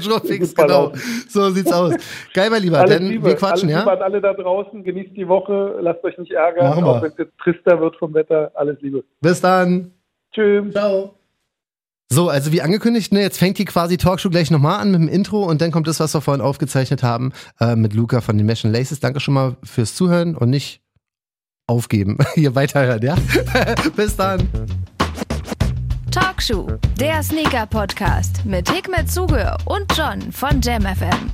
Schnurrfix, 0.00 0.54
genau. 0.54 0.92
So 1.28 1.50
sieht's 1.50 1.72
aus. 1.72 1.94
Geil, 2.34 2.50
mein 2.50 2.62
Lieber, 2.62 2.78
alles 2.80 2.98
denn 2.98 3.08
Liebe, 3.08 3.26
wir 3.26 3.36
quatschen, 3.36 3.68
alles 3.68 3.84
ja? 3.84 3.92
Liebe 3.92 3.92
an 3.92 4.02
alle 4.02 4.20
da 4.20 4.34
draußen, 4.34 4.82
genießt 4.82 5.16
die 5.16 5.28
Woche, 5.28 5.78
lasst 5.80 6.02
euch 6.04 6.18
nicht 6.18 6.32
ärgern, 6.32 6.82
auch 6.84 7.02
wenn 7.02 7.10
es 7.10 7.18
jetzt 7.18 7.38
trister 7.38 7.80
wird 7.80 7.96
vom 7.96 8.14
Wetter. 8.14 8.50
Alles 8.54 8.80
Liebe. 8.80 9.04
Bis 9.20 9.40
dann. 9.40 9.92
Tschüss. 10.32 10.72
Ciao. 10.72 11.19
So, 12.12 12.28
also 12.28 12.50
wie 12.50 12.60
angekündigt, 12.60 13.12
ne, 13.12 13.20
jetzt 13.20 13.38
fängt 13.38 13.58
die 13.58 13.64
quasi 13.64 13.96
Talkshow 13.96 14.30
gleich 14.30 14.50
nochmal 14.50 14.80
an 14.80 14.90
mit 14.90 15.00
dem 15.00 15.08
Intro 15.08 15.44
und 15.44 15.60
dann 15.60 15.70
kommt 15.70 15.86
das, 15.86 16.00
was 16.00 16.12
wir 16.12 16.20
vorhin 16.20 16.40
aufgezeichnet 16.40 17.04
haben, 17.04 17.32
äh, 17.60 17.76
mit 17.76 17.94
Luca 17.94 18.20
von 18.20 18.36
den 18.36 18.46
Mesh 18.46 18.64
Laces. 18.64 18.98
Danke 18.98 19.20
schon 19.20 19.34
mal 19.34 19.56
fürs 19.62 19.94
Zuhören 19.94 20.34
und 20.34 20.50
nicht 20.50 20.82
aufgeben. 21.68 22.18
Hier 22.34 22.56
weiterhören, 22.56 23.00
ja? 23.02 23.14
Bis 23.96 24.16
dann. 24.16 24.48
Talkshow, 26.10 26.66
der 26.98 27.22
Sneaker-Podcast 27.22 28.44
mit 28.44 28.68
Hikmet 28.68 29.08
Zuge 29.08 29.56
und 29.66 29.86
John 29.96 30.32
von 30.32 30.60
JamFM. 30.60 31.30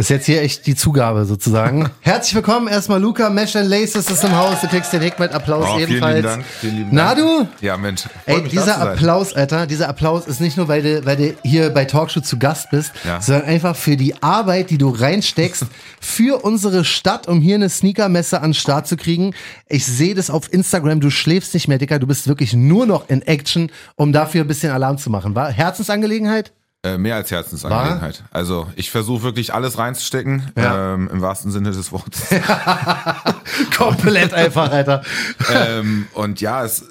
Ist 0.00 0.10
jetzt 0.10 0.26
hier 0.26 0.42
echt 0.42 0.64
die 0.68 0.76
Zugabe 0.76 1.24
sozusagen. 1.24 1.90
Herzlich 2.02 2.32
willkommen 2.36 2.68
erstmal 2.68 3.00
Luca, 3.02 3.30
Mesh 3.30 3.56
and 3.56 3.68
Laces 3.68 4.08
ist 4.08 4.22
im 4.22 4.36
Haus. 4.36 4.60
Du 4.60 4.68
kriegst 4.68 4.92
den 4.92 5.02
Hikmet 5.02 5.32
Applaus 5.32 5.66
Oh, 5.68 5.76
vielen 5.76 5.88
ebenfalls. 5.90 6.14
lieben 6.14 6.28
Dank, 6.28 6.44
vielen 6.60 6.76
lieben 6.76 6.88
Na 6.92 7.14
Dank. 7.16 7.18
du? 7.60 7.66
Ja, 7.66 7.76
Mensch. 7.76 8.02
Ey, 8.24 8.34
mich, 8.36 8.44
da 8.44 8.48
dieser 8.48 8.62
zu 8.74 8.78
sein. 8.78 8.88
Applaus, 8.90 9.32
Alter, 9.34 9.66
dieser 9.66 9.88
Applaus 9.88 10.28
ist 10.28 10.40
nicht 10.40 10.56
nur, 10.56 10.68
weil 10.68 10.82
du, 10.82 11.04
weil 11.04 11.16
du 11.16 11.34
hier 11.42 11.70
bei 11.70 11.84
Talkshow 11.84 12.20
zu 12.20 12.38
Gast 12.38 12.70
bist, 12.70 12.92
Ja. 13.04 13.20
sondern 13.20 13.46
einfach 13.46 13.74
für 13.74 13.96
die 13.96 14.22
Arbeit, 14.22 14.70
die 14.70 14.78
du 14.78 14.88
reinsteckst 14.90 15.66
für 16.00 16.44
unsere 16.44 16.84
Stadt, 16.84 17.26
um 17.26 17.40
hier 17.40 17.56
eine 17.56 17.68
Sneakermesse 17.68 18.36
an 18.40 18.50
den 18.50 18.54
Start 18.54 18.86
zu 18.86 18.96
kriegen. 18.96 19.34
Ich 19.66 19.84
sehe 19.84 20.14
das 20.14 20.30
auf 20.30 20.52
Instagram, 20.52 21.00
du 21.00 21.10
schläfst 21.10 21.54
nicht 21.54 21.66
mehr, 21.66 21.78
Dicker, 21.78 21.98
du 21.98 22.06
bist 22.06 22.28
wirklich 22.28 22.52
nur 22.52 22.86
noch 22.86 23.08
in 23.08 23.22
Action, 23.22 23.72
um 23.96 24.12
dafür 24.12 24.42
ein 24.42 24.46
bisschen 24.46 24.70
Alarm 24.70 24.96
zu 24.98 25.10
machen. 25.10 25.34
War 25.34 25.50
Herzensangelegenheit? 25.50 26.52
Äh, 26.84 26.96
mehr 26.96 27.16
als 27.16 27.30
Herzensangelegenheit. 27.32 28.22
Also 28.30 28.68
ich 28.76 28.90
versuche 28.92 29.24
wirklich 29.24 29.52
alles 29.52 29.78
reinzustecken, 29.78 30.52
Ja. 30.56 30.94
ähm, 30.94 31.10
im 31.12 31.20
wahrsten 31.20 31.50
Sinne 31.50 31.72
des 31.72 31.90
Wortes. 31.90 32.28
Komplett 33.76 34.32
einfach, 34.34 34.70
Alter. 34.70 35.02
ähm, 35.52 36.06
und 36.14 36.40
ja, 36.40 36.64
es 36.64 36.84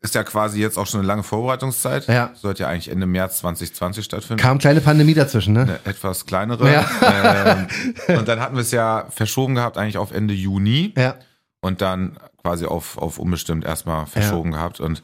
ist 0.00 0.14
ja 0.14 0.22
quasi 0.24 0.60
jetzt 0.60 0.78
auch 0.78 0.86
schon 0.86 1.00
eine 1.00 1.06
lange 1.08 1.22
Vorbereitungszeit. 1.22 2.06
Ja. 2.08 2.30
Sollte 2.34 2.62
ja 2.64 2.68
eigentlich 2.68 2.90
Ende 2.90 3.06
März 3.06 3.38
2020 3.38 4.04
stattfinden. 4.04 4.40
Kam 4.40 4.58
kleine 4.58 4.80
Pandemie 4.80 5.14
dazwischen, 5.14 5.54
ne? 5.54 5.62
Eine 5.62 5.78
etwas 5.84 6.24
kleinere. 6.26 6.84
Ähm, 7.02 8.18
und 8.18 8.28
dann 8.28 8.40
hatten 8.40 8.54
wir 8.56 8.62
es 8.62 8.70
ja 8.70 9.06
verschoben 9.10 9.54
gehabt, 9.56 9.76
eigentlich 9.78 9.98
auf 9.98 10.12
Ende 10.12 10.34
Juni. 10.34 10.94
Ja. 10.96 11.14
und 11.60 11.80
dann 11.80 12.16
quasi 12.42 12.66
auf, 12.66 12.98
auf 12.98 13.18
unbestimmt 13.18 13.64
erstmal 13.64 14.06
verschoben 14.06 14.52
gehabt. 14.52 14.78
Und 14.80 15.02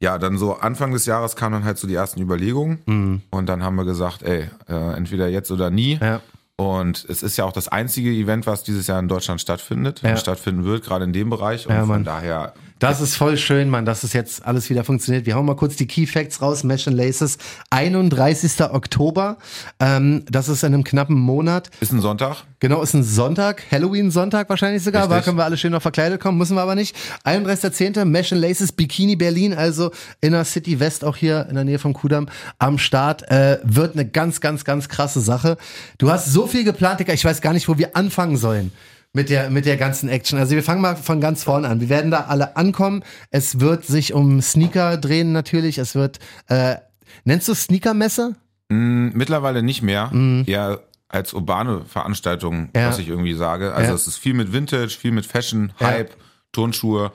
ja, 0.00 0.18
dann 0.18 0.36
so 0.38 0.54
Anfang 0.56 0.92
des 0.92 1.06
Jahres 1.06 1.36
kamen 1.36 1.54
dann 1.54 1.64
halt 1.64 1.78
so 1.78 1.86
die 1.88 1.94
ersten 1.94 2.20
Überlegungen. 2.20 3.22
Und 3.30 3.46
dann 3.46 3.62
haben 3.62 3.76
wir 3.76 3.84
gesagt, 3.84 4.22
ey, 4.22 4.48
äh, 4.68 4.96
entweder 4.96 5.28
jetzt 5.28 5.50
oder 5.50 5.70
nie. 5.70 5.96
Mhm. 5.96 6.02
Ja. 6.02 6.20
Und 6.58 7.04
es 7.08 7.22
ist 7.22 7.36
ja 7.36 7.44
auch 7.44 7.52
das 7.52 7.68
einzige 7.68 8.10
Event, 8.10 8.46
was 8.46 8.62
dieses 8.64 8.86
Jahr 8.86 8.98
in 8.98 9.08
Deutschland 9.08 9.40
stattfindet, 9.42 10.00
Ja. 10.02 10.16
stattfinden 10.16 10.64
wird, 10.64 10.84
gerade 10.84 11.04
in 11.04 11.12
dem 11.12 11.28
Bereich. 11.28 11.66
Und 11.66 11.74
Ja, 11.74 11.84
von 11.84 12.02
daher, 12.04 12.54
Das 12.78 13.00
ist 13.00 13.16
voll 13.16 13.38
schön, 13.38 13.70
Mann, 13.70 13.86
dass 13.86 14.02
es 14.02 14.12
jetzt 14.12 14.44
alles 14.44 14.68
wieder 14.68 14.84
funktioniert. 14.84 15.24
Wir 15.24 15.34
hauen 15.34 15.46
mal 15.46 15.56
kurz 15.56 15.76
die 15.76 15.86
Key 15.86 16.06
Facts 16.06 16.42
raus. 16.42 16.62
Mesh 16.62 16.86
and 16.86 16.94
Laces, 16.94 17.38
31. 17.70 18.60
Oktober. 18.70 19.38
Ähm, 19.80 20.24
das 20.30 20.50
ist 20.50 20.62
in 20.62 20.74
einem 20.74 20.84
knappen 20.84 21.16
Monat. 21.16 21.70
ist 21.80 21.92
ein 21.92 22.02
Sonntag. 22.02 22.44
Genau, 22.60 22.82
ist 22.82 22.92
ein 22.92 23.02
Sonntag, 23.02 23.62
Halloween-Sonntag 23.70 24.50
wahrscheinlich 24.50 24.82
sogar. 24.82 25.02
Richtig. 25.02 25.16
War 25.16 25.22
können 25.22 25.38
wir 25.38 25.44
alle 25.44 25.56
schön 25.56 25.72
noch 25.72 25.80
verkleidet 25.80 26.20
kommen, 26.20 26.36
müssen 26.36 26.54
wir 26.54 26.62
aber 26.62 26.74
nicht. 26.74 26.94
31.10. 27.24 28.04
Mesh 28.04 28.32
and 28.32 28.42
Laces, 28.42 28.72
Bikini 28.72 29.16
Berlin, 29.16 29.54
also 29.54 29.90
Inner 30.20 30.44
City 30.44 30.78
West, 30.78 31.02
auch 31.02 31.16
hier 31.16 31.46
in 31.48 31.54
der 31.54 31.64
Nähe 31.64 31.78
vom 31.78 31.94
Kudamm 31.94 32.28
am 32.58 32.76
Start. 32.76 33.30
Äh, 33.30 33.58
wird 33.62 33.94
eine 33.94 34.06
ganz, 34.06 34.42
ganz, 34.42 34.64
ganz 34.64 34.90
krasse 34.90 35.20
Sache. 35.20 35.56
Du 35.96 36.10
hast 36.10 36.30
so 36.30 36.46
viel 36.46 36.64
geplant, 36.64 37.00
Digga, 37.00 37.14
ich 37.14 37.24
weiß 37.24 37.40
gar 37.40 37.54
nicht, 37.54 37.68
wo 37.68 37.78
wir 37.78 37.96
anfangen 37.96 38.36
sollen. 38.36 38.72
Mit 39.16 39.30
der, 39.30 39.48
mit 39.48 39.64
der 39.64 39.78
ganzen 39.78 40.10
Action. 40.10 40.38
Also 40.38 40.54
wir 40.54 40.62
fangen 40.62 40.82
mal 40.82 40.94
von 40.94 41.22
ganz 41.22 41.42
vorne 41.42 41.68
an. 41.68 41.80
Wir 41.80 41.88
werden 41.88 42.10
da 42.10 42.26
alle 42.28 42.54
ankommen. 42.58 43.02
Es 43.30 43.60
wird 43.60 43.86
sich 43.86 44.12
um 44.12 44.42
Sneaker 44.42 44.98
drehen 44.98 45.32
natürlich. 45.32 45.78
Es 45.78 45.94
wird, 45.94 46.18
äh, 46.48 46.76
nennst 47.24 47.48
du 47.48 47.54
Sneakermesse? 47.54 48.36
Mm, 48.68 49.08
Mittlerweile 49.14 49.62
nicht 49.62 49.80
mehr. 49.80 50.12
Eher 50.44 50.80
als 51.08 51.32
urbane 51.32 51.86
Veranstaltung. 51.86 52.68
Ja. 52.76 52.88
was 52.88 52.98
ich 52.98 53.08
irgendwie 53.08 53.32
sage. 53.32 53.72
Also 53.72 53.88
Ja. 53.88 53.94
es 53.94 54.06
ist 54.06 54.18
viel 54.18 54.34
mit 54.34 54.52
Vintage, 54.52 54.90
viel 55.00 55.12
mit 55.12 55.24
Fashion, 55.24 55.72
Ja. 55.80 55.86
Hype, 55.86 56.14
Turnschuhe. 56.52 57.10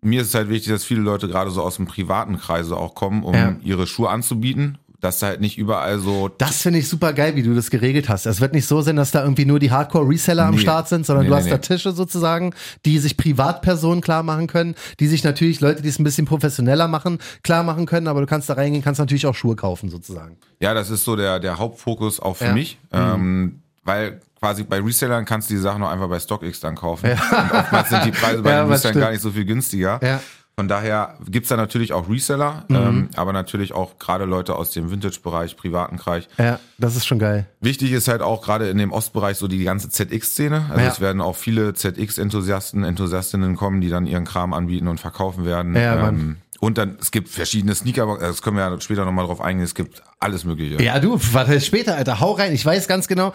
Mir 0.00 0.22
ist 0.22 0.28
es 0.28 0.34
halt 0.34 0.48
wichtig, 0.48 0.72
dass 0.72 0.84
viele 0.84 1.02
Leute 1.02 1.28
gerade 1.28 1.50
so 1.50 1.60
aus 1.62 1.76
dem 1.76 1.84
privaten 1.86 2.38
Kreise 2.38 2.74
auch 2.74 2.94
kommen, 2.94 3.22
um 3.22 3.34
Ja. 3.34 3.56
ihre 3.62 3.86
Schuhe 3.86 4.08
anzubieten. 4.08 4.78
Dass 5.04 5.18
da 5.18 5.26
halt 5.28 5.40
nicht 5.42 5.58
überall 5.58 5.98
so 5.98 6.28
Das 6.38 6.62
finde 6.62 6.78
ich 6.78 6.88
super 6.88 7.12
geil, 7.12 7.36
wie 7.36 7.42
du 7.42 7.54
das 7.54 7.68
geregelt 7.70 8.08
hast. 8.08 8.24
Es 8.26 8.40
wird 8.40 8.54
nicht 8.54 8.66
so 8.66 8.80
sein, 8.80 8.96
dass 8.96 9.10
da 9.10 9.22
irgendwie 9.22 9.44
nur 9.44 9.58
die 9.58 9.70
Hardcore-Reseller 9.70 10.46
am 10.46 10.54
Nee. 10.54 10.60
Start 10.62 10.88
sind, 10.88 11.04
sondern 11.04 11.24
Nee, 11.24 11.28
du 11.30 11.34
nee, 11.36 11.42
hast 11.42 11.50
da. 11.50 11.58
Tische 11.58 11.92
sozusagen, 11.92 12.54
die 12.86 12.98
sich 12.98 13.16
Privatpersonen 13.16 14.00
klar 14.00 14.22
machen 14.22 14.46
können, 14.46 14.74
die 15.00 15.06
sich 15.06 15.22
natürlich 15.22 15.60
Leute, 15.60 15.82
die 15.82 15.88
es 15.90 15.98
ein 15.98 16.04
bisschen 16.04 16.24
professioneller 16.26 16.88
machen, 16.88 17.18
klar 17.42 17.62
machen 17.62 17.84
können, 17.86 18.08
aber 18.08 18.20
du 18.22 18.26
kannst 18.26 18.48
da 18.48 18.54
reingehen, 18.54 18.82
kannst 18.82 18.98
natürlich 18.98 19.26
auch 19.26 19.34
Schuhe 19.34 19.56
kaufen 19.56 19.90
sozusagen. 19.90 20.38
Ja, 20.60 20.72
das 20.74 20.88
ist 20.90 21.04
so 21.04 21.14
der, 21.16 21.38
der 21.38 21.58
Hauptfokus 21.58 22.18
auch 22.18 22.36
für 22.36 22.44
Ja. 22.44 22.50
Mhm. 22.50 22.54
mich. 22.56 22.78
Ähm, 22.92 23.60
weil 23.84 24.20
quasi 24.40 24.62
bei 24.64 24.80
Resellern 24.80 25.26
kannst 25.26 25.50
du 25.50 25.54
die 25.54 25.60
Sachen 25.60 25.82
auch 25.82 25.90
einfach 25.90 26.08
bei 26.08 26.18
StockX 26.18 26.60
dann 26.60 26.74
kaufen. 26.76 27.10
Und 27.10 27.52
oftmals 27.52 27.90
sind 27.90 28.04
die 28.06 28.10
Preise 28.12 28.42
bei 28.42 28.50
Ja, 28.52 28.62
den 28.64 28.72
Resellern 28.72 29.00
gar 29.00 29.10
nicht 29.10 29.20
so 29.20 29.30
viel 29.30 29.44
günstiger. 29.44 30.00
Ja. 30.02 30.20
Von 30.56 30.68
daher 30.68 31.18
gibt's 31.28 31.48
da 31.48 31.56
natürlich 31.56 31.92
auch 31.92 32.08
Reseller, 32.08 32.64
Mhm. 32.68 32.76
ähm, 32.76 33.08
aber 33.16 33.32
natürlich 33.32 33.72
auch 33.72 33.98
gerade 33.98 34.24
Leute 34.24 34.54
aus 34.54 34.70
dem 34.70 34.90
Vintage-Bereich, 34.90 35.56
privaten 35.56 35.96
Bereich. 35.96 36.28
Ja, 36.38 36.60
das 36.78 36.94
ist 36.94 37.06
schon 37.06 37.18
geil. 37.18 37.46
Wichtig 37.60 37.90
ist 37.90 38.06
halt 38.06 38.22
auch 38.22 38.40
gerade 38.42 38.68
in 38.68 38.78
dem 38.78 38.92
Ostbereich 38.92 39.36
so 39.36 39.48
die 39.48 39.64
ganze 39.64 39.88
ZX-Szene. 39.88 40.66
Also 40.70 40.80
Ja. 40.84 40.88
es 40.90 41.00
werden 41.00 41.20
auch 41.20 41.34
viele 41.36 41.74
ZX-Enthusiasten, 41.74 42.84
Enthusiastinnen 42.84 43.56
kommen, 43.56 43.80
die 43.80 43.88
dann 43.90 44.06
ihren 44.06 44.24
Kram 44.24 44.52
anbieten 44.52 44.86
und 44.88 45.00
verkaufen 45.00 45.44
werden. 45.44 45.74
Ja, 45.74 46.08
ähm, 46.08 46.36
und 46.60 46.78
dann, 46.78 46.96
es 47.00 47.10
gibt 47.10 47.28
verschiedene 47.28 47.74
Sneaker, 47.74 48.16
das 48.20 48.40
können 48.40 48.56
wir 48.56 48.62
ja 48.70 48.80
später 48.80 49.04
nochmal 49.04 49.26
drauf 49.26 49.40
eingehen, 49.40 49.64
es 49.64 49.74
gibt 49.74 50.02
alles 50.20 50.44
Mögliche. 50.44 50.82
Ja, 50.82 50.98
du, 51.00 51.18
warte 51.32 51.60
später, 51.60 51.96
Alter, 51.96 52.20
hau 52.20 52.32
rein. 52.32 52.52
Ich 52.52 52.64
weiß 52.64 52.88
ganz 52.88 53.08
genau, 53.08 53.34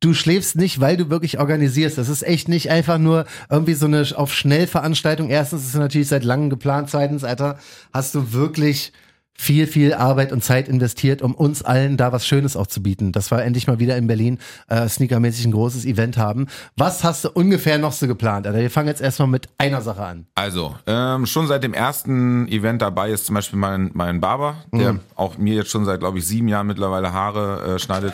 du 0.00 0.14
schläfst 0.14 0.56
nicht, 0.56 0.80
weil 0.80 0.96
du 0.96 1.10
wirklich 1.10 1.38
organisierst. 1.38 1.98
Das 1.98 2.08
ist 2.08 2.22
echt 2.22 2.48
nicht 2.48 2.70
einfach 2.70 2.98
nur 2.98 3.26
irgendwie 3.50 3.74
so 3.74 3.86
eine 3.86 4.04
auf 4.16 4.34
Schnellveranstaltung. 4.34 5.28
Erstens 5.30 5.62
ist 5.62 5.68
es 5.68 5.74
natürlich 5.74 6.08
seit 6.08 6.24
langem 6.24 6.50
geplant. 6.50 6.90
Zweitens, 6.90 7.22
Alter, 7.24 7.58
hast 7.92 8.14
du 8.14 8.32
wirklich 8.32 8.92
viel, 9.32 9.66
viel 9.66 9.94
Arbeit 9.94 10.32
und 10.32 10.44
Zeit 10.44 10.68
investiert, 10.68 11.22
um 11.22 11.34
uns 11.34 11.62
allen 11.62 11.96
da 11.96 12.12
was 12.12 12.26
Schönes 12.26 12.56
auch 12.56 12.66
zu 12.66 12.82
bieten. 12.82 13.10
Das 13.10 13.30
war 13.30 13.42
endlich 13.42 13.66
mal 13.66 13.78
wieder 13.78 13.96
in 13.96 14.06
Berlin 14.06 14.38
äh, 14.68 14.86
sneakermäßig 14.86 15.46
ein 15.46 15.52
großes 15.52 15.86
Event 15.86 16.18
haben. 16.18 16.46
Was 16.76 17.04
hast 17.04 17.24
du 17.24 17.30
ungefähr 17.30 17.78
noch 17.78 17.92
so 17.92 18.06
geplant? 18.06 18.46
Alter? 18.46 18.58
Wir 18.58 18.70
fangen 18.70 18.88
jetzt 18.88 19.00
erstmal 19.00 19.28
mit 19.28 19.48
einer 19.56 19.80
Sache 19.80 20.02
an. 20.04 20.26
Also, 20.34 20.74
ähm, 20.86 21.24
schon 21.24 21.46
seit 21.46 21.62
dem 21.62 21.72
ersten 21.72 22.48
Event 22.48 22.82
dabei 22.82 23.12
ist 23.12 23.24
zum 23.24 23.34
Beispiel 23.34 23.58
mein, 23.58 23.90
mein 23.94 24.20
Barber, 24.20 24.56
der 24.74 24.92
Mhm. 24.94 25.00
auch 25.16 25.38
mir 25.38 25.54
jetzt 25.54 25.70
schon 25.70 25.86
seit, 25.86 26.00
glaube 26.00 26.18
ich, 26.18 26.26
sieben 26.26 26.48
Jahren 26.48 26.66
mittlerweile 26.66 27.14
Haare 27.14 27.76
äh, 27.76 27.78
schneidet. 27.78 28.12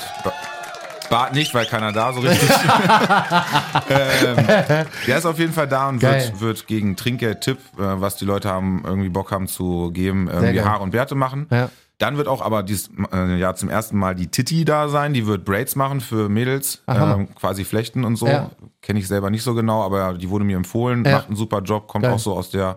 Ba- 1.08 1.16
Bart 1.16 1.34
nicht, 1.34 1.54
weil 1.54 1.66
keiner 1.66 1.92
da 1.92 2.12
so 2.12 2.20
richtig. 2.20 2.48
ähm, 3.88 4.36
der 5.06 5.18
ist 5.18 5.26
auf 5.26 5.38
jeden 5.38 5.52
Fall 5.52 5.68
da 5.68 5.88
und 5.88 6.02
wird, 6.02 6.40
wird 6.40 6.66
gegen 6.66 6.96
Trinkgeld-Tipp, 6.96 7.58
äh, 7.78 7.82
was 8.00 8.16
die 8.16 8.24
Leute 8.24 8.48
haben, 8.48 8.82
irgendwie 8.84 9.08
Bock 9.08 9.30
haben 9.32 9.48
zu 9.48 9.90
geben, 9.92 10.28
irgendwie. 10.32 10.60
Haare 10.62 10.82
und 10.82 10.90
Bärte 10.90 11.14
machen. 11.14 11.46
Ja. 11.50 11.70
Dann 11.98 12.18
wird 12.18 12.28
auch 12.28 12.42
aber 12.42 12.62
dieses 12.62 12.90
äh, 13.12 13.36
Jahr 13.38 13.54
zum 13.56 13.70
ersten 13.70 13.96
Mal 13.96 14.14
die 14.14 14.26
Titi 14.28 14.66
da 14.66 14.88
sein. 14.88 15.14
Die 15.14 15.26
wird 15.26 15.46
Braids 15.46 15.76
machen 15.76 16.00
für 16.02 16.28
Mädels, 16.28 16.82
ähm, 16.88 17.28
quasi 17.34 17.64
flechten 17.64 18.04
und 18.04 18.16
so. 18.16 18.26
Ja. 18.26 18.50
Kenne 18.82 18.98
ich 18.98 19.08
selber 19.08 19.30
nicht 19.30 19.42
so 19.42 19.54
genau, 19.54 19.82
aber 19.82 20.12
die 20.14 20.28
wurde 20.28 20.44
mir 20.44 20.56
empfohlen, 20.58 21.04
Ja. 21.06 21.12
macht 21.12 21.28
einen 21.28 21.36
super 21.36 21.60
Job, 21.62 21.88
kommt 21.88 22.04
Geil. 22.04 22.12
auch 22.12 22.18
so 22.18 22.34
aus 22.36 22.50
der 22.50 22.76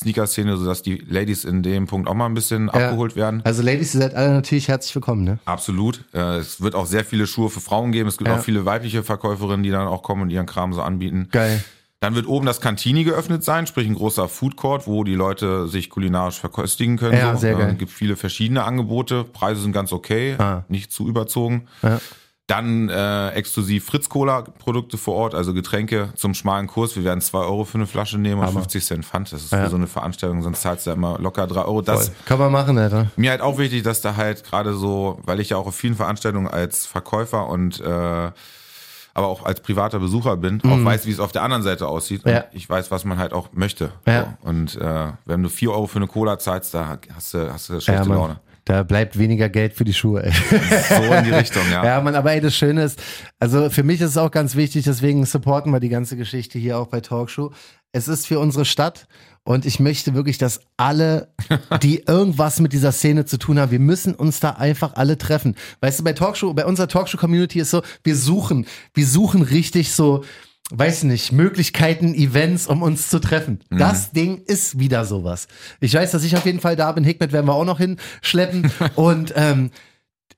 Sneaker-Szene, 0.00 0.56
sodass 0.56 0.82
die 0.82 1.02
Ladies 1.08 1.44
in 1.44 1.62
dem 1.62 1.86
Punkt 1.86 2.08
auch 2.08 2.14
mal 2.14 2.26
ein 2.26 2.34
bisschen 2.34 2.70
abgeholt 2.70 3.16
werden. 3.16 3.42
Also 3.44 3.62
Ladies, 3.62 3.94
ihr 3.94 4.00
seid 4.02 4.14
alle 4.14 4.30
natürlich 4.32 4.68
herzlich 4.68 4.94
willkommen, 4.94 5.24
ne? 5.24 5.38
Absolut. 5.44 6.04
Äh, 6.14 6.36
es 6.38 6.60
wird 6.60 6.74
auch 6.76 6.86
sehr 6.86 7.04
viele 7.04 7.26
Schuhe 7.26 7.50
für 7.50 7.60
Frauen 7.60 7.90
geben. 7.90 8.08
Es 8.08 8.16
gibt 8.16 8.28
Ja. 8.28 8.36
auch 8.36 8.40
viele 8.42 8.64
weibliche 8.64 9.02
Verkäuferinnen, 9.02 9.64
die 9.64 9.70
dann 9.70 9.88
auch 9.88 10.02
kommen 10.02 10.22
und 10.22 10.30
ihren 10.30 10.46
Kram 10.46 10.72
so 10.72 10.82
anbieten. 10.82 11.28
Geil. 11.32 11.64
Dann 12.00 12.14
wird 12.14 12.28
oben 12.28 12.46
das 12.46 12.60
Cantini 12.60 13.02
geöffnet 13.02 13.42
sein, 13.42 13.66
sprich 13.66 13.88
ein 13.88 13.96
großer 13.96 14.28
Food 14.28 14.54
Court, 14.54 14.86
wo 14.86 15.02
die 15.02 15.16
Leute 15.16 15.66
sich 15.66 15.90
kulinarisch 15.90 16.38
verköstigen 16.38 16.96
können. 16.96 17.18
Ja, 17.18 17.34
so. 17.34 17.40
sehr 17.40 17.54
geil. 17.56 17.70
Äh, 17.72 17.74
gibt 17.74 17.90
viele 17.90 18.14
verschiedene 18.14 18.62
Angebote. 18.62 19.24
Preise 19.24 19.62
sind 19.62 19.72
ganz 19.72 19.92
okay, 19.92 20.36
Ah. 20.38 20.64
nicht 20.68 20.92
zu 20.92 21.08
überzogen. 21.08 21.66
Ja. 21.82 22.00
Dann 22.48 22.88
äh, 22.88 23.28
exklusiv 23.32 23.84
Fritz 23.84 24.08
Cola 24.08 24.40
Produkte 24.40 24.96
vor 24.96 25.14
Ort, 25.16 25.34
also 25.34 25.52
Getränke 25.52 26.08
zum 26.16 26.32
schmalen 26.32 26.66
Kurs. 26.66 26.96
Wir 26.96 27.04
werden 27.04 27.20
zwei 27.20 27.40
Euro 27.40 27.64
für 27.66 27.76
eine 27.76 27.86
Flasche 27.86 28.16
nehmen 28.18 28.40
und 28.40 28.46
Hammer. 28.46 28.60
50 28.60 28.84
Cent 28.84 29.04
Pfand. 29.04 29.30
Das 29.32 29.42
ist 29.42 29.52
Ja. 29.52 29.64
für 29.64 29.70
so 29.70 29.76
eine 29.76 29.86
Veranstaltung, 29.86 30.40
sonst 30.42 30.62
zahlst 30.62 30.86
du 30.86 30.90
ja 30.90 30.96
immer 30.96 31.18
locker 31.18 31.46
drei 31.46 31.60
Euro. 31.60 31.82
Das 31.82 32.06
Voll. 32.08 32.16
Kann 32.24 32.38
man 32.38 32.50
machen, 32.50 32.78
Alter. 32.78 33.10
mir 33.16 33.32
halt 33.32 33.42
auch 33.42 33.58
wichtig, 33.58 33.82
dass 33.82 34.00
da 34.00 34.16
halt 34.16 34.44
gerade 34.44 34.72
so, 34.74 35.20
weil 35.24 35.40
ich 35.40 35.50
ja 35.50 35.58
auch 35.58 35.66
auf 35.66 35.74
vielen 35.76 35.94
Veranstaltungen 35.94 36.48
als 36.48 36.86
Verkäufer 36.86 37.48
und 37.48 37.80
äh, 37.80 38.30
aber 39.14 39.26
auch 39.26 39.44
als 39.44 39.60
privater 39.60 39.98
Besucher 39.98 40.36
bin, 40.36 40.62
auch 40.64 40.84
weiß, 40.84 41.04
wie 41.04 41.10
es 41.10 41.18
auf 41.20 41.32
der 41.32 41.42
anderen 41.42 41.64
Seite 41.64 41.86
aussieht. 41.88 42.24
Mhm. 42.24 42.30
Ja. 42.30 42.44
Ich 42.52 42.70
weiß, 42.70 42.90
was 42.92 43.04
man 43.04 43.18
halt 43.18 43.32
auch 43.32 43.48
möchte. 43.52 43.92
Ja. 44.06 44.36
So. 44.42 44.48
Und 44.48 44.76
äh, 44.76 45.12
wenn 45.26 45.42
du 45.42 45.48
vier 45.50 45.72
Euro 45.72 45.86
für 45.86 45.96
eine 45.98 46.06
Cola 46.06 46.38
zahlst, 46.38 46.72
da 46.72 46.96
hast 47.14 47.34
du, 47.34 47.52
hast 47.52 47.68
du 47.68 47.80
schlechte 47.80 48.08
Ja. 48.08 48.14
Laune. 48.14 48.40
Da 48.68 48.82
bleibt 48.82 49.18
weniger 49.18 49.48
Geld 49.48 49.72
für 49.72 49.84
die 49.84 49.94
Schuhe, 49.94 50.24
ey. 50.24 50.32
So 50.90 51.14
in 51.14 51.24
die 51.24 51.30
Richtung, 51.30 51.62
ja. 51.70 51.82
Ja, 51.86 52.00
man, 52.02 52.14
aber 52.14 52.32
ey, 52.32 52.42
das 52.42 52.54
Schöne 52.54 52.82
ist, 52.82 53.02
also 53.38 53.70
für 53.70 53.82
mich 53.82 54.02
ist 54.02 54.10
es 54.10 54.16
auch 54.18 54.30
ganz 54.30 54.56
wichtig, 54.56 54.84
deswegen 54.84 55.24
supporten 55.24 55.72
wir 55.72 55.80
die 55.80 55.88
ganze 55.88 56.18
Geschichte 56.18 56.58
hier 56.58 56.76
auch 56.76 56.88
bei 56.88 57.00
Talkshow. 57.00 57.50
Es 57.92 58.08
ist 58.08 58.26
für 58.26 58.38
unsere 58.38 58.66
Stadt 58.66 59.08
und 59.42 59.64
ich 59.64 59.80
möchte 59.80 60.12
wirklich, 60.12 60.36
dass 60.36 60.60
alle, 60.76 61.32
die 61.82 62.00
irgendwas 62.06 62.60
mit 62.60 62.74
dieser 62.74 62.92
Szene 62.92 63.24
zu 63.24 63.38
tun 63.38 63.58
haben, 63.58 63.70
wir 63.70 63.78
müssen 63.78 64.14
uns 64.14 64.38
da 64.38 64.50
einfach 64.50 64.96
alle 64.96 65.16
treffen. 65.16 65.54
Weißt 65.80 66.00
du, 66.00 66.04
bei 66.04 66.12
Talkshow, 66.12 66.52
bei 66.52 66.66
unserer 66.66 66.88
Talkshow-Community 66.88 67.60
ist 67.60 67.70
so, 67.70 67.80
wir 68.04 68.16
suchen, 68.16 68.66
wir 68.92 69.06
suchen 69.06 69.40
richtig 69.40 69.92
so, 69.92 70.24
weiß 70.70 71.04
nicht, 71.04 71.32
Möglichkeiten, 71.32 72.14
Events, 72.14 72.66
um 72.66 72.82
uns 72.82 73.08
zu 73.08 73.20
treffen. 73.20 73.60
Mhm. 73.70 73.78
Das 73.78 74.12
Ding 74.12 74.42
ist 74.46 74.78
wieder 74.78 75.04
sowas. 75.04 75.48
Ich 75.80 75.94
weiß, 75.94 76.10
dass 76.10 76.24
ich 76.24 76.36
auf 76.36 76.44
jeden 76.44 76.60
Fall 76.60 76.76
da 76.76 76.92
bin. 76.92 77.04
Hickmet 77.04 77.32
werden 77.32 77.46
wir 77.46 77.54
auch 77.54 77.64
noch 77.64 77.78
hinschleppen. 77.78 78.70
und 78.94 79.32
ähm, 79.36 79.70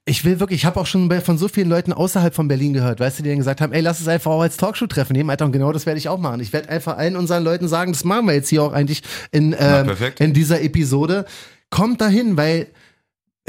ich 0.05 0.25
will 0.25 0.39
wirklich, 0.39 0.61
ich 0.61 0.65
habe 0.65 0.79
auch 0.79 0.87
schon 0.87 1.11
von 1.21 1.37
so 1.37 1.47
vielen 1.47 1.69
Leuten 1.69 1.93
außerhalb 1.93 2.33
von 2.33 2.47
Berlin 2.47 2.73
gehört, 2.73 2.99
weißt 2.99 3.19
du, 3.19 3.23
die 3.23 3.29
dann 3.29 3.37
gesagt 3.37 3.61
haben, 3.61 3.71
ey, 3.71 3.81
lass 3.81 3.99
es 3.99 4.07
einfach 4.07 4.31
auch 4.31 4.41
als 4.41 4.57
Talkshow-Treffen 4.57 5.13
nehmen, 5.15 5.29
Alter, 5.29 5.45
und 5.45 5.51
genau 5.51 5.71
das 5.71 5.85
werde 5.85 5.99
ich 5.99 6.09
auch 6.09 6.17
machen. 6.17 6.39
Ich 6.39 6.53
werde 6.53 6.69
einfach 6.69 6.97
allen 6.97 7.15
unseren 7.15 7.43
Leuten 7.43 7.67
sagen, 7.67 7.91
das 7.91 8.03
machen 8.03 8.25
wir 8.25 8.33
jetzt 8.33 8.49
hier 8.49 8.63
auch 8.63 8.73
eigentlich 8.73 9.03
in, 9.31 9.55
ähm, 9.57 9.91
in 10.17 10.33
dieser 10.33 10.61
Episode. 10.61 11.25
Kommt 11.69 12.01
dahin, 12.01 12.35
weil 12.35 12.67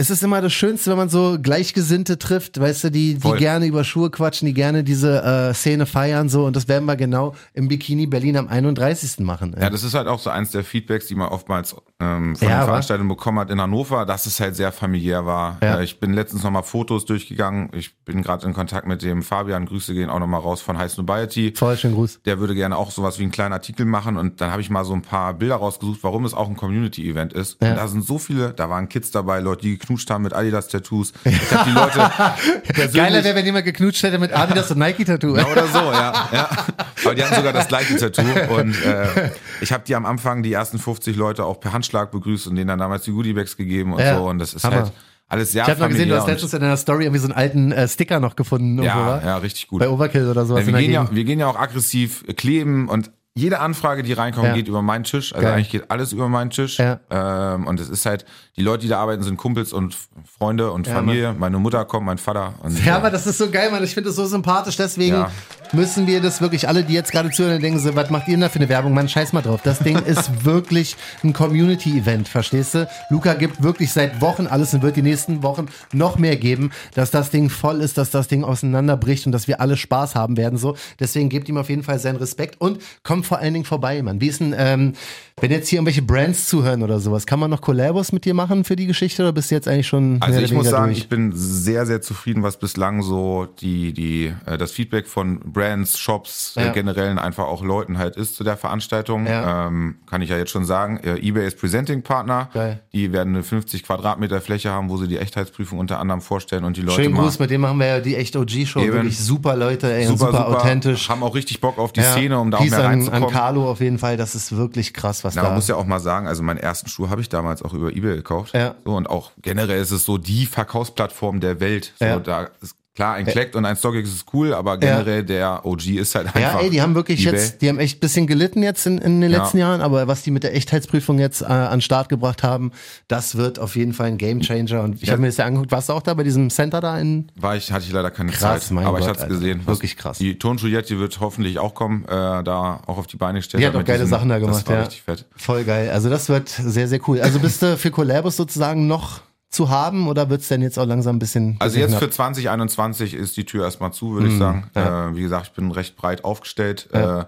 es 0.02 0.10
ist 0.10 0.24
immer 0.24 0.40
das 0.40 0.52
Schönste, 0.52 0.90
wenn 0.90 0.96
man 0.96 1.08
so 1.08 1.38
Gleichgesinnte 1.40 2.18
trifft, 2.18 2.58
weißt 2.58 2.84
du, 2.84 2.90
die, 2.90 3.14
die 3.14 3.32
gerne 3.34 3.66
über 3.66 3.84
Schuhe 3.84 4.10
quatschen, 4.10 4.46
die 4.46 4.52
gerne 4.52 4.82
diese 4.82 5.22
äh, 5.22 5.54
Szene 5.54 5.86
feiern 5.86 6.28
so 6.28 6.44
und 6.44 6.56
das 6.56 6.66
werden 6.66 6.86
wir 6.86 6.96
genau 6.96 7.36
im 7.54 7.68
Bikini 7.68 8.08
Berlin 8.08 8.36
am 8.36 8.48
31. 8.48 9.20
machen. 9.20 9.54
Ja, 9.60 9.70
das 9.70 9.84
ist 9.84 9.94
halt 9.94 10.08
auch 10.08 10.18
so 10.18 10.30
eins 10.30 10.50
der 10.50 10.64
Feedbacks, 10.64 11.06
die 11.06 11.14
man 11.14 11.28
oftmals 11.28 11.76
ähm, 12.00 12.34
von 12.34 12.48
ja, 12.48 12.58
den 12.58 12.64
Veranstaltungen 12.64 13.08
bekommen 13.08 13.38
hat 13.38 13.50
in 13.50 13.60
Hannover, 13.60 14.04
dass 14.04 14.26
es 14.26 14.40
halt 14.40 14.56
sehr 14.56 14.72
familiär 14.72 15.24
war. 15.24 15.58
Ja. 15.62 15.78
Äh, 15.78 15.84
ich 15.84 16.00
bin 16.00 16.12
letztens 16.14 16.42
nochmal 16.42 16.64
Fotos 16.64 17.04
durchgegangen. 17.04 17.70
Ich 17.72 17.96
bin 18.04 18.22
gerade 18.22 18.44
in 18.44 18.54
Kontakt 18.54 18.88
mit 18.88 19.02
dem 19.02 19.22
Fabian. 19.22 19.66
Grüße 19.66 19.94
gehen 19.94 20.10
auch 20.10 20.18
nochmal 20.18 20.40
raus 20.40 20.60
von 20.62 20.78
High 20.78 20.90
Snobiety. 20.90 21.54
Voll 21.56 21.76
schön 21.76 21.94
Gruß. 21.94 22.22
Der 22.24 22.40
würde 22.40 22.56
gerne 22.56 22.76
auch 22.76 22.90
sowas 22.90 23.20
wie 23.20 23.22
einen 23.22 23.30
kleinen 23.30 23.52
Artikel 23.52 23.86
machen 23.86 24.16
und 24.16 24.40
dann 24.40 24.50
habe 24.50 24.62
ich 24.62 24.68
mal 24.68 24.84
so 24.84 24.94
ein 24.94 25.02
paar 25.02 25.34
Bilder 25.34 25.56
rausgesucht, 25.56 26.00
warum 26.02 26.24
es 26.24 26.34
auch 26.34 26.48
ein 26.48 26.56
Community-Event 26.56 27.32
ist. 27.32 27.62
Ja. 27.62 27.70
Und 27.70 27.76
da 27.76 27.86
sind 27.86 28.04
so 28.04 28.18
viele, 28.18 28.52
da 28.52 28.68
waren 28.68 28.88
Kids 28.88 29.12
dabei, 29.12 29.38
Leute, 29.38 29.62
die 29.62 29.78
geknutscht 29.92 30.10
haben 30.10 30.22
mit 30.22 30.32
Adidas-Tattoos. 30.32 31.12
Ich 31.24 31.50
habe 31.52 31.70
die 31.70 31.74
Leute 31.74 32.92
Geiler 32.92 33.24
wäre, 33.24 33.34
wenn 33.34 33.44
jemand 33.44 33.64
geknutscht 33.64 34.02
hätte 34.02 34.18
mit 34.18 34.32
Adidas 34.32 34.70
und 34.70 34.78
Nike-Tattoo. 34.78 35.36
Ja, 35.36 35.46
oder 35.46 35.66
so, 35.66 35.78
ja, 35.78 36.28
ja. 36.32 36.50
Aber 37.04 37.14
die 37.14 37.24
hatten 37.24 37.34
sogar 37.36 37.52
das 37.52 37.68
gleiche 37.68 37.96
Tattoo 37.96 38.22
und 38.54 38.74
äh, 38.84 39.30
ich 39.60 39.72
habe 39.72 39.84
die 39.86 39.94
am 39.94 40.06
Anfang, 40.06 40.42
die 40.42 40.52
ersten 40.52 40.78
50 40.78 41.16
Leute 41.16 41.44
auch 41.44 41.60
per 41.60 41.72
Handschlag 41.72 42.10
begrüßt 42.10 42.46
und 42.46 42.56
denen 42.56 42.68
dann 42.68 42.78
damals 42.78 43.04
die 43.04 43.12
Goodiebags 43.12 43.56
gegeben 43.56 43.92
und 43.94 44.00
ja, 44.00 44.16
so. 44.16 44.24
Und 44.28 44.38
das 44.38 44.54
ist 44.54 44.64
Hammer. 44.64 44.76
halt 44.76 44.92
alles 45.28 45.52
sehr 45.52 45.62
Ich 45.64 45.70
habe 45.70 45.80
mal 45.80 45.88
gesehen, 45.88 46.08
du 46.08 46.16
hast 46.16 46.26
letztens 46.26 46.52
in 46.52 46.60
deiner 46.60 46.76
Story 46.76 47.04
irgendwie 47.04 47.20
so 47.20 47.26
einen 47.26 47.34
alten 47.34 47.72
äh, 47.72 47.88
Sticker 47.88 48.20
noch 48.20 48.36
gefunden. 48.36 48.82
Ja, 48.82 48.96
irgendwo, 48.96 49.26
ja, 49.26 49.36
richtig 49.38 49.68
gut. 49.68 49.80
Bei 49.80 49.88
Overkill 49.88 50.28
oder 50.28 50.44
sowas. 50.44 50.66
Ja, 50.66 50.72
wir, 50.72 50.80
gehen 50.80 50.92
ja, 50.92 51.08
wir 51.10 51.24
gehen 51.24 51.38
ja 51.38 51.46
auch 51.46 51.58
aggressiv 51.58 52.24
kleben 52.36 52.88
und 52.88 53.10
jede 53.34 53.60
Anfrage, 53.60 54.02
die 54.02 54.12
reinkommt, 54.12 54.48
ja. 54.48 54.52
geht 54.52 54.68
über 54.68 54.82
meinen 54.82 55.04
Tisch. 55.04 55.32
Also 55.32 55.46
Geil. 55.46 55.54
eigentlich 55.54 55.70
geht 55.70 55.90
alles 55.90 56.12
über 56.12 56.28
meinen 56.28 56.50
Tisch. 56.50 56.78
Ja. 56.78 57.00
Ähm, 57.10 57.66
und 57.66 57.80
es 57.80 57.88
ist 57.88 58.04
halt, 58.04 58.26
die 58.56 58.62
Leute, 58.62 58.82
die 58.82 58.88
da 58.88 58.98
arbeiten, 59.00 59.22
sind 59.22 59.38
Kumpels 59.38 59.72
und 59.72 59.96
Freunde 60.38 60.70
und 60.70 60.86
ja, 60.86 60.94
Familie. 60.94 61.28
Mann. 61.28 61.38
Meine 61.38 61.58
Mutter 61.58 61.82
kommt, 61.86 62.04
mein 62.04 62.18
Vater. 62.18 62.52
Und, 62.62 62.84
ja, 62.84 62.96
aber 62.96 63.10
das 63.10 63.26
ist 63.26 63.38
so 63.38 63.50
geil, 63.50 63.70
Mann. 63.70 63.82
Ich 63.82 63.94
finde 63.94 64.10
das 64.10 64.16
so 64.16 64.26
sympathisch. 64.26 64.76
Deswegen 64.76 65.24
müssen 65.72 66.06
wir 66.06 66.20
das 66.20 66.42
wirklich 66.42 66.68
alle, 66.68 66.84
die 66.84 66.92
jetzt 66.92 67.10
gerade 67.10 67.30
zuhören, 67.30 67.62
denken 67.62 67.78
so, 67.78 67.96
was 67.96 68.10
macht 68.10 68.28
ihr 68.28 68.34
denn 68.34 68.42
da 68.42 68.50
für 68.50 68.58
eine 68.58 68.68
Werbung? 68.68 68.92
Mann, 68.92 69.08
scheiß 69.08 69.32
mal 69.32 69.40
drauf. 69.40 69.60
Das 69.64 69.78
Ding 69.78 69.96
ist 70.04 70.44
wirklich 70.44 70.96
ein 71.24 71.32
Community-Event, 71.32 72.28
verstehst 72.28 72.74
du? 72.74 72.86
Luca 73.08 73.32
gibt 73.32 73.62
wirklich 73.62 73.92
seit 73.92 74.20
Wochen 74.20 74.46
alles 74.46 74.74
und 74.74 74.82
wird 74.82 74.96
die 74.96 75.02
nächsten 75.02 75.42
Wochen 75.42 75.68
noch 75.94 76.18
mehr 76.18 76.36
geben, 76.36 76.70
dass 76.94 77.10
das 77.10 77.30
Ding 77.30 77.48
voll 77.48 77.80
ist, 77.80 77.96
dass 77.96 78.10
das 78.10 78.28
Ding 78.28 78.44
auseinanderbricht 78.44 79.24
und 79.24 79.32
dass 79.32 79.48
wir 79.48 79.62
alle 79.62 79.78
Spaß 79.78 80.14
haben 80.14 80.36
werden. 80.36 80.58
So, 80.58 80.76
deswegen 81.00 81.30
gebt 81.30 81.48
ihm 81.48 81.56
auf 81.56 81.70
jeden 81.70 81.82
Fall 81.82 81.98
seinen 81.98 82.16
Respekt 82.16 82.60
und 82.60 82.82
kommt 83.02 83.21
vor 83.22 83.38
allen 83.38 83.54
Dingen 83.54 83.64
vorbei, 83.64 84.02
Mann. 84.02 84.20
Wie 84.20 84.28
ist 84.28 84.40
denn, 84.40 84.54
ähm, 84.56 84.94
wenn 85.40 85.50
jetzt 85.50 85.68
hier 85.68 85.78
irgendwelche 85.78 86.02
Brands 86.02 86.46
zuhören 86.46 86.82
oder 86.82 87.00
sowas, 87.00 87.26
kann 87.26 87.40
man 87.40 87.50
noch 87.50 87.60
Collabos 87.60 88.12
mit 88.12 88.24
dir 88.24 88.34
machen 88.34 88.64
für 88.64 88.76
die 88.76 88.86
Geschichte 88.86 89.22
oder 89.22 89.32
bist 89.32 89.50
du 89.50 89.54
jetzt 89.54 89.66
eigentlich 89.66 89.88
schon? 89.88 90.20
Also 90.20 90.40
ich 90.40 90.52
muss 90.52 90.68
sagen, 90.68 90.86
durch? 90.86 90.98
ich 90.98 91.08
bin 91.08 91.32
sehr, 91.34 91.86
sehr 91.86 92.02
zufrieden, 92.02 92.42
was 92.42 92.58
bislang 92.58 93.02
so 93.02 93.46
die, 93.60 93.92
die, 93.92 94.32
äh, 94.46 94.58
das 94.58 94.72
Feedback 94.72 95.06
von 95.06 95.40
Brands, 95.40 95.98
Shops, 95.98 96.54
äh, 96.56 96.62
ja. 96.62 96.70
äh, 96.70 96.72
generell 96.72 97.18
einfach 97.18 97.44
auch 97.44 97.64
Leuten 97.64 97.98
halt 97.98 98.16
ist 98.16 98.36
zu 98.36 98.44
der 98.44 98.56
Veranstaltung. 98.56 99.26
Ja. 99.26 99.68
Ähm, 99.68 99.96
kann 100.06 100.22
ich 100.22 100.30
ja 100.30 100.36
jetzt 100.36 100.50
schon 100.50 100.64
sagen. 100.64 100.98
Äh, 100.98 101.18
eBay 101.18 101.46
ist 101.46 101.58
Presenting 101.58 102.02
Partner. 102.02 102.50
Geil. 102.52 102.82
Die 102.92 103.12
werden 103.12 103.34
eine 103.34 103.42
50 103.42 103.82
Quadratmeter 103.82 104.40
Fläche 104.40 104.70
haben, 104.70 104.90
wo 104.90 104.96
sie 104.96 105.08
die 105.08 105.18
Echtheitsprüfung 105.18 105.78
unter 105.78 105.98
anderem 105.98 106.20
vorstellen 106.20 106.64
und 106.64 106.76
die 106.76 106.82
Leute. 106.82 107.02
Schönen 107.02 107.14
Gruß, 107.14 107.38
mit 107.38 107.50
dem 107.50 107.62
machen 107.62 107.78
wir 107.78 107.86
ja 107.86 108.00
die 108.00 108.16
echt 108.16 108.36
OG-Show. 108.36 108.80
Wirklich 108.80 109.18
super 109.18 109.56
Leute, 109.56 109.92
ey, 109.92 110.06
super, 110.06 110.26
super, 110.26 110.32
super, 110.32 110.48
authentisch. 110.58 111.08
Haben 111.08 111.22
auch 111.22 111.34
richtig 111.34 111.60
Bock 111.60 111.78
auf 111.78 111.92
die 111.92 112.00
ja. 112.00 112.12
Szene, 112.12 112.38
um 112.38 112.50
da 112.50 112.58
Peace 112.58 112.72
auch 112.72 112.78
mehr 112.78 112.86
reinzukommen. 112.86 113.11
An, 113.12 113.24
an 113.24 113.30
Carlo 113.30 113.70
auf 113.70 113.80
jeden 113.80 113.98
Fall, 113.98 114.16
das 114.16 114.34
ist 114.34 114.56
wirklich 114.56 114.94
krass, 114.94 115.22
was 115.22 115.34
Na, 115.34 115.42
da. 115.42 115.48
Man 115.48 115.56
muss 115.56 115.68
ja 115.68 115.76
auch 115.76 115.84
mal 115.84 116.00
sagen, 116.00 116.26
also 116.26 116.42
meinen 116.42 116.58
ersten 116.58 116.88
Schuh 116.88 117.10
habe 117.10 117.20
ich 117.20 117.28
damals 117.28 117.62
auch 117.62 117.74
über 117.74 117.90
eBay 117.90 118.16
gekauft. 118.16 118.54
Ja. 118.54 118.74
So, 118.84 118.96
und 118.96 119.08
auch 119.08 119.32
generell 119.42 119.80
ist 119.80 119.90
es 119.90 120.04
so 120.04 120.18
die 120.18 120.46
Verkaufsplattform 120.46 121.40
der 121.40 121.60
Welt. 121.60 121.92
So, 121.98 122.04
ja. 122.04 122.18
Da 122.18 122.48
Klar, 122.94 123.14
ein 123.14 123.24
Collect 123.24 123.56
und 123.56 123.64
ein 123.64 123.74
StockX 123.74 124.10
ist 124.10 124.26
cool, 124.34 124.52
aber 124.52 124.76
generell 124.76 125.20
ja. 125.20 125.22
der 125.22 125.66
OG 125.66 125.86
ist 125.86 126.14
halt 126.14 126.26
einfach. 126.26 126.40
Ja, 126.40 126.60
ey, 126.60 126.68
die 126.68 126.82
haben 126.82 126.94
wirklich 126.94 127.26
eBay. 127.26 127.38
jetzt, 127.38 127.62
die 127.62 127.70
haben 127.70 127.78
echt 127.78 127.96
ein 127.96 128.00
bisschen 128.00 128.26
gelitten 128.26 128.62
jetzt 128.62 128.86
in, 128.86 128.98
in 128.98 129.22
den 129.22 129.30
letzten 129.30 129.56
ja. 129.56 129.68
Jahren, 129.68 129.80
aber 129.80 130.08
was 130.08 130.22
die 130.22 130.30
mit 130.30 130.42
der 130.42 130.54
Echtheitsprüfung 130.54 131.18
jetzt 131.18 131.40
äh, 131.40 131.46
an 131.46 131.80
Start 131.80 132.10
gebracht 132.10 132.42
haben, 132.42 132.70
das 133.08 133.36
wird 133.36 133.58
auf 133.58 133.76
jeden 133.76 133.94
Fall 133.94 134.08
ein 134.08 134.18
Gamechanger. 134.18 134.82
Und 134.82 134.96
ich 134.96 135.04
ja. 135.04 135.12
habe 135.12 135.22
mir 135.22 135.28
das 135.28 135.38
ja 135.38 135.46
angeguckt, 135.46 135.72
warst 135.72 135.88
du 135.88 135.94
auch 135.94 136.02
da 136.02 136.12
bei 136.12 136.22
diesem 136.22 136.50
Center 136.50 136.82
da 136.82 136.98
in? 136.98 137.32
War 137.34 137.56
ich, 137.56 137.72
hatte 137.72 137.86
ich 137.86 137.92
leider 137.92 138.10
keine 138.10 138.30
krass, 138.30 138.68
Zeit, 138.68 138.76
aber 138.76 138.90
Gott, 138.90 139.00
ich 139.00 139.08
hatte 139.08 139.22
es 139.22 139.28
gesehen. 139.28 139.66
Wirklich 139.66 139.96
krass. 139.96 140.18
Die 140.18 140.38
Turnschuh-Jet, 140.38 140.90
wird 140.98 141.20
hoffentlich 141.20 141.58
auch 141.58 141.74
kommen, 141.74 142.04
äh, 142.04 142.08
da 142.08 142.82
auch 142.86 142.98
auf 142.98 143.06
die 143.06 143.16
Beine 143.16 143.40
stellen. 143.40 143.62
Die 143.62 143.66
hat 143.66 143.74
auch 143.74 143.84
geile 143.84 144.06
Sachen 144.06 144.28
da 144.28 144.38
gemacht, 144.38 144.56
das 144.56 144.66
war 144.66 144.76
ja. 144.76 144.82
richtig 144.82 145.02
fett. 145.02 145.24
Voll 145.34 145.64
geil. 145.64 145.88
Also 145.90 146.10
das 146.10 146.28
wird 146.28 146.50
sehr, 146.50 146.88
sehr 146.88 147.00
cool. 147.08 147.22
Also 147.22 147.38
bist 147.38 147.62
du 147.62 147.78
für 147.78 147.90
Collabos 147.90 148.36
sozusagen 148.36 148.86
noch 148.86 149.22
zu 149.52 149.68
haben 149.68 150.08
oder 150.08 150.30
wird 150.30 150.40
es 150.40 150.48
denn 150.48 150.62
jetzt 150.62 150.78
auch 150.78 150.86
langsam 150.86 151.16
ein 151.16 151.18
bisschen. 151.18 151.56
Also 151.60 151.78
jetzt 151.78 151.94
für 151.96 152.10
2021 152.10 153.14
ist 153.14 153.36
die 153.36 153.44
Tür 153.44 153.64
erstmal 153.64 153.92
zu, 153.92 154.14
würde 154.14 154.26
mm, 154.26 154.30
ich 154.30 154.38
sagen. 154.38 154.70
Ja. 154.74 155.10
Äh, 155.10 155.16
wie 155.16 155.22
gesagt, 155.22 155.48
ich 155.48 155.52
bin 155.52 155.70
recht 155.70 155.94
breit 155.94 156.24
aufgestellt. 156.24 156.88
Ja. 156.92 157.20
Äh, 157.20 157.24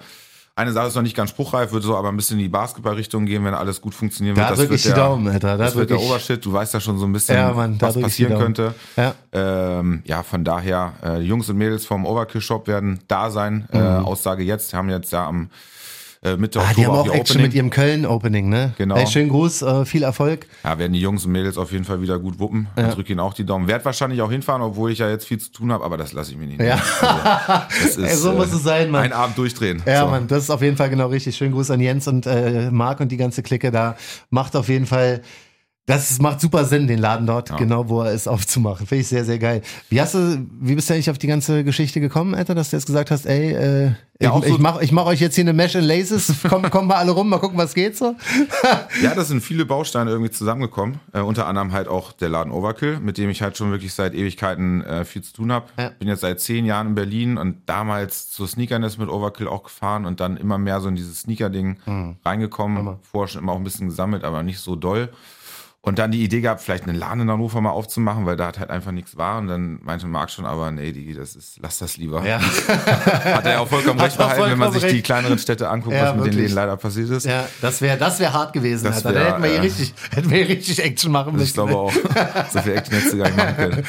eine 0.57 0.73
Sache 0.73 0.87
ist 0.87 0.95
noch 0.95 1.03
nicht 1.03 1.17
ganz 1.17 1.31
spruchreif, 1.31 1.73
würde 1.73 1.85
so 1.85 1.97
aber 1.97 2.11
ein 2.11 2.17
bisschen 2.17 2.39
in 2.39 2.45
die 2.45 2.49
Basketballrichtung 2.49 3.27
gehen, 3.27 3.45
wenn 3.45 3.55
alles 3.55 3.81
gut 3.81 3.93
funktionieren 3.93 4.37
da 4.37 4.51
wird. 4.51 4.61
Das 4.61 4.71
wird 4.71 4.85
der, 4.85 4.95
Daumen, 4.95 5.27
Alter. 5.27 5.59
Da 5.59 5.65
das 5.65 5.75
wird 5.75 5.91
der 5.91 6.01
Obershit. 6.01 6.45
Du 6.45 6.53
weißt 6.53 6.73
ja 6.73 6.81
schon 6.81 6.97
so 6.97 7.07
ein 7.07 7.13
bisschen, 7.13 7.35
ja, 7.35 7.53
Mann, 7.53 7.77
was 7.81 8.01
passieren 8.01 8.39
könnte. 8.39 8.73
Ja. 8.97 9.15
Ähm, 9.33 10.03
ja, 10.05 10.23
von 10.23 10.45
daher, 10.45 10.93
äh, 11.05 11.19
Jungs 11.19 11.51
und 11.51 11.57
Mädels 11.57 11.85
vom 11.85 12.07
Overkill 12.07 12.41
Shop 12.41 12.69
werden 12.69 13.01
da 13.09 13.31
sein. 13.31 13.69
Äh, 13.73 13.79
mhm. 13.79 14.05
Aussage 14.07 14.45
jetzt, 14.45 14.73
haben 14.75 14.89
jetzt 14.89 15.11
ja 15.13 15.27
am 15.27 15.51
äh, 16.25 16.37
Mitte 16.37 16.59
ah, 16.59 16.63
Oktober. 16.63 16.75
Die 16.75 16.87
haben 16.87 16.95
auch 16.95 17.07
Action 17.07 17.37
Opening. 17.37 17.43
mit 17.43 17.55
ihrem 17.55 17.71
Köln-Opening, 17.71 18.49
ne? 18.49 18.73
Genau. 18.79 18.97
Hey, 18.97 19.07
schönen 19.07 19.29
Gruß, 19.29 19.63
äh, 19.63 19.85
viel 19.85 20.03
Erfolg. 20.03 20.47
Ja, 20.65 20.79
werden 20.79 20.93
die 20.93 21.01
Jungs 21.01 21.25
und 21.27 21.33
Mädels 21.33 21.59
auf 21.59 21.71
jeden 21.71 21.85
Fall 21.85 22.01
wieder 22.01 22.19
gut 22.19 22.39
wuppen. 22.39 22.67
Ja. 22.77 22.89
Ich 22.89 22.95
drücke 22.95 23.13
ihnen 23.13 23.21
auch 23.21 23.35
die 23.35 23.45
Daumen. 23.45 23.69
Werd 23.69 23.85
wahrscheinlich 23.85 24.23
auch 24.23 24.31
hinfahren, 24.31 24.63
obwohl 24.63 24.91
ich 24.91 24.99
ja 24.99 25.11
jetzt 25.11 25.27
viel 25.27 25.39
zu 25.39 25.53
tun 25.53 25.71
habe, 25.71 25.85
aber 25.85 25.97
das 25.97 26.13
lasse 26.13 26.33
ich 26.33 26.39
mir 26.39 26.47
nicht. 26.47 26.61
Ja. 26.61 26.81
Also, 27.69 28.01
ist, 28.03 28.11
Ey, 28.11 28.17
so 28.17 28.33
muss 28.33 28.53
es 28.53 28.63
sein, 28.63 28.91
Mann. 28.91 29.05
Ein 29.05 29.13
Abend 29.13 29.37
durchdrehen. 29.37 29.83
Ja, 29.87 30.05
so. 30.05 30.07
Mann, 30.11 30.27
das 30.27 30.45
ist 30.45 30.51
auf 30.51 30.63
jeden 30.63 30.77
Fall 30.77 30.91
genau 30.91 31.09
richtig. 31.09 31.37
Schönen 31.37 31.53
Gruß 31.53 31.71
an 31.71 31.81
Jens 31.81 32.09
und 32.09 32.27
äh, 32.27 32.71
Marc 32.71 33.01
und 33.01 33.13
die 33.13 33.17
ganze 33.17 33.43
Clique 33.43 33.71
da. 33.71 33.97
Macht 34.31 34.57
auf 34.57 34.69
jeden 34.69 34.87
Fall 34.87 35.21
das 35.87 36.19
macht 36.19 36.41
super 36.41 36.65
Sinn, 36.65 36.87
den 36.87 36.99
Laden 36.99 37.27
dort, 37.27 37.51
ja. 37.51 37.57
genau 37.57 37.89
wo 37.91 38.01
er 38.01 38.13
ist, 38.13 38.27
aufzumachen. 38.27 38.87
Finde 38.87 39.03
ich 39.03 39.09
sehr, 39.09 39.25
sehr 39.25 39.39
geil. 39.39 39.61
Wie 39.91 40.01
hast 40.01 40.15
du, 40.15 40.47
wie 40.61 40.75
bist 40.75 40.89
du 40.89 40.95
eigentlich 40.95 41.11
auf 41.11 41.19
die 41.19 41.27
ganze 41.27 41.63
Geschichte 41.63 42.01
gekommen, 42.01 42.35
Alter, 42.35 42.55
dass 42.55 42.71
du 42.71 42.77
jetzt 42.77 42.87
gesagt 42.87 43.11
hast, 43.11 43.27
ey, 43.27 43.53
äh, 43.53 43.93
ja, 44.21 44.35
ich, 44.39 44.45
so 44.47 44.55
ich 44.55 44.59
mach, 44.59 44.81
ich 44.81 44.93
mach 44.93 45.05
euch 45.05 45.21
jetzt 45.21 45.35
hier 45.35 45.43
eine 45.43 45.53
Mesh 45.53 45.77
and 45.77 45.85
Laces, 45.85 46.33
kommen, 46.49 46.71
kommen 46.71 46.89
wir 46.89 46.97
alle 46.97 47.11
rum, 47.11 47.29
mal 47.29 47.39
gucken, 47.39 47.59
was 47.59 47.75
geht 47.75 47.99
so. 47.99 48.15
ja, 49.03 49.15
das 49.15 49.29
sind 49.29 49.43
viele 49.43 49.67
Bausteine 49.67 50.11
irgendwie 50.11 50.31
zusammengekommen. 50.31 51.01
Äh, 51.13 51.21
unter 51.21 51.47
anderem 51.47 51.73
halt 51.73 51.89
auch 51.89 52.13
der 52.13 52.31
Laden 52.31 52.53
Overkill, 52.53 53.01
mit 53.01 53.19
dem 53.19 53.29
ich 53.29 53.43
halt 53.43 53.59
schon 53.59 53.71
wirklich 53.71 53.93
seit 53.93 54.15
Ewigkeiten 54.15 54.83
äh, 54.85 55.05
viel 55.05 55.23
zu 55.23 55.35
tun 55.35 55.53
habe. 55.53 55.67
Ja. 55.77 55.91
Bin 55.99 56.09
jetzt 56.09 56.21
seit 56.21 56.41
zehn 56.41 56.65
Jahren 56.65 56.89
in 56.89 56.95
Berlin 56.95 57.37
und 57.37 57.59
damals 57.67 58.31
zur 58.31 58.49
Sneakerness 58.49 58.97
mit 58.97 59.11
Overkill 59.11 59.49
auch 59.49 59.65
gefahren 59.65 60.07
und 60.07 60.21
dann 60.21 60.39
immer 60.39 60.57
mehr 60.57 60.81
so 60.81 60.89
in 60.89 60.97
dieses 60.97 61.21
Sneaker-Ding 61.21 61.77
hm. 61.85 62.17
reingekommen. 62.25 62.79
Hammer. 62.79 62.99
Vorher 63.03 63.29
schon 63.29 63.43
immer 63.43 63.53
auch 63.53 63.59
ein 63.59 63.65
bisschen 63.65 63.89
gesammelt, 63.89 64.25
aber 64.25 64.43
nicht 64.43 64.61
so 64.61 64.77
doll. 64.77 65.11
Und 65.85 65.99
dann 65.99 66.11
die 66.11 66.25
Idee 66.25 66.41
gehabt, 66.41 66.63
vielleicht 66.63 66.89
einen 66.89 66.97
Laden 66.97 67.21
in 67.21 67.31
Hannover 67.31 67.61
mal 67.61 67.71
aufzumachen, 67.71 68.25
weil 68.25 68.37
da 68.37 68.47
halt 68.47 68.71
einfach 68.71 68.91
nichts 68.91 69.19
war. 69.19 69.37
Und 69.37 69.49
dann 69.49 69.81
meinte 69.83 70.07
Marc 70.07 70.31
schon, 70.31 70.47
aber 70.47 70.71
nee, 70.71 70.93
die, 70.93 71.13
das 71.13 71.37
ist, 71.37 71.59
lass 71.61 71.79
das 71.79 71.99
lieber. 71.99 72.27
Ja. 72.27 72.41
Hat 72.67 73.45
er 73.45 73.53
ja 73.53 73.59
auch 73.59 73.69
vollkommen 73.69 74.01
recht 74.01 74.17
behalten, 74.17 74.51
wenn 74.51 74.59
man 74.59 74.73
sich 74.73 74.83
die 74.87 75.03
kleineren 75.03 75.39
Städte 75.39 75.69
anguckt, 75.69 75.95
ja, 75.95 76.05
was 76.05 76.15
mit 76.15 76.25
wirklich. 76.25 76.37
den 76.37 76.43
Läden 76.45 76.55
leider 76.55 76.79
passiert 76.79 77.11
ist. 77.11 77.27
Ja, 77.27 77.47
das 77.61 77.83
wäre 77.83 77.99
das 77.99 78.19
wär 78.19 78.33
hart 78.33 78.55
gewesen, 78.55 78.85
das. 78.85 79.05
Wär, 79.05 79.13
da 79.13 79.21
hätten 79.21 79.43
wir, 79.43 79.51
hier 79.51 79.63
richtig, 79.63 79.93
hätten 80.11 80.31
wir 80.31 80.39
hier 80.39 80.49
richtig 80.49 80.83
Action 80.83 81.13
machen 81.13 81.35
müssen. 81.35 81.45
Ich 81.45 81.53
glaube 81.53 81.77
auch. 81.77 81.93
so 81.93 82.61
viel 82.61 82.73
Action 82.73 82.95
hättest 82.95 83.13
du 83.13 83.19
gar 83.19 83.27
nicht 83.27 83.37
machen 83.37 83.57
können. 83.57 83.85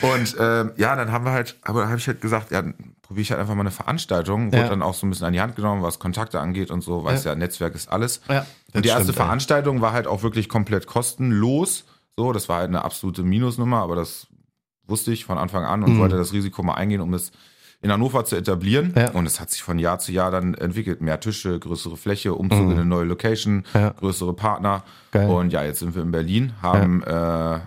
Und 0.00 0.36
ähm, 0.40 0.72
ja, 0.76 0.96
dann 0.96 1.12
haben 1.12 1.26
wir 1.26 1.32
halt, 1.32 1.56
aber 1.60 1.82
da 1.82 1.88
habe 1.88 1.98
ich 1.98 2.06
halt 2.06 2.22
gesagt, 2.22 2.52
ja, 2.52 2.62
probiere 3.08 3.22
ich 3.22 3.30
halt 3.30 3.40
einfach 3.40 3.54
mal 3.54 3.62
eine 3.62 3.70
Veranstaltung. 3.70 4.52
Wurde 4.52 4.58
ja. 4.58 4.68
dann 4.68 4.82
auch 4.82 4.92
so 4.92 5.06
ein 5.06 5.10
bisschen 5.10 5.26
an 5.26 5.32
die 5.32 5.40
Hand 5.40 5.56
genommen, 5.56 5.82
was 5.82 5.98
Kontakte 5.98 6.40
angeht 6.40 6.70
und 6.70 6.82
so, 6.82 7.04
weiß 7.04 7.24
ja, 7.24 7.32
ja 7.32 7.38
Netzwerk 7.38 7.74
ist 7.74 7.90
alles. 7.90 8.20
Ja, 8.28 8.46
und 8.74 8.84
die 8.84 8.90
erste 8.90 9.04
stimmt, 9.04 9.16
Veranstaltung 9.16 9.80
war 9.80 9.92
halt 9.92 10.06
auch 10.06 10.22
wirklich 10.22 10.48
komplett 10.48 10.86
kostenlos. 10.86 11.84
So, 12.16 12.32
das 12.32 12.50
war 12.50 12.58
halt 12.58 12.68
eine 12.68 12.84
absolute 12.84 13.22
Minusnummer, 13.22 13.78
aber 13.78 13.96
das 13.96 14.26
wusste 14.86 15.10
ich 15.10 15.24
von 15.24 15.38
Anfang 15.38 15.64
an 15.64 15.82
und 15.82 15.94
mhm. 15.94 16.00
wollte 16.00 16.16
das 16.18 16.34
Risiko 16.34 16.62
mal 16.62 16.74
eingehen, 16.74 17.00
um 17.00 17.14
es 17.14 17.32
in 17.80 17.90
Hannover 17.90 18.26
zu 18.26 18.36
etablieren. 18.36 18.92
Und 19.14 19.24
es 19.24 19.40
hat 19.40 19.50
sich 19.50 19.62
von 19.62 19.78
Jahr 19.78 19.98
zu 20.00 20.12
Jahr 20.12 20.30
dann 20.30 20.52
entwickelt. 20.54 21.00
Mehr 21.00 21.18
Tische, 21.20 21.58
größere 21.58 21.96
Fläche, 21.96 22.34
Umzug 22.34 22.64
mhm. 22.64 22.70
in 22.72 22.78
eine 22.78 22.84
neue 22.84 23.04
Location, 23.04 23.64
größere 23.72 24.34
Partner. 24.34 24.82
Geil. 25.12 25.28
Und 25.28 25.52
ja, 25.52 25.62
jetzt 25.62 25.78
sind 25.78 25.94
wir 25.94 26.02
in 26.02 26.10
Berlin, 26.10 26.52
haben 26.60 27.02
äh, 27.04 27.60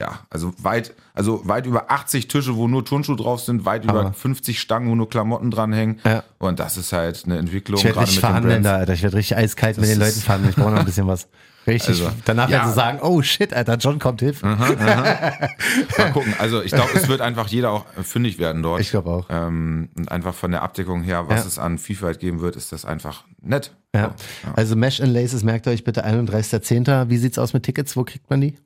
ja, 0.00 0.20
also 0.30 0.52
weit, 0.58 0.94
also 1.14 1.46
weit 1.48 1.66
über 1.66 1.90
80 1.90 2.28
Tische, 2.28 2.56
wo 2.56 2.68
nur 2.68 2.84
Turnschuhe 2.84 3.16
drauf 3.16 3.40
sind, 3.40 3.64
weit 3.64 3.88
Aber- 3.88 4.00
über 4.02 4.12
50 4.12 4.60
Stangen, 4.60 4.90
wo 4.90 4.94
nur 4.94 5.08
Klamotten 5.08 5.50
dranhängen. 5.50 6.00
Ja. 6.04 6.22
Und 6.38 6.58
das 6.60 6.76
ist 6.76 6.92
halt 6.92 7.22
eine 7.24 7.38
Entwicklung. 7.38 7.78
Ich 7.78 7.84
werde 7.84 8.00
richtig 8.00 8.16
mit 8.16 8.24
verhandeln 8.26 8.62
da, 8.62 8.76
Alter. 8.76 8.92
Ich 8.92 9.02
werde 9.02 9.16
richtig 9.16 9.36
eiskalt 9.38 9.76
mit 9.78 9.84
Das 9.84 9.90
den 9.92 10.00
Leuten 10.00 10.20
verhandeln. 10.20 10.50
Ich 10.50 10.56
brauche 10.56 10.70
noch 10.72 10.80
ein 10.80 10.84
bisschen 10.84 11.06
was. 11.06 11.28
Richtig. 11.66 11.88
Also, 12.00 12.10
Danach 12.24 12.48
werden 12.48 12.62
ja. 12.62 12.68
sie 12.68 12.74
sagen, 12.74 13.00
oh 13.02 13.22
shit, 13.22 13.52
Alter, 13.52 13.74
John 13.74 13.98
kommt, 13.98 14.20
hilf. 14.20 14.40
Mal 14.42 16.12
gucken. 16.12 16.32
Also 16.38 16.62
ich 16.62 16.70
glaube, 16.70 16.90
es 16.94 17.08
wird 17.08 17.20
einfach 17.20 17.48
jeder 17.48 17.72
auch 17.72 17.84
fündig 18.04 18.38
werden 18.38 18.62
dort. 18.62 18.80
Ich 18.80 18.90
glaube 18.90 19.10
auch. 19.10 19.26
Ähm, 19.30 19.88
und 19.96 20.10
einfach 20.12 20.32
von 20.32 20.52
der 20.52 20.62
Abdeckung 20.62 21.02
her, 21.02 21.28
was 21.28 21.40
Ja. 21.40 21.46
es 21.48 21.58
an 21.58 21.78
Vielfalt 21.78 22.20
geben 22.20 22.40
wird, 22.40 22.54
ist 22.54 22.70
das 22.70 22.84
einfach 22.84 23.24
nett. 23.42 23.72
Ja. 23.94 24.14
Also 24.54 24.76
Mesh 24.76 25.00
and 25.00 25.12
Laces, 25.12 25.42
merkt 25.42 25.66
euch 25.66 25.82
bitte 25.82 26.04
31.10. 26.06 27.08
Wie 27.08 27.16
sieht's 27.16 27.36
aus 27.36 27.52
mit 27.52 27.64
Tickets? 27.64 27.96
Wo 27.96 28.04
kriegt 28.04 28.30
man 28.30 28.40
die? 28.40 28.56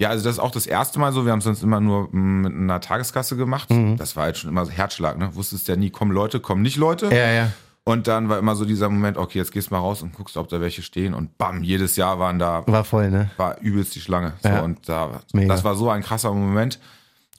Ja, 0.00 0.08
also 0.08 0.24
das 0.24 0.34
ist 0.36 0.38
auch 0.38 0.50
das 0.50 0.66
erste 0.66 0.98
Mal 0.98 1.12
so. 1.12 1.26
Wir 1.26 1.32
haben 1.32 1.40
es 1.40 1.44
sonst 1.44 1.62
immer 1.62 1.78
nur 1.80 2.08
mm, 2.10 2.40
mit 2.40 2.52
einer 2.54 2.80
Tageskasse 2.80 3.36
gemacht. 3.36 3.68
Mhm. 3.70 3.96
Das 3.98 4.16
war 4.16 4.24
halt 4.24 4.38
schon 4.38 4.48
immer 4.48 4.64
so 4.64 4.72
Herzschlag. 4.72 5.18
Ne? 5.18 5.34
Wusstest 5.34 5.68
ja 5.68 5.76
nie, 5.76 5.90
kommen 5.90 6.10
Leute, 6.10 6.40
kommen 6.40 6.62
nicht 6.62 6.78
Leute. 6.78 7.06
Ja, 7.14 7.30
ja. 7.30 7.52
Und 7.84 8.08
dann 8.08 8.28
war 8.28 8.38
immer 8.38 8.56
so 8.56 8.64
dieser 8.64 8.88
Moment, 8.88 9.18
okay, 9.18 9.38
jetzt 9.38 9.52
gehst 9.52 9.70
du 9.70 9.74
mal 9.74 9.80
raus 9.80 10.02
und 10.02 10.14
guckst, 10.14 10.36
ob 10.38 10.48
da 10.48 10.60
welche 10.60 10.80
stehen. 10.82 11.12
Und 11.12 11.36
bam, 11.36 11.62
jedes 11.62 11.96
Jahr 11.96 12.18
waren 12.18 12.38
da, 12.38 12.62
War 12.66 12.84
voll, 12.84 13.10
ne? 13.10 13.30
war 13.36 13.58
übelst 13.60 13.94
die 13.94 14.00
Schlange. 14.00 14.32
So, 14.42 14.48
Ja. 14.48 14.60
und 14.60 14.88
da, 14.88 15.20
Mega. 15.34 15.52
das 15.52 15.64
war 15.64 15.74
so 15.74 15.90
ein 15.90 16.02
krasser 16.02 16.32
Moment. 16.32 16.78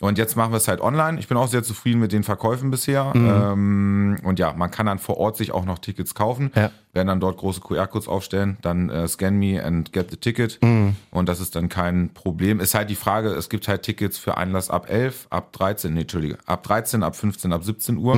Und 0.02 0.18
jetzt 0.18 0.36
machen 0.36 0.52
wir 0.52 0.58
es 0.58 0.68
halt 0.68 0.82
online. 0.82 1.20
Ich 1.20 1.28
bin 1.28 1.38
auch 1.38 1.48
sehr 1.48 1.62
zufrieden 1.64 2.00
mit 2.00 2.12
den 2.12 2.24
Verkäufen 2.24 2.72
bisher. 2.72 3.12
Mhm. 3.16 3.30
Ähm, 3.30 4.18
und 4.24 4.40
ja, 4.40 4.52
man 4.54 4.72
kann 4.72 4.88
dann 4.88 5.00
vor 5.00 5.18
Ort 5.18 5.38
sich 5.38 5.52
auch 5.52 5.64
noch 5.64 5.78
Tickets 5.80 6.16
kaufen. 6.16 6.52
Ja. 6.56 6.72
Werden 6.92 7.08
dann 7.08 7.20
dort 7.20 7.38
große 7.38 7.62
QR-Codes 7.62 8.08
aufstellen, 8.08 8.58
dann 8.64 8.90
äh, 8.90 9.08
scan 9.08 9.32
me 9.32 9.64
and 9.64 9.94
get 9.94 10.10
the 10.12 10.18
ticket. 10.18 10.58
Mhm. 10.62 10.96
Und 11.12 11.30
das 11.30 11.40
ist 11.40 11.56
dann 11.56 11.70
kein 11.70 12.10
Problem. 12.14 12.60
Ist 12.60 12.74
halt 12.74 12.90
die 12.90 12.96
Frage, 12.96 13.30
es 13.30 13.48
gibt 13.48 13.68
halt 13.68 13.84
Tickets 13.84 14.18
für 14.18 14.38
Einlass 14.38 14.70
ab 14.70 14.90
11, 14.90 15.28
ab 15.30 15.54
13, 15.54 15.94
nee, 15.94 16.02
Entschuldige, 16.02 16.38
ab 16.48 16.64
13, 16.64 17.04
ab 17.04 17.16
15, 17.16 17.54
ab 17.54 17.64
17 17.64 17.98
Uhr. 17.98 18.16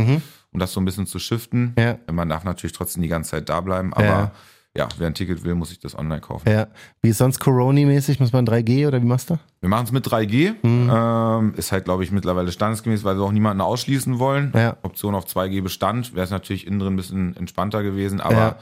Um 0.54 0.60
das 0.60 0.72
so 0.72 0.80
ein 0.80 0.86
bisschen 0.86 1.08
zu 1.08 1.20
shiften. 1.20 1.74
Mhm. 1.76 1.84
Ja. 1.84 1.98
Man 2.12 2.30
darf 2.30 2.44
natürlich 2.44 2.74
trotzdem 2.74 3.02
die 3.02 3.10
ganze 3.10 3.32
Zeit 3.32 3.50
da 3.50 3.60
bleiben, 3.60 3.94
aber 3.94 4.06
Ja. 4.06 4.32
Ja, 4.76 4.88
wer 4.98 5.08
ein 5.08 5.14
Ticket 5.14 5.44
will, 5.44 5.54
muss 5.56 5.70
sich 5.70 5.80
das 5.80 5.96
online 5.98 6.22
kaufen. 6.22 6.50
Ja. 6.50 6.68
Wie 7.02 7.10
ist 7.10 7.20
sonst 7.20 7.40
Corona-mäßig? 7.40 8.20
Muss 8.20 8.34
man 8.34 8.46
3G 8.48 8.88
oder 8.88 9.02
wie 9.02 9.06
machst 9.06 9.30
du? 9.30 9.38
Wir 9.62 9.70
machen 9.70 9.86
es 9.86 9.92
mit 9.92 10.06
3G. 10.08 10.54
Mhm. 10.64 10.90
Ähm, 10.92 11.54
ist 11.56 11.72
halt, 11.72 11.86
glaube 11.86 12.04
ich, 12.04 12.12
mittlerweile 12.12 12.52
standesgemäß, 12.52 13.04
weil 13.04 13.16
wir 13.18 13.24
auch 13.24 13.32
niemanden 13.32 13.62
ausschließen 13.62 14.18
wollen. 14.18 14.52
Ja. 14.56 14.78
Option 14.82 15.14
auf 15.14 15.26
2G 15.26 15.62
bestand. 15.62 16.16
Wäre 16.16 16.24
es 16.26 16.32
natürlich 16.32 16.66
innen 16.66 16.80
drin 16.80 16.94
ein 16.94 16.98
bisschen 16.98 17.38
entspannter 17.38 17.84
gewesen, 17.84 18.20
aber 18.20 18.34
Ja. 18.36 18.56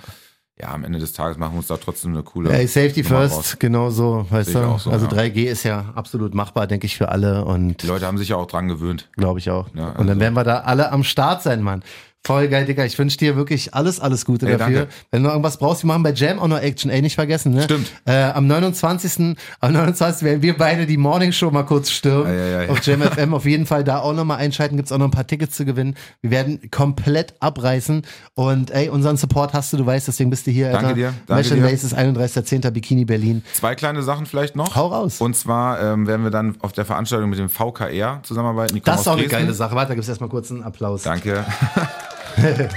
ja. 0.59 0.73
am 0.73 0.83
Ende 0.83 0.99
des 0.99 1.13
Tages 1.13 1.37
machen 1.37 1.53
wir 1.53 1.57
uns 1.59 1.67
da 1.67 1.77
trotzdem 1.77 2.11
eine 2.11 2.23
coole. 2.23 2.51
Ey, 2.51 2.67
Safety 2.67 3.03
Nummer 3.03 3.21
first, 3.21 3.35
raus. 3.37 3.55
genau 3.57 3.89
so, 3.89 4.25
weißt 4.29 4.53
du? 4.53 4.77
so, 4.79 4.89
also 4.91 5.05
ja. 5.05 5.11
3G 5.13 5.45
ist 5.45 5.63
ja 5.63 5.93
absolut 5.95 6.35
machbar, 6.35 6.67
denke 6.67 6.87
ich, 6.87 6.97
für 6.97 7.07
alle 7.07 7.45
und 7.45 7.81
Die 7.83 7.87
Leute 7.87 8.05
haben 8.05 8.17
sich 8.17 8.27
ja 8.29 8.35
auch 8.35 8.47
dran 8.47 8.67
gewöhnt. 8.67 9.09
glaube 9.15 9.39
ich 9.39 9.49
auch. 9.49 9.69
Ja, 9.75 9.87
und 9.91 9.99
dann 9.99 10.09
also- 10.09 10.19
werden 10.19 10.33
wir 10.33 10.43
da 10.43 10.57
alle 10.59 10.91
am 10.91 11.05
Start 11.05 11.41
sein, 11.41 11.61
Mann. 11.61 11.83
Voll 12.23 12.47
geil, 12.49 12.65
Digga. 12.65 12.85
Ich 12.85 12.99
wünsche 12.99 13.17
dir 13.17 13.35
wirklich 13.35 13.73
alles, 13.73 13.99
alles 13.99 14.25
Gute 14.25 14.45
Ey, 14.45 14.55
dafür. 14.57 14.79
danke. 14.81 14.93
Wenn 15.09 15.23
du 15.23 15.29
irgendwas 15.29 15.57
brauchst, 15.57 15.83
wir 15.83 15.87
machen 15.87 16.03
bei 16.03 16.11
Jam 16.13 16.37
auch 16.37 16.47
noch 16.47 16.59
Action, 16.59 16.91
ey, 16.91 17.01
nicht 17.01 17.15
vergessen, 17.15 17.51
ne? 17.53 17.63
Stimmt. 17.63 17.91
Äh, 18.05 18.21
am 18.25 18.45
29. 18.45 19.35
Am 19.59 19.73
29. 19.73 20.23
werden 20.23 20.43
wir 20.43 20.55
beide 20.55 20.85
die 20.85 20.97
Morning 20.97 21.31
Show 21.31 21.49
mal 21.49 21.63
kurz 21.63 21.89
stürmen. 21.89 22.27
Ei, 22.31 22.39
ei, 22.39 22.57
ei. 22.59 22.69
Auf 22.69 22.83
Jam 22.85 23.01
FM 23.01 23.33
auf 23.33 23.45
jeden 23.45 23.65
Fall 23.65 23.83
da 23.83 23.99
auch 23.99 24.13
nochmal 24.13 24.37
einschalten. 24.37 24.77
Gibt's 24.77 24.91
auch 24.91 24.99
noch 24.99 25.05
ein 25.07 25.11
paar 25.11 25.25
Tickets 25.25 25.55
zu 25.57 25.65
gewinnen. 25.65 25.95
Wir 26.21 26.29
werden 26.29 26.69
komplett 26.69 27.33
abreißen. 27.39 28.03
Und 28.35 28.69
ey, 28.69 28.89
unseren 28.89 29.17
Support 29.17 29.53
hast 29.53 29.73
du, 29.73 29.77
du 29.77 29.85
weißt, 29.87 30.07
deswegen 30.07 30.29
bist 30.29 30.45
du 30.45 30.51
hier, 30.51 30.69
Danke 30.71 30.87
Alter. 30.87 30.95
dir, 30.95 31.13
danke 31.25 31.43
Mesh 31.43 31.51
and 31.51 31.61
dir. 31.63 31.71
Laces, 31.71 31.95
31.10. 31.95 32.69
Bikini 32.69 33.05
Berlin. 33.05 33.43
Zwei 33.53 33.73
kleine 33.73 34.03
Sachen 34.03 34.27
vielleicht 34.27 34.55
noch. 34.55 34.75
Hau 34.75 34.87
raus. 34.87 35.19
Und 35.21 35.35
zwar 35.35 35.81
ähm, 35.81 36.05
werden 36.05 36.23
wir 36.23 36.31
dann 36.31 36.55
auf 36.61 36.71
der 36.71 36.85
Veranstaltung 36.85 37.31
mit 37.31 37.39
dem 37.39 37.49
VKR 37.49 38.19
zusammenarbeiten. 38.21 38.79
Das 38.85 39.01
ist 39.01 39.07
auch 39.07 39.13
eine 39.13 39.23
Dresden. 39.23 39.37
geile 39.39 39.53
Sache. 39.55 39.75
Warte, 39.75 39.89
da 39.89 39.95
gibt's 39.95 40.07
erstmal 40.07 40.29
kurz 40.29 40.51
einen 40.51 40.61
Applaus. 40.61 41.01
Danke. 41.01 41.43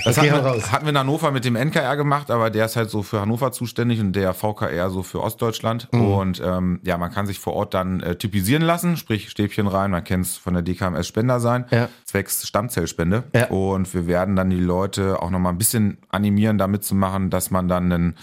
Das 0.05 0.19
Okay, 0.19 0.31
hatten, 0.31 0.45
raus. 0.47 0.57
wir, 0.63 0.73
hatten 0.73 0.85
wir 0.87 0.91
in 0.91 0.99
Hannover 0.99 1.31
mit 1.31 1.45
dem 1.45 1.57
NKR 1.57 1.97
gemacht, 1.97 2.31
aber 2.31 2.51
der 2.51 2.67
ist 2.67 2.77
halt 2.77 2.91
so 2.91 3.03
für 3.03 3.21
Hannover 3.21 3.53
zuständig 3.53 4.01
und 4.01 4.13
der 4.15 4.35
VKR 4.35 4.91
so 4.91 5.03
für 5.03 5.23
Ostdeutschland. 5.23 5.89
Mhm. 5.93 6.07
Und 6.13 6.43
ähm, 6.45 6.81
ja, 6.83 6.99
man 6.99 7.11
kann 7.13 7.27
sich 7.27 7.39
vor 7.41 7.55
Ort 7.55 7.75
dann 7.75 8.01
äh, 8.01 8.17
typisieren 8.17 8.63
lassen, 8.63 8.97
sprich 8.97 9.31
Stäbchen 9.31 9.67
rein, 9.67 9.91
man 9.91 10.05
kennt 10.05 10.27
es 10.27 10.37
von 10.37 10.55
der 10.55 10.63
DKMS 10.63 11.07
Spender 11.07 11.41
sein, 11.41 11.65
Ja. 11.71 11.89
zwecks 12.05 12.47
Stammzellspende. 12.47 13.25
Ja. 13.35 13.47
Und 13.49 13.93
wir 13.95 14.07
werden 14.07 14.37
dann 14.37 14.51
die 14.51 14.61
Leute 14.61 15.21
auch 15.23 15.31
nochmal 15.31 15.53
ein 15.53 15.59
bisschen 15.59 15.99
animieren, 16.11 16.59
da 16.59 16.67
mitzumachen, 16.67 17.31
dass 17.31 17.51
man 17.51 17.69
dann 17.69 17.93
einen. 17.93 18.17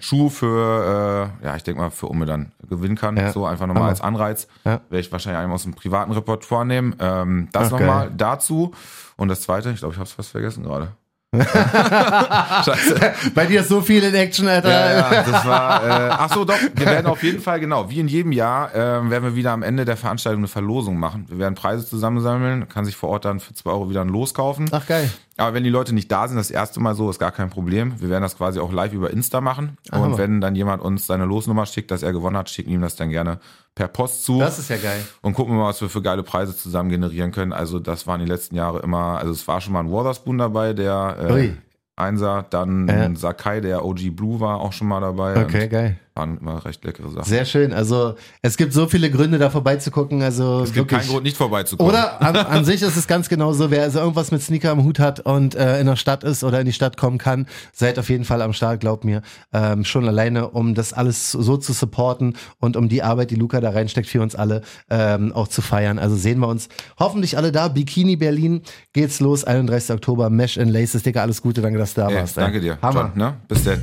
Schuh 0.00 0.28
für, 0.28 1.30
äh, 1.42 1.46
ja, 1.46 1.56
ich 1.56 1.62
denke 1.62 1.80
mal, 1.80 1.90
für 1.90 2.06
Umme 2.06 2.26
dann 2.26 2.52
gewinnen 2.68 2.96
kann. 2.96 3.16
Ja. 3.16 3.32
So 3.32 3.44
einfach 3.46 3.66
nochmal 3.66 3.88
als 3.88 4.00
Anreiz. 4.00 4.46
Werde 4.64 4.82
ich 4.90 5.10
wahrscheinlich 5.12 5.40
einmal 5.40 5.54
aus 5.56 5.64
dem 5.64 5.74
privaten 5.74 6.12
Repertoire 6.12 6.64
nehmen. 6.66 6.94
Ähm, 6.98 7.48
das 7.52 7.70
nochmal 7.70 8.10
dazu. 8.16 8.72
Und 9.16 9.28
das 9.28 9.42
zweite, 9.42 9.70
ich 9.70 9.78
glaube, 9.78 9.92
ich 9.94 9.98
habe 9.98 10.08
es 10.08 10.12
fast 10.12 10.30
vergessen 10.30 10.64
gerade. 10.64 10.88
Scheiße. 12.64 13.12
Bei 13.34 13.46
dir 13.46 13.60
ist 13.60 13.68
so 13.68 13.80
viel 13.80 14.02
in 14.04 14.14
Action, 14.14 14.46
Alter. 14.46 14.70
Ja, 14.70 15.12
ja, 15.12 15.22
das 15.22 15.44
war. 15.44 15.84
Äh, 15.84 16.10
ach 16.10 16.32
so, 16.32 16.44
doch. 16.44 16.54
Wir 16.74 16.86
werden 16.86 17.06
auf 17.06 17.22
jeden 17.22 17.40
Fall 17.40 17.58
genau, 17.60 17.90
wie 17.90 18.00
in 18.00 18.08
jedem 18.08 18.32
Jahr, 18.32 18.74
ähm, 18.74 19.10
werden 19.10 19.24
wir 19.24 19.34
wieder 19.34 19.52
am 19.52 19.62
Ende 19.62 19.84
der 19.84 19.96
Veranstaltung 19.96 20.40
eine 20.40 20.48
Verlosung 20.48 20.98
machen. 20.98 21.26
Wir 21.28 21.38
werden 21.38 21.54
Preise 21.54 21.86
zusammensammeln, 21.86 22.68
kann 22.68 22.84
sich 22.84 22.96
vor 22.96 23.08
Ort 23.08 23.24
dann 23.24 23.40
für 23.40 23.54
2 23.54 23.70
Euro 23.70 23.90
wieder 23.90 24.02
ein 24.02 24.08
Los 24.08 24.34
kaufen. 24.34 24.68
Ach 24.70 24.86
geil. 24.86 25.10
Aber 25.36 25.54
wenn 25.54 25.64
die 25.64 25.70
Leute 25.70 25.94
nicht 25.94 26.10
da 26.12 26.28
sind, 26.28 26.36
das 26.36 26.50
erste 26.50 26.80
Mal 26.80 26.94
so, 26.94 27.10
ist 27.10 27.18
gar 27.18 27.32
kein 27.32 27.50
Problem. 27.50 28.00
Wir 28.00 28.08
werden 28.08 28.22
das 28.22 28.36
quasi 28.36 28.60
auch 28.60 28.72
live 28.72 28.92
über 28.92 29.10
Insta 29.10 29.40
machen. 29.40 29.78
Hammer. 29.90 30.04
Und 30.04 30.18
wenn 30.18 30.40
dann 30.40 30.54
jemand 30.54 30.82
uns 30.82 31.06
seine 31.06 31.24
Losnummer 31.24 31.66
schickt, 31.66 31.90
dass 31.90 32.02
er 32.02 32.12
gewonnen 32.12 32.36
hat, 32.36 32.48
schicken 32.50 32.70
ihm 32.70 32.80
das 32.80 32.94
dann 32.94 33.10
gerne 33.10 33.40
per 33.74 33.88
Post 33.88 34.24
zu. 34.24 34.38
Das 34.38 34.58
ist 34.58 34.70
ja 34.70 34.76
geil. 34.76 35.04
und 35.22 35.34
gucken 35.34 35.54
wir 35.54 35.60
mal, 35.60 35.68
was 35.70 35.80
wir 35.80 35.88
für 35.88 36.02
geile 36.02 36.22
Preise 36.22 36.56
zusammen 36.56 36.88
generieren 36.88 37.32
können. 37.32 37.52
Also 37.52 37.80
das 37.80 38.06
waren 38.06 38.20
die 38.20 38.26
letzten 38.26 38.54
Jahre 38.54 38.80
immer, 38.80 39.18
also 39.18 39.32
es 39.32 39.46
war 39.48 39.60
schon 39.60 39.72
mal 39.72 39.80
ein 39.80 39.90
Waterspoon 39.90 40.38
dabei, 40.38 40.72
der 40.72 41.16
äh. 41.30 41.52
Einser, 41.96 42.44
dann 42.50 42.90
ein 42.90 43.14
Sakai, 43.14 43.60
der 43.60 43.84
OG 43.84 44.16
Blue 44.16 44.40
war 44.40 44.60
auch 44.60 44.72
schon 44.72 44.88
mal 44.88 45.00
dabei. 45.00 45.44
Okay, 45.44 45.68
geil. 45.68 45.96
Waren 46.16 46.38
immer 46.38 46.64
recht 46.64 46.84
leckere 46.84 47.10
Sachen. 47.10 47.24
Sehr 47.24 47.44
schön. 47.44 47.72
Also 47.72 48.14
es 48.40 48.56
gibt 48.56 48.72
so 48.72 48.86
viele 48.86 49.10
Gründe, 49.10 49.38
da 49.38 49.50
vorbeizugucken. 49.50 50.22
Also 50.22 50.60
es 50.60 50.72
gibt 50.72 50.76
wirklich. 50.76 51.00
keinen 51.00 51.10
Grund, 51.10 51.24
nicht 51.24 51.36
vorbeizukommen. 51.36 51.90
Oder 51.90 52.22
an, 52.22 52.36
an 52.36 52.64
sich 52.64 52.82
ist 52.82 52.96
es 52.96 53.08
ganz 53.08 53.28
genauso, 53.28 53.72
wer 53.72 53.82
also 53.82 53.98
irgendwas 53.98 54.30
mit 54.30 54.40
Sneaker 54.40 54.70
am 54.70 54.84
Hut 54.84 55.00
hat 55.00 55.18
und 55.18 55.56
äh, 55.56 55.80
in 55.80 55.86
der 55.86 55.96
Stadt 55.96 56.22
ist 56.22 56.44
oder 56.44 56.60
in 56.60 56.66
die 56.66 56.72
Stadt 56.72 56.96
kommen 56.96 57.18
kann, 57.18 57.48
seid 57.72 57.98
auf 57.98 58.10
jeden 58.10 58.24
Fall 58.24 58.42
am 58.42 58.52
Start, 58.52 58.78
glaubt 58.78 59.02
mir. 59.02 59.22
Ähm, 59.52 59.84
schon 59.84 60.06
alleine, 60.06 60.50
um 60.50 60.76
das 60.76 60.92
alles 60.92 61.32
so 61.32 61.56
zu 61.56 61.72
supporten 61.72 62.36
und 62.60 62.76
um 62.76 62.88
die 62.88 63.02
Arbeit, 63.02 63.32
die 63.32 63.36
Luca 63.36 63.60
da 63.60 63.70
reinsteckt, 63.70 64.08
für 64.08 64.22
uns 64.22 64.36
alle 64.36 64.62
ähm, 64.90 65.32
auch 65.32 65.48
zu 65.48 65.62
feiern. 65.62 65.98
Also 65.98 66.14
sehen 66.14 66.38
wir 66.38 66.46
uns 66.46 66.68
hoffentlich 66.96 67.36
alle 67.36 67.50
da. 67.50 67.66
Bikini 67.66 68.14
Berlin 68.14 68.62
geht's 68.92 69.18
los, 69.18 69.42
31. 69.42 69.96
Oktober, 69.96 70.30
Mesh 70.30 70.58
and 70.58 70.70
Laces. 70.70 71.02
Digga, 71.02 71.22
alles 71.22 71.42
Gute, 71.42 71.60
danke, 71.60 71.76
dass 71.80 71.94
du 71.94 72.02
da 72.02 72.14
warst. 72.14 72.36
ey. 72.36 72.44
danke 72.44 72.60
dir. 72.60 72.78
Hammer. 72.80 73.10
John, 73.16 73.18
ne? 73.18 73.34
Bis 73.48 73.64
dann. 73.64 73.82